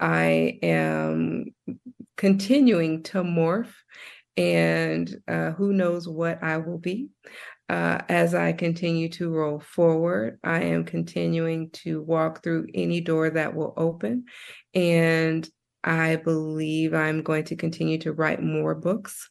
I 0.01 0.59
am 0.63 1.47
continuing 2.17 3.03
to 3.05 3.23
morph, 3.23 3.73
and 4.37 5.15
uh, 5.29 5.53
who 5.53 5.73
knows 5.73 6.09
what 6.09 6.43
I 6.43 6.57
will 6.57 6.79
be. 6.79 7.09
Uh, 7.69 8.03
as 8.09 8.35
I 8.35 8.53
continue 8.53 9.09
to 9.11 9.31
roll 9.31 9.61
forward, 9.61 10.39
I 10.45 10.63
am 10.63 10.85
continuing 10.85 11.71
to 11.71 12.03
walk 12.03 12.43
through 12.43 12.67
any 12.75 13.01
door 13.01 13.31
that 13.31 13.55
will 13.55 13.73
open. 13.77 14.27
And 14.75 15.49
I 15.85 16.17
believe 16.17 16.95
I'm 16.95 17.23
going 17.23 17.45
to 17.45 17.57
continue 17.57 17.99
to 17.99 18.13
write 18.13 18.43
more 18.43 18.75
books 18.75 19.29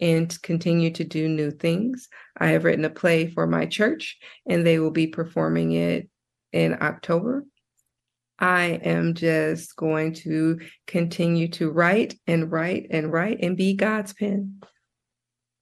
and 0.00 0.40
continue 0.42 0.90
to 0.90 1.04
do 1.04 1.28
new 1.28 1.50
things. 1.50 2.08
I 2.36 2.48
have 2.48 2.64
written 2.64 2.84
a 2.84 2.90
play 2.90 3.28
for 3.28 3.46
my 3.46 3.66
church, 3.66 4.18
and 4.46 4.66
they 4.66 4.78
will 4.78 4.90
be 4.90 5.06
performing 5.06 5.72
it 5.72 6.08
in 6.52 6.76
October. 6.80 7.44
I 8.38 8.80
am 8.82 9.14
just 9.14 9.76
going 9.76 10.14
to 10.14 10.58
continue 10.88 11.46
to 11.48 11.70
write 11.70 12.16
and 12.26 12.50
write 12.50 12.88
and 12.90 13.12
write 13.12 13.38
and 13.40 13.56
be 13.56 13.74
God's 13.74 14.12
pen. 14.12 14.60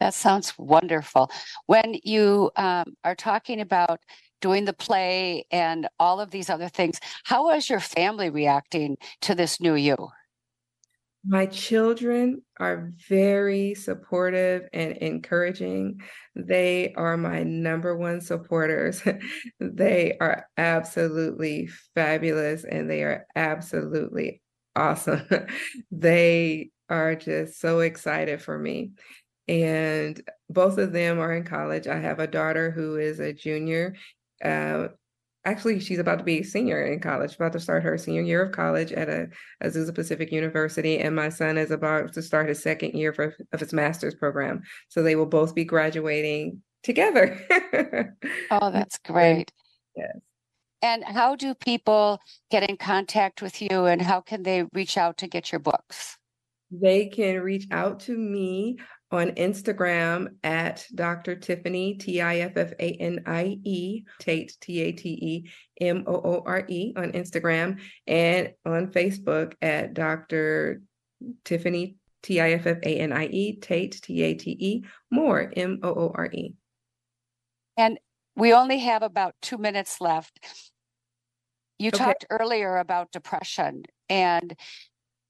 That 0.00 0.14
sounds 0.14 0.54
wonderful. 0.58 1.30
When 1.66 1.96
you 2.02 2.50
um, 2.56 2.94
are 3.04 3.14
talking 3.14 3.60
about 3.60 4.00
doing 4.40 4.64
the 4.64 4.72
play 4.72 5.44
and 5.50 5.88
all 5.98 6.20
of 6.20 6.30
these 6.30 6.48
other 6.48 6.68
things, 6.68 6.98
how 7.24 7.50
is 7.50 7.68
your 7.68 7.80
family 7.80 8.30
reacting 8.30 8.96
to 9.20 9.34
this 9.34 9.60
new 9.60 9.74
you? 9.74 9.96
My 11.22 11.44
children 11.44 12.40
are 12.58 12.92
very 13.06 13.74
supportive 13.74 14.62
and 14.72 14.92
encouraging. 14.96 16.00
They 16.34 16.94
are 16.96 17.18
my 17.18 17.42
number 17.42 17.94
one 17.94 18.22
supporters. 18.22 19.02
they 19.60 20.16
are 20.18 20.46
absolutely 20.56 21.68
fabulous 21.94 22.64
and 22.64 22.88
they 22.88 23.02
are 23.02 23.26
absolutely 23.36 24.40
awesome. 24.74 25.28
they 25.90 26.70
are 26.88 27.14
just 27.14 27.60
so 27.60 27.80
excited 27.80 28.40
for 28.40 28.58
me 28.58 28.92
and 29.50 30.22
both 30.48 30.78
of 30.78 30.92
them 30.92 31.18
are 31.18 31.32
in 31.32 31.42
college. 31.42 31.88
I 31.88 31.98
have 31.98 32.20
a 32.20 32.28
daughter 32.28 32.70
who 32.70 32.96
is 32.96 33.18
a 33.18 33.32
junior. 33.32 33.96
Uh, 34.44 34.88
actually, 35.44 35.80
she's 35.80 35.98
about 35.98 36.18
to 36.18 36.24
be 36.24 36.38
a 36.38 36.44
senior 36.44 36.80
in 36.84 37.00
college, 37.00 37.34
about 37.34 37.52
to 37.54 37.60
start 37.60 37.82
her 37.82 37.98
senior 37.98 38.22
year 38.22 38.42
of 38.42 38.52
college 38.52 38.92
at 38.92 39.08
a 39.08 39.28
Azusa 39.60 39.92
Pacific 39.92 40.30
University, 40.30 41.00
and 41.00 41.16
my 41.16 41.30
son 41.30 41.58
is 41.58 41.72
about 41.72 42.12
to 42.12 42.22
start 42.22 42.48
his 42.48 42.62
second 42.62 42.92
year 42.94 43.12
for, 43.12 43.34
of 43.52 43.58
his 43.58 43.72
master's 43.72 44.14
program. 44.14 44.62
So 44.88 45.02
they 45.02 45.16
will 45.16 45.26
both 45.26 45.52
be 45.52 45.64
graduating 45.64 46.62
together. 46.84 47.44
oh, 48.52 48.70
that's 48.70 48.98
great. 48.98 49.50
Yes. 49.96 50.16
And 50.80 51.02
how 51.02 51.34
do 51.34 51.54
people 51.56 52.20
get 52.52 52.70
in 52.70 52.76
contact 52.76 53.42
with 53.42 53.60
you, 53.60 53.86
and 53.86 54.00
how 54.00 54.20
can 54.20 54.44
they 54.44 54.62
reach 54.72 54.96
out 54.96 55.18
to 55.18 55.26
get 55.26 55.50
your 55.50 55.58
books? 55.58 56.18
They 56.70 57.06
can 57.06 57.40
reach 57.40 57.66
out 57.72 57.98
to 58.00 58.16
me 58.16 58.78
on 59.12 59.32
Instagram 59.32 60.28
at 60.44 60.86
Dr. 60.94 61.36
Tiffanie, 61.36 61.98
T 61.98 62.20
I 62.20 62.38
F 62.38 62.56
F 62.56 62.72
A 62.78 62.92
N 62.92 63.22
I 63.26 63.58
E, 63.64 64.04
Tate, 64.18 64.56
T 64.60 64.80
A 64.80 64.92
T 64.92 65.08
E 65.08 65.50
M 65.80 66.04
O 66.06 66.14
O 66.14 66.42
R 66.46 66.64
E 66.68 66.92
on 66.96 67.12
Instagram, 67.12 67.80
and 68.06 68.52
on 68.64 68.88
Facebook 68.88 69.54
at 69.60 69.94
Dr. 69.94 70.82
Tiffanie, 71.44 71.96
T 72.22 72.40
I 72.40 72.52
F 72.52 72.66
F 72.66 72.78
A 72.82 72.98
N 72.98 73.12
I 73.12 73.26
E, 73.26 73.56
Tate, 73.56 74.00
T 74.00 74.22
A 74.22 74.34
T 74.34 74.56
E, 74.58 74.84
Moore, 75.10 75.52
M 75.56 75.80
O 75.82 75.88
O 75.88 76.12
R 76.14 76.26
E. 76.32 76.54
And 77.76 77.98
we 78.36 78.52
only 78.52 78.78
have 78.78 79.02
about 79.02 79.34
two 79.42 79.58
minutes 79.58 80.00
left. 80.00 80.38
You 81.78 81.88
okay. 81.88 81.98
talked 81.98 82.26
earlier 82.30 82.76
about 82.76 83.10
depression 83.10 83.84
and 84.08 84.54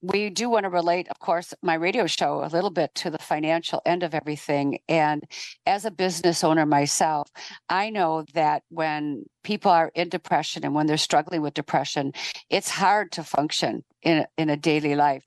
we 0.03 0.31
do 0.31 0.49
want 0.49 0.65
to 0.65 0.71
relate, 0.71 1.09
of 1.09 1.19
course, 1.19 1.53
my 1.63 1.75
radio 1.75 2.07
show 2.07 2.43
a 2.43 2.49
little 2.49 2.71
bit 2.71 2.95
to 2.97 3.11
the 3.11 3.19
financial 3.19 3.83
end 3.85 4.03
of 4.03 4.15
everything. 4.15 4.79
And 4.89 5.25
as 5.67 5.85
a 5.85 5.91
business 5.91 6.43
owner 6.43 6.65
myself, 6.65 7.31
I 7.69 7.91
know 7.91 8.25
that 8.35 8.63
when 8.71 9.25
people 9.45 9.71
are 9.71 9.91
in 9.95 10.09
depression 10.09 10.65
and 10.65 10.75
when 10.75 10.87
they're 10.87 10.97
struggling 10.97 11.43
with 11.43 11.55
depression, 11.55 12.13
it's 12.49 12.71
hard 12.71 13.13
to 13.13 13.23
function 13.23 13.85
in, 14.03 14.25
in 14.39 14.49
a 14.49 14.57
daily 14.57 14.95
life. 14.95 15.23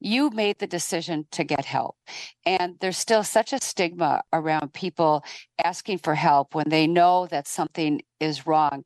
You 0.00 0.30
made 0.30 0.58
the 0.58 0.66
decision 0.66 1.26
to 1.32 1.44
get 1.44 1.64
help. 1.64 1.96
And 2.44 2.76
there's 2.80 2.98
still 2.98 3.24
such 3.24 3.52
a 3.52 3.60
stigma 3.60 4.22
around 4.32 4.74
people 4.74 5.24
asking 5.64 5.98
for 5.98 6.14
help 6.14 6.54
when 6.54 6.68
they 6.68 6.86
know 6.86 7.26
that 7.30 7.48
something 7.48 8.02
is 8.20 8.46
wrong 8.46 8.84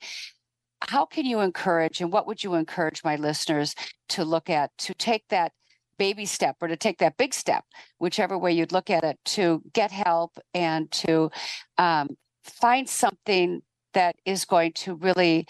how 0.82 1.04
can 1.04 1.26
you 1.26 1.40
encourage 1.40 2.00
and 2.00 2.12
what 2.12 2.26
would 2.26 2.42
you 2.42 2.54
encourage 2.54 3.02
my 3.04 3.16
listeners 3.16 3.74
to 4.08 4.24
look 4.24 4.48
at 4.48 4.70
to 4.78 4.94
take 4.94 5.24
that 5.28 5.52
baby 5.98 6.24
step 6.24 6.56
or 6.60 6.68
to 6.68 6.76
take 6.76 6.98
that 6.98 7.16
big 7.16 7.34
step 7.34 7.64
whichever 7.98 8.38
way 8.38 8.52
you'd 8.52 8.72
look 8.72 8.88
at 8.88 9.02
it 9.02 9.18
to 9.24 9.62
get 9.72 9.90
help 9.90 10.38
and 10.54 10.90
to 10.92 11.30
um, 11.76 12.08
find 12.44 12.88
something 12.88 13.60
that 13.94 14.16
is 14.24 14.44
going 14.44 14.72
to 14.72 14.94
really 14.94 15.46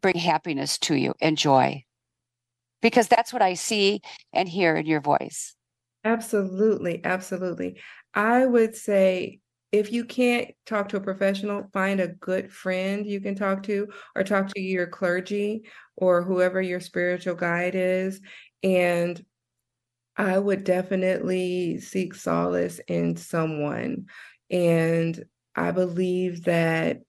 bring 0.00 0.16
happiness 0.16 0.78
to 0.78 0.94
you 0.94 1.14
and 1.20 1.36
joy. 1.36 1.84
Because 2.82 3.08
that's 3.08 3.32
what 3.32 3.42
I 3.42 3.54
see 3.54 4.02
and 4.32 4.48
hear 4.48 4.76
in 4.76 4.86
your 4.86 5.00
voice. 5.00 5.54
Absolutely. 6.04 7.02
Absolutely. 7.02 7.80
I 8.12 8.44
would 8.44 8.76
say 8.76 9.40
if 9.74 9.90
you 9.90 10.04
can't 10.04 10.52
talk 10.66 10.88
to 10.88 10.96
a 10.98 11.00
professional, 11.00 11.68
find 11.72 12.00
a 12.00 12.06
good 12.06 12.52
friend 12.52 13.04
you 13.04 13.20
can 13.20 13.34
talk 13.34 13.64
to, 13.64 13.88
or 14.14 14.22
talk 14.22 14.46
to 14.54 14.60
your 14.60 14.86
clergy 14.86 15.64
or 15.96 16.22
whoever 16.22 16.62
your 16.62 16.78
spiritual 16.78 17.34
guide 17.34 17.74
is. 17.74 18.20
And 18.62 19.20
I 20.16 20.38
would 20.38 20.62
definitely 20.62 21.80
seek 21.80 22.14
solace 22.14 22.78
in 22.86 23.16
someone. 23.16 24.06
And 24.48 25.24
I 25.56 25.72
believe 25.72 26.44
that 26.44 27.00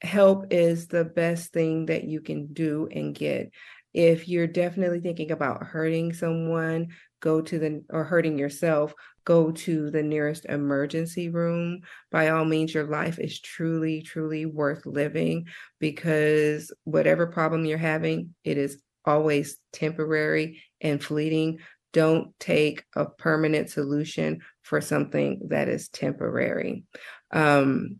help 0.00 0.46
is 0.50 0.86
the 0.86 1.04
best 1.04 1.52
thing 1.52 1.86
that 1.86 2.04
you 2.04 2.22
can 2.22 2.54
do 2.54 2.88
and 2.90 3.14
get. 3.14 3.50
If 3.92 4.30
you're 4.30 4.46
definitely 4.46 5.00
thinking 5.00 5.30
about 5.30 5.62
hurting 5.62 6.14
someone, 6.14 6.88
go 7.20 7.42
to 7.42 7.58
the 7.58 7.84
or 7.90 8.04
hurting 8.04 8.38
yourself, 8.38 8.94
go 9.24 9.52
to 9.52 9.90
the 9.90 10.02
nearest 10.02 10.44
emergency 10.46 11.28
room. 11.28 11.80
By 12.10 12.28
all 12.28 12.44
means, 12.44 12.74
your 12.74 12.84
life 12.84 13.18
is 13.18 13.40
truly, 13.40 14.02
truly 14.02 14.46
worth 14.46 14.86
living 14.86 15.46
because 15.78 16.72
whatever 16.84 17.26
problem 17.26 17.64
you're 17.64 17.78
having, 17.78 18.34
it 18.44 18.58
is 18.58 18.80
always 19.04 19.56
temporary 19.72 20.62
and 20.80 21.02
fleeting. 21.02 21.58
Don't 21.92 22.38
take 22.40 22.84
a 22.96 23.06
permanent 23.06 23.70
solution 23.70 24.40
for 24.62 24.80
something 24.80 25.48
that 25.50 25.68
is 25.68 25.88
temporary. 25.88 26.84
Um, 27.30 27.98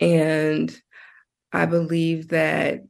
and 0.00 0.76
I 1.52 1.66
believe 1.66 2.28
that 2.28 2.80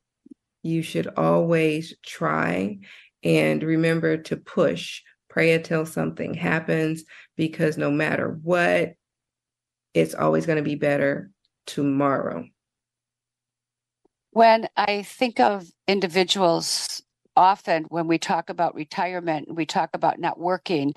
you 0.62 0.82
should 0.82 1.06
always 1.16 1.94
try 2.04 2.78
and 3.22 3.62
remember 3.62 4.16
to 4.18 4.36
push 4.36 5.02
pray 5.34 5.52
until 5.52 5.84
something 5.84 6.32
happens 6.32 7.02
because 7.36 7.76
no 7.76 7.90
matter 7.90 8.38
what, 8.44 8.94
it's 9.92 10.14
always 10.14 10.46
going 10.46 10.58
to 10.58 10.62
be 10.62 10.76
better 10.76 11.28
tomorrow. 11.66 12.46
When 14.30 14.68
I 14.76 15.02
think 15.02 15.40
of 15.40 15.66
individuals, 15.88 17.02
often 17.36 17.82
when 17.88 18.06
we 18.06 18.16
talk 18.16 18.48
about 18.48 18.76
retirement, 18.76 19.52
we 19.52 19.66
talk 19.66 19.90
about 19.92 20.20
not 20.20 20.38
working, 20.38 20.94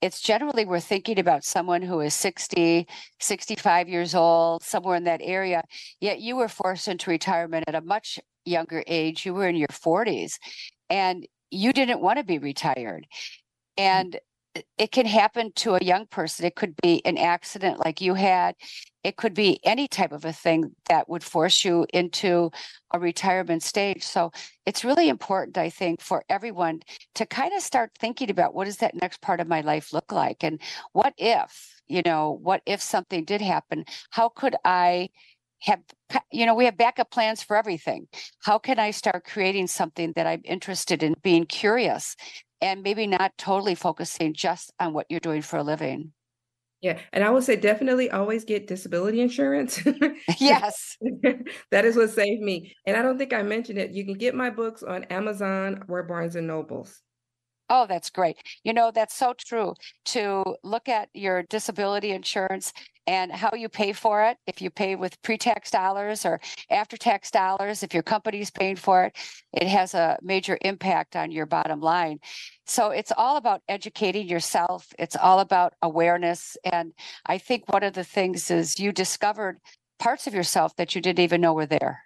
it's 0.00 0.20
generally 0.20 0.64
we're 0.64 0.78
thinking 0.78 1.18
about 1.18 1.42
someone 1.42 1.82
who 1.82 1.98
is 1.98 2.14
60, 2.14 2.86
65 3.18 3.88
years 3.88 4.14
old, 4.14 4.62
somewhere 4.62 4.94
in 4.94 5.04
that 5.04 5.20
area. 5.20 5.64
Yet 6.00 6.20
you 6.20 6.36
were 6.36 6.48
forced 6.48 6.86
into 6.86 7.10
retirement 7.10 7.64
at 7.66 7.74
a 7.74 7.80
much 7.80 8.20
younger 8.44 8.84
age. 8.86 9.26
You 9.26 9.34
were 9.34 9.48
in 9.48 9.56
your 9.56 9.68
40s 9.68 10.34
and 10.88 11.26
you 11.50 11.72
didn't 11.72 12.00
want 12.00 12.18
to 12.18 12.24
be 12.24 12.38
retired. 12.38 13.08
And 13.76 14.18
it 14.78 14.90
can 14.90 15.06
happen 15.06 15.52
to 15.54 15.74
a 15.74 15.84
young 15.84 16.06
person. 16.06 16.44
It 16.44 16.56
could 16.56 16.74
be 16.82 17.04
an 17.04 17.16
accident 17.16 17.78
like 17.84 18.00
you 18.00 18.14
had. 18.14 18.56
It 19.04 19.16
could 19.16 19.32
be 19.32 19.60
any 19.64 19.86
type 19.86 20.12
of 20.12 20.24
a 20.24 20.32
thing 20.32 20.74
that 20.88 21.08
would 21.08 21.22
force 21.22 21.64
you 21.64 21.86
into 21.94 22.50
a 22.90 22.98
retirement 22.98 23.62
stage. 23.62 24.02
So 24.02 24.32
it's 24.66 24.84
really 24.84 25.08
important 25.08 25.56
i 25.56 25.70
think 25.70 26.00
for 26.00 26.24
everyone 26.28 26.80
to 27.14 27.24
kind 27.26 27.52
of 27.54 27.62
start 27.62 27.92
thinking 27.98 28.30
about 28.30 28.54
what 28.54 28.64
does 28.64 28.78
that 28.78 28.94
next 28.94 29.20
part 29.20 29.40
of 29.40 29.48
my 29.48 29.60
life 29.60 29.92
look 29.92 30.12
like? 30.12 30.42
And 30.42 30.60
what 30.92 31.14
if 31.16 31.80
you 31.86 32.02
know 32.04 32.38
what 32.42 32.62
if 32.66 32.82
something 32.82 33.24
did 33.24 33.40
happen? 33.40 33.84
How 34.10 34.28
could 34.28 34.56
i 34.64 35.10
have 35.60 35.80
you 36.32 36.46
know 36.46 36.54
we 36.54 36.64
have 36.64 36.76
backup 36.76 37.10
plans 37.10 37.42
for 37.42 37.56
everything. 37.56 38.08
How 38.42 38.58
can 38.58 38.78
i 38.78 38.90
start 38.90 39.24
creating 39.24 39.68
something 39.68 40.12
that 40.16 40.26
i'm 40.26 40.42
interested 40.44 41.02
in 41.02 41.14
being 41.22 41.46
curious 41.46 42.16
and 42.60 42.82
maybe 42.82 43.06
not 43.06 43.36
totally 43.38 43.74
focusing 43.74 44.34
just 44.34 44.72
on 44.78 44.92
what 44.92 45.06
you're 45.08 45.20
doing 45.20 45.42
for 45.42 45.58
a 45.58 45.62
living. 45.62 46.12
Yeah, 46.80 46.98
and 47.12 47.22
I 47.22 47.30
would 47.30 47.44
say 47.44 47.56
definitely 47.56 48.10
always 48.10 48.44
get 48.44 48.66
disability 48.66 49.20
insurance. 49.20 49.82
yes. 50.38 50.96
that 51.70 51.84
is 51.84 51.96
what 51.96 52.10
saved 52.10 52.42
me. 52.42 52.74
And 52.86 52.96
I 52.96 53.02
don't 53.02 53.18
think 53.18 53.32
I 53.32 53.42
mentioned 53.42 53.78
it. 53.78 53.90
You 53.90 54.04
can 54.04 54.14
get 54.14 54.34
my 54.34 54.48
books 54.48 54.82
on 54.82 55.04
Amazon 55.04 55.84
or 55.88 56.02
Barnes 56.02 56.36
and 56.36 56.46
Nobles. 56.46 57.02
Oh, 57.68 57.86
that's 57.86 58.10
great. 58.10 58.36
You 58.64 58.72
know, 58.72 58.90
that's 58.90 59.14
so 59.14 59.32
true 59.32 59.74
to 60.06 60.56
look 60.64 60.88
at 60.88 61.08
your 61.14 61.44
disability 61.44 62.10
insurance 62.10 62.72
and 63.10 63.32
how 63.32 63.50
you 63.56 63.68
pay 63.68 63.92
for 63.92 64.22
it. 64.22 64.36
If 64.46 64.62
you 64.62 64.70
pay 64.70 64.94
with 64.94 65.20
pre 65.22 65.36
tax 65.36 65.68
dollars 65.68 66.24
or 66.24 66.40
after 66.70 66.96
tax 66.96 67.32
dollars, 67.32 67.82
if 67.82 67.92
your 67.92 68.04
company's 68.04 68.52
paying 68.52 68.76
for 68.76 69.02
it, 69.02 69.16
it 69.52 69.66
has 69.66 69.94
a 69.94 70.16
major 70.22 70.56
impact 70.60 71.16
on 71.16 71.32
your 71.32 71.44
bottom 71.44 71.80
line. 71.80 72.20
So 72.66 72.90
it's 72.90 73.10
all 73.16 73.36
about 73.36 73.62
educating 73.68 74.28
yourself, 74.28 74.86
it's 74.96 75.16
all 75.16 75.40
about 75.40 75.74
awareness. 75.82 76.56
And 76.64 76.92
I 77.26 77.38
think 77.38 77.64
one 77.72 77.82
of 77.82 77.94
the 77.94 78.04
things 78.04 78.48
is 78.48 78.78
you 78.78 78.92
discovered 78.92 79.58
parts 79.98 80.28
of 80.28 80.34
yourself 80.34 80.76
that 80.76 80.94
you 80.94 81.00
didn't 81.00 81.24
even 81.24 81.40
know 81.40 81.52
were 81.52 81.66
there. 81.66 82.04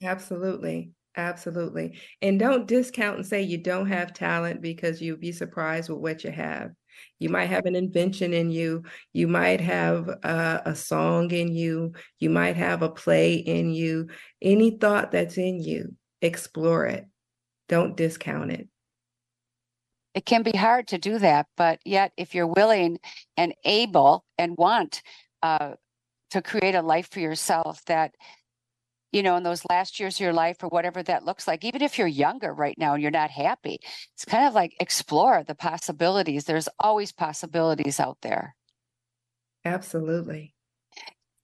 Absolutely. 0.00 0.92
Absolutely. 1.16 1.98
And 2.22 2.38
don't 2.38 2.68
discount 2.68 3.16
and 3.16 3.26
say 3.26 3.42
you 3.42 3.58
don't 3.58 3.88
have 3.88 4.12
talent 4.12 4.60
because 4.60 5.02
you'll 5.02 5.16
be 5.16 5.32
surprised 5.32 5.88
with 5.90 5.98
what 5.98 6.22
you 6.22 6.30
have. 6.30 6.70
You 7.18 7.28
might 7.28 7.46
have 7.46 7.66
an 7.66 7.76
invention 7.76 8.32
in 8.32 8.50
you. 8.50 8.84
You 9.12 9.28
might 9.28 9.60
have 9.60 10.08
a, 10.08 10.62
a 10.66 10.74
song 10.74 11.30
in 11.30 11.54
you. 11.54 11.92
You 12.18 12.30
might 12.30 12.56
have 12.56 12.82
a 12.82 12.88
play 12.88 13.34
in 13.34 13.72
you. 13.72 14.08
Any 14.42 14.70
thought 14.70 15.12
that's 15.12 15.38
in 15.38 15.60
you, 15.60 15.94
explore 16.22 16.86
it. 16.86 17.06
Don't 17.68 17.96
discount 17.96 18.52
it. 18.52 18.68
It 20.14 20.24
can 20.24 20.42
be 20.42 20.56
hard 20.56 20.88
to 20.88 20.98
do 20.98 21.18
that, 21.18 21.46
but 21.58 21.78
yet, 21.84 22.12
if 22.16 22.34
you're 22.34 22.46
willing 22.46 22.98
and 23.36 23.54
able 23.64 24.24
and 24.38 24.56
want 24.56 25.02
uh, 25.42 25.74
to 26.30 26.40
create 26.40 26.74
a 26.74 26.80
life 26.80 27.10
for 27.10 27.20
yourself 27.20 27.84
that 27.84 28.14
you 29.16 29.22
know, 29.22 29.36
in 29.36 29.42
those 29.44 29.64
last 29.70 29.98
years 29.98 30.16
of 30.16 30.20
your 30.20 30.34
life 30.34 30.62
or 30.62 30.68
whatever 30.68 31.02
that 31.02 31.24
looks 31.24 31.48
like, 31.48 31.64
even 31.64 31.80
if 31.80 31.96
you're 31.96 32.06
younger 32.06 32.52
right 32.52 32.76
now 32.76 32.92
and 32.92 33.00
you're 33.00 33.10
not 33.10 33.30
happy, 33.30 33.80
it's 34.12 34.26
kind 34.26 34.46
of 34.46 34.52
like 34.52 34.76
explore 34.78 35.42
the 35.42 35.54
possibilities. 35.54 36.44
There's 36.44 36.68
always 36.78 37.12
possibilities 37.12 37.98
out 37.98 38.18
there. 38.20 38.54
Absolutely. 39.64 40.52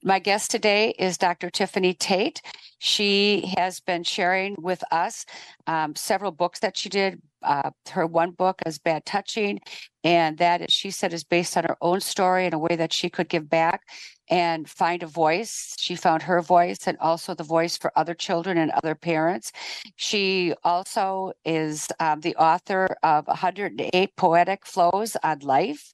My 0.04 0.18
guest 0.18 0.50
today 0.50 0.90
is 0.98 1.16
Dr. 1.16 1.48
Tiffanie 1.48 1.98
Tate. 1.98 2.42
She 2.78 3.50
has 3.56 3.80
been 3.80 4.02
sharing 4.02 4.54
with 4.58 4.84
us 4.92 5.24
um, 5.66 5.94
several 5.94 6.30
books 6.30 6.58
that 6.58 6.76
she 6.76 6.90
did. 6.90 7.22
Uh, 7.42 7.70
her 7.90 8.06
one 8.06 8.32
book 8.32 8.60
is 8.66 8.78
Bad 8.78 9.06
Touching, 9.06 9.60
and 10.04 10.36
that, 10.38 10.70
she 10.70 10.90
said, 10.90 11.14
is 11.14 11.24
based 11.24 11.56
on 11.56 11.64
her 11.64 11.76
own 11.80 12.00
story 12.00 12.44
in 12.44 12.52
a 12.52 12.58
way 12.58 12.76
that 12.76 12.92
she 12.92 13.08
could 13.08 13.28
give 13.28 13.48
back 13.48 13.82
and 14.32 14.66
find 14.66 15.02
a 15.02 15.06
voice. 15.06 15.76
She 15.78 15.94
found 15.94 16.22
her 16.22 16.40
voice 16.40 16.86
and 16.86 16.96
also 17.00 17.34
the 17.34 17.44
voice 17.44 17.76
for 17.76 17.92
other 17.96 18.14
children 18.14 18.56
and 18.56 18.70
other 18.70 18.94
parents. 18.94 19.52
She 19.96 20.54
also 20.64 21.32
is 21.44 21.88
um, 22.00 22.20
the 22.22 22.34
author 22.36 22.96
of 23.02 23.26
108 23.26 24.16
Poetic 24.16 24.64
Flows 24.64 25.18
on 25.22 25.40
Life. 25.40 25.92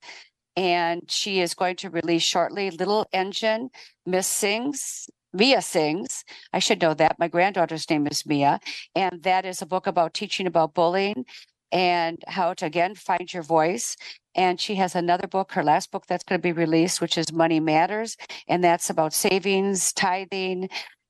And 0.57 1.03
she 1.11 1.41
is 1.41 1.55
going 1.55 1.77
to 1.77 1.91
release 1.91 2.23
shortly 2.23 2.71
Little 2.71 3.07
Engine, 3.13 3.71
Miss 4.07 4.29
Sings, 4.29 5.11
Mia 5.33 5.61
Sings. 5.61 6.25
I 6.53 6.61
should 6.61 6.81
know 6.81 6.95
that. 6.95 7.19
My 7.19 7.27
granddaughter's 7.27 7.91
name 7.91 8.07
is 8.07 8.25
Mia. 8.25 8.61
And 8.95 9.21
that 9.25 9.47
is 9.47 9.63
a 9.63 9.67
book 9.67 9.89
about 9.89 10.15
teaching 10.15 10.47
about 10.47 10.75
bullying 10.75 11.25
and 11.73 12.23
how 12.27 12.55
to 12.55 12.67
again 12.67 12.95
find 12.95 13.33
your 13.33 13.43
voice. 13.43 13.97
And 14.35 14.61
she 14.61 14.77
has 14.77 14.95
another 14.95 15.27
book, 15.27 15.53
her 15.53 15.65
last 15.65 15.91
book 15.91 16.07
that's 16.07 16.25
going 16.25 16.41
to 16.41 16.43
be 16.43 16.53
released, 16.53 17.01
which 17.01 17.19
is 17.19 17.33
Money 17.33 17.61
Matters. 17.61 18.17
And 18.47 18.63
that's 18.63 18.91
about 18.91 19.13
savings, 19.13 19.93
tithing, 19.93 20.69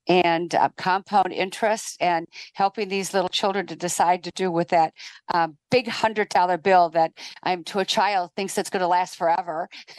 and 0.09 0.54
uh, 0.54 0.70
compound 0.76 1.32
interest 1.32 1.96
and 2.00 2.26
helping 2.54 2.88
these 2.88 3.12
little 3.12 3.28
children 3.28 3.66
to 3.66 3.76
decide 3.76 4.24
to 4.24 4.30
do 4.32 4.50
with 4.50 4.68
that 4.68 4.94
uh, 5.32 5.48
big 5.70 5.86
hundred 5.88 6.30
dollar 6.30 6.56
bill 6.56 6.88
that 6.90 7.12
I'm 7.42 7.62
to 7.64 7.80
a 7.80 7.84
child 7.84 8.30
thinks 8.34 8.56
it's 8.56 8.70
going 8.70 8.80
to 8.80 8.88
last 8.88 9.16
forever. 9.16 9.68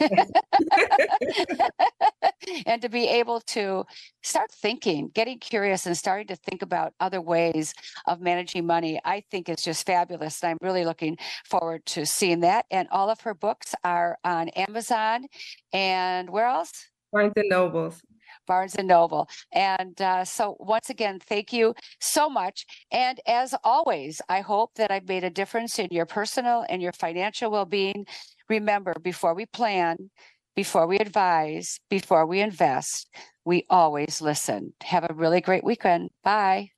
and 2.66 2.82
to 2.82 2.88
be 2.88 3.06
able 3.06 3.40
to 3.40 3.84
start 4.22 4.50
thinking, 4.50 5.10
getting 5.14 5.38
curious, 5.38 5.86
and 5.86 5.96
starting 5.96 6.26
to 6.28 6.36
think 6.36 6.62
about 6.62 6.92
other 7.00 7.20
ways 7.20 7.72
of 8.06 8.20
managing 8.20 8.66
money, 8.66 9.00
I 9.04 9.22
think 9.30 9.48
is 9.48 9.62
just 9.62 9.86
fabulous. 9.86 10.42
And 10.42 10.50
I'm 10.50 10.58
really 10.60 10.84
looking 10.84 11.16
forward 11.44 11.86
to 11.86 12.04
seeing 12.04 12.40
that. 12.40 12.66
And 12.70 12.88
all 12.90 13.10
of 13.10 13.20
her 13.22 13.34
books 13.34 13.74
are 13.84 14.18
on 14.24 14.48
Amazon 14.50 15.26
and 15.72 16.28
where 16.30 16.46
else? 16.46 16.88
Barnes 17.12 17.32
and 17.36 17.48
Nobles. 17.48 18.02
Barnes 18.50 18.74
and 18.74 18.88
Noble. 18.88 19.28
And 19.52 20.00
uh, 20.02 20.24
so, 20.24 20.56
once 20.58 20.90
again, 20.90 21.20
thank 21.20 21.52
you 21.52 21.74
so 22.00 22.28
much. 22.28 22.66
And 22.90 23.20
as 23.26 23.54
always, 23.62 24.20
I 24.28 24.40
hope 24.40 24.70
that 24.74 24.90
I've 24.90 25.08
made 25.08 25.24
a 25.24 25.30
difference 25.40 25.78
in 25.78 25.88
your 25.92 26.06
personal 26.06 26.64
and 26.68 26.82
your 26.82 26.92
financial 26.92 27.50
well 27.52 27.64
being. 27.64 28.06
Remember, 28.48 28.94
before 29.10 29.34
we 29.34 29.46
plan, 29.46 30.10
before 30.56 30.86
we 30.86 30.98
advise, 30.98 31.78
before 31.88 32.26
we 32.26 32.40
invest, 32.40 33.08
we 33.44 33.66
always 33.70 34.20
listen. 34.20 34.72
Have 34.82 35.04
a 35.08 35.14
really 35.14 35.40
great 35.40 35.64
weekend. 35.64 36.10
Bye. 36.24 36.70